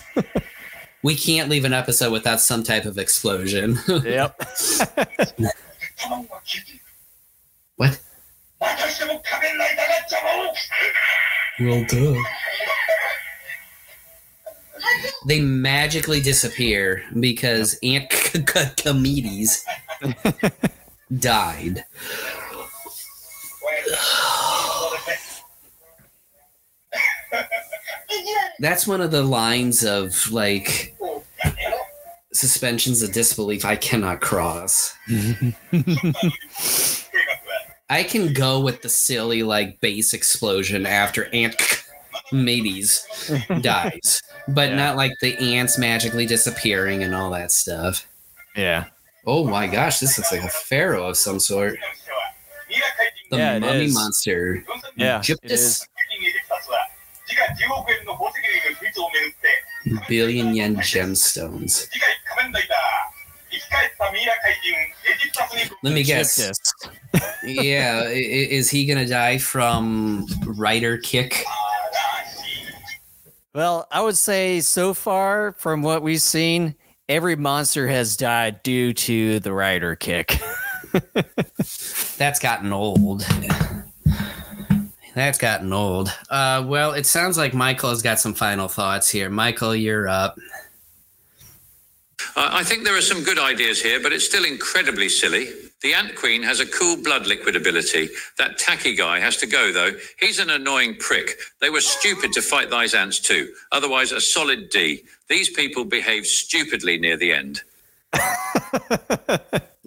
[1.03, 3.79] we can't leave an episode without some type of explosion.
[3.87, 4.37] yep.
[7.77, 7.99] what?
[11.59, 12.23] Will do
[15.27, 18.09] they magically disappear because Aunt
[18.77, 19.65] Comedes
[21.17, 21.85] died.
[28.59, 30.95] That's one of the lines of like
[32.33, 34.95] suspensions of disbelief I cannot cross.
[37.89, 41.55] I can go with the silly like base explosion after Aunt
[42.29, 43.05] Comedes
[43.61, 44.75] dies but yeah.
[44.75, 48.07] not like the ants magically disappearing and all that stuff.
[48.55, 48.85] Yeah.
[49.25, 51.77] Oh my gosh, this looks like a pharaoh of some sort.
[53.31, 54.63] The yeah, mummy monster.
[54.95, 55.19] Yeah.
[55.19, 55.87] Gyptus.
[60.07, 61.87] Billion yen gemstones.
[65.83, 66.71] Let me guess.
[67.43, 71.45] yeah, is he gonna die from rider kick?
[73.55, 76.75] 嵐 Well, I would say so far from what we've seen,
[77.07, 80.37] every monster has died due to the rider kick.
[82.17, 83.25] That's gotten old.
[85.15, 86.11] That's gotten old.
[86.29, 89.29] Uh, well, it sounds like Michael has got some final thoughts here.
[89.29, 90.37] Michael, you're up.
[92.35, 95.53] I I think there are some good ideas here, but it's still incredibly silly.
[95.85, 98.09] The Ant Queen has a cool blood liquid ability.
[98.39, 99.91] That tacky guy has to go, though.
[100.19, 101.37] He's an annoying prick.
[101.61, 103.53] They were stupid to fight those ants, too.
[103.71, 105.03] Otherwise, a solid D.
[105.29, 107.61] These people behaved stupidly near the end.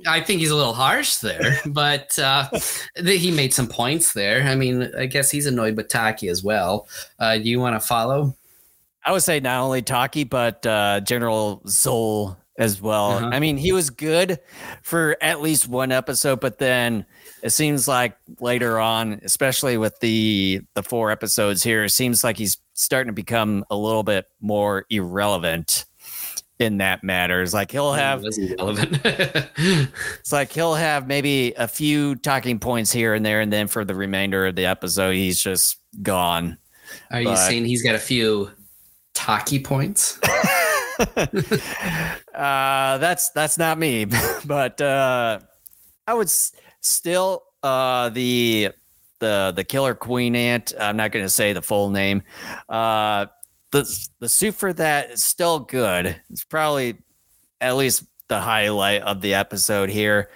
[0.07, 2.49] I think he's a little harsh there, but uh,
[2.95, 4.45] th- he made some points there.
[4.45, 6.87] I mean, I guess he's annoyed with Taki as well.
[7.19, 8.37] Uh, do you want to follow?
[9.05, 13.13] I would say not only Taki, but uh, General Zoll as well.
[13.13, 13.31] Uh-huh.
[13.33, 14.41] I mean, he was good
[14.83, 17.07] for at least one episode, but then
[17.43, 22.37] it seems like later on, especially with the the four episodes here, it seems like
[22.37, 25.85] he's starting to become a little bit more irrelevant
[26.59, 27.41] in that matter.
[27.41, 29.01] It's like he'll have irrelevant.
[29.05, 33.85] it's like he'll have maybe a few talking points here and there, and then for
[33.85, 36.59] the remainder of the episode, he's just gone.
[37.13, 38.51] Are you But- saying he's got a few
[39.15, 40.19] Taki points?
[42.35, 44.07] uh that's that's not me
[44.47, 45.39] but uh
[46.07, 48.71] i would s- still uh the
[49.21, 52.23] the the killer queen ant i'm not going to say the full name
[52.69, 53.27] uh
[53.71, 56.97] the the suit for that is still good it's probably
[57.61, 60.31] at least the highlight of the episode here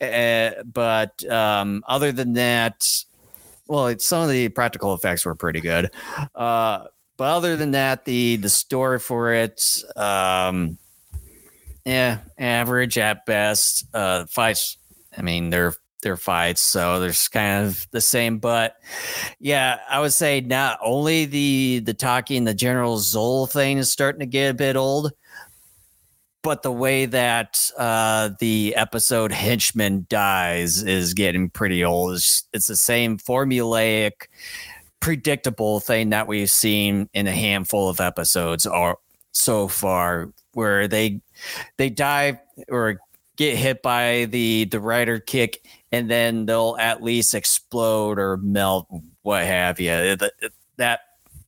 [0.00, 2.86] uh, but um other than that
[3.68, 5.90] well, some of the practical effects were pretty good.
[6.34, 6.84] Uh,
[7.16, 9.62] but other than that, the the story for it,
[9.96, 10.78] um,
[11.84, 13.86] yeah, average at best.
[13.94, 14.78] Uh, fights,
[15.16, 18.38] I mean, they're they're fights, so there's kind of the same.
[18.38, 18.76] But
[19.40, 24.20] yeah, I would say not only the the talking the General Zoll thing is starting
[24.20, 25.12] to get a bit old,
[26.46, 32.14] but the way that uh, the episode henchman dies is getting pretty old.
[32.14, 34.28] It's, it's the same formulaic,
[35.00, 38.98] predictable thing that we've seen in a handful of episodes or
[39.32, 41.20] so far, where they
[41.76, 43.00] they die or
[43.36, 48.88] get hit by the the rider kick, and then they'll at least explode or melt,
[49.22, 50.16] what have you.
[50.76, 51.00] That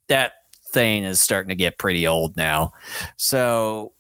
[0.09, 0.33] that
[0.71, 2.73] thing is starting to get pretty old now.
[3.17, 3.93] So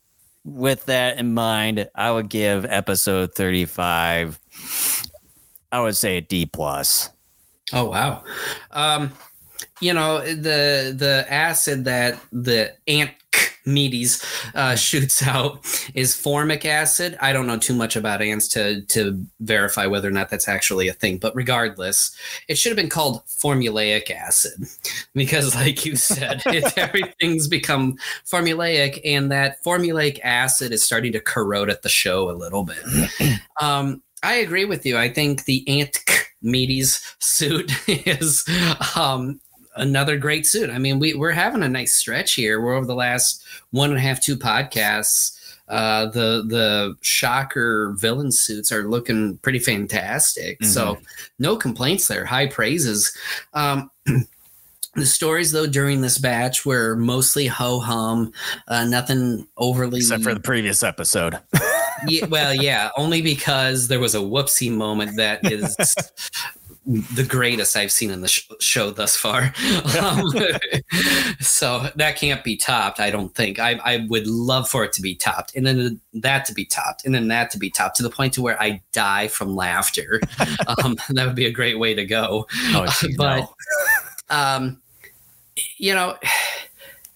[0.45, 4.39] with that in mind, I would give episode 35
[5.71, 7.11] I would say a D plus.
[7.73, 8.25] Oh wow.
[8.71, 9.13] Um
[9.81, 13.11] you know, the the acid that the ant
[13.69, 14.25] meaties
[14.55, 15.61] uh, shoots out
[15.95, 17.17] is formic acid.
[17.21, 20.89] I don't know too much about ants to to verify whether or not that's actually
[20.89, 22.17] a thing, but regardless,
[22.49, 24.67] it should have been called formulaic acid
[25.15, 31.21] because, like you said, it, everything's become formulaic, and that formulaic acid is starting to
[31.21, 32.83] corrode at the show a little bit.
[33.61, 34.97] Um, I agree with you.
[34.97, 35.99] I think the ant
[36.45, 38.45] meaties suit is
[38.97, 39.41] um,
[39.79, 40.71] another great suit.
[40.71, 42.61] I mean, we, we're having a nice stretch here.
[42.61, 45.35] We're over the last one and a half, two podcasts.
[45.69, 50.59] Uh, the the shocker villain suits are looking pretty fantastic.
[50.61, 50.73] Mm-hmm.
[50.73, 50.99] So
[51.39, 52.25] no complaints there.
[52.25, 53.15] High praises.
[53.53, 53.91] Um,
[54.95, 58.33] the stories though during this batch were mostly ho hum,
[58.69, 61.39] uh, nothing overly except for the previous episode.
[62.07, 65.77] yeah, well, yeah, only because there was a whoopsie moment that is
[66.89, 69.53] the greatest I've seen in the sh- show thus far.
[69.99, 70.33] Um,
[71.41, 73.59] so that can't be topped, I don't think.
[73.59, 77.05] I, I would love for it to be topped, and then that to be topped,
[77.05, 80.21] and then that to be topped to the point to where I die from laughter.
[80.85, 82.47] um, that would be a great way to go.
[82.69, 82.87] Oh,
[83.17, 83.49] but,
[84.31, 84.81] um,
[85.79, 86.17] you know,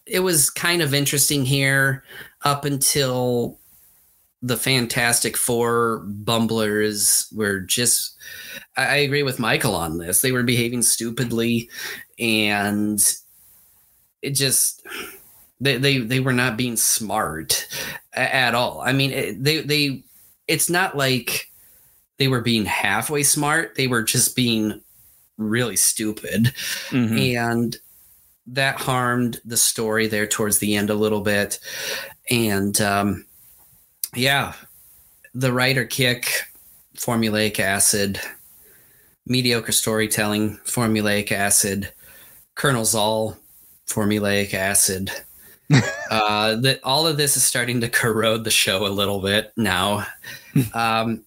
[0.06, 2.02] it was kind of interesting here
[2.42, 3.58] up until
[4.42, 8.16] the Fantastic Four bumblers were just.
[8.76, 10.20] I agree with Michael on this.
[10.20, 11.70] They were behaving stupidly,
[12.18, 13.00] and
[14.20, 14.84] it just
[15.60, 17.68] they they they were not being smart
[18.12, 18.80] at all.
[18.80, 20.02] I mean, they they
[20.48, 21.48] it's not like
[22.18, 23.76] they were being halfway smart.
[23.76, 24.80] They were just being
[25.38, 26.52] really stupid,
[26.90, 27.16] mm-hmm.
[27.16, 27.76] and
[28.48, 31.60] that harmed the story there towards the end a little bit,
[32.28, 32.80] and.
[32.80, 33.24] um
[34.14, 34.54] yeah,
[35.34, 36.44] the rider kick,
[36.96, 38.20] formulaic acid,
[39.26, 41.92] mediocre storytelling, formulaic acid,
[42.54, 43.36] Colonel Zoll,
[43.86, 45.10] formulaic acid.
[46.10, 50.06] uh, that all of this is starting to corrode the show a little bit now.
[50.74, 51.24] um,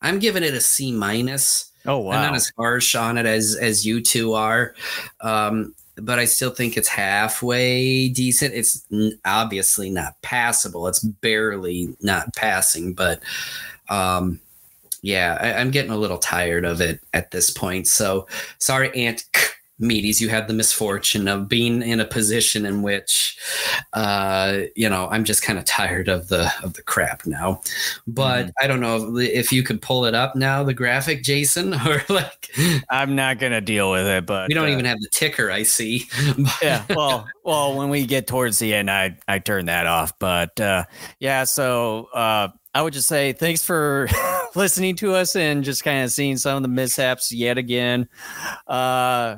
[0.00, 1.72] I'm giving it a C minus.
[1.86, 2.12] Oh wow!
[2.12, 4.74] I'm not as harsh on it as as you two are.
[5.20, 8.54] Um, but I still think it's halfway decent.
[8.54, 8.84] It's
[9.24, 10.88] obviously not passable.
[10.88, 13.22] It's barely not passing, but
[13.88, 14.40] um,
[15.02, 17.86] yeah, I, am getting a little tired of it at this point.
[17.86, 18.26] So
[18.58, 19.24] sorry, Aunt
[19.80, 23.36] meaties you had the misfortune of being in a position in which
[23.94, 27.60] uh you know i'm just kind of tired of the of the crap now
[28.06, 28.52] but mm.
[28.60, 32.50] i don't know if you could pull it up now the graphic jason or like
[32.90, 35.64] i'm not gonna deal with it but we don't uh, even have the ticker i
[35.64, 36.04] see
[36.62, 40.58] yeah well well when we get towards the end i i turn that off but
[40.60, 40.84] uh
[41.18, 44.08] yeah so uh I would just say thanks for
[44.56, 48.08] listening to us and just kind of seeing some of the mishaps yet again.
[48.66, 49.36] Uh,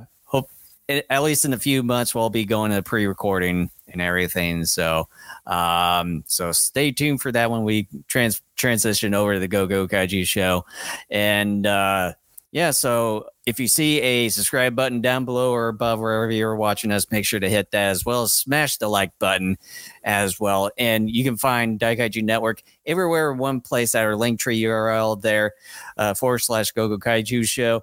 [0.88, 4.64] at least in a few months, we'll be going to pre-recording and everything.
[4.64, 5.08] So,
[5.46, 9.88] um, so stay tuned for that when we trans transition over to the Go Go
[9.88, 10.64] Kaiju show.
[11.10, 12.12] And uh,
[12.52, 16.90] yeah, so if you see a subscribe button down below or above wherever you're watching
[16.90, 19.58] us, make sure to hit that as well as smash the like button
[20.04, 20.70] as well.
[20.78, 25.52] And you can find Daikaiju Network everywhere, one place at our Linktree URL there,
[25.96, 27.82] uh, forward slash Go Go Kaiju show.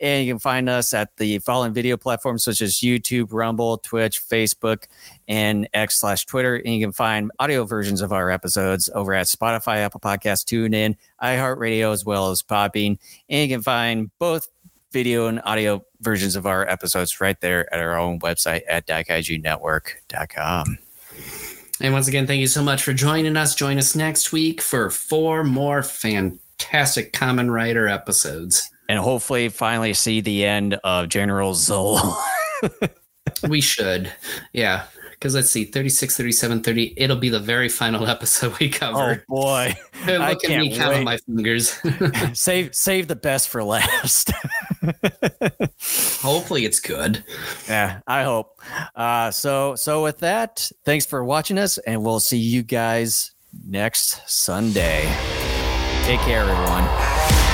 [0.00, 4.20] And you can find us at the following video platforms such as YouTube, Rumble, Twitch,
[4.20, 4.84] Facebook,
[5.26, 6.56] and X slash Twitter.
[6.56, 10.96] And you can find audio versions of our episodes over at Spotify, Apple Podcasts, TuneIn,
[11.22, 12.98] iHeartRadio, as well as Podbean.
[13.28, 14.48] And you can find both
[14.92, 20.78] video and audio versions of our episodes right there at our own website at daikaijunetwork.com.
[21.80, 23.54] And once again, thank you so much for joining us.
[23.54, 28.70] Join us next week for four more fantastic Kamen Rider episodes.
[28.88, 31.98] And hopefully finally see the end of General Zoll.
[33.48, 34.12] we should.
[34.52, 34.84] Yeah.
[35.10, 36.94] Because let's see, 36, 37, 30.
[36.96, 39.24] It'll be the very final episode we cover.
[39.28, 39.74] oh boy.
[40.06, 41.80] Look I at me counting my fingers.
[42.34, 44.30] save save the best for last.
[46.20, 47.24] Hopefully it's good.
[47.66, 48.60] yeah, I hope.
[48.94, 53.32] Uh so so with that, thanks for watching us and we'll see you guys
[53.66, 55.02] next Sunday.
[56.04, 57.45] Take care everyone.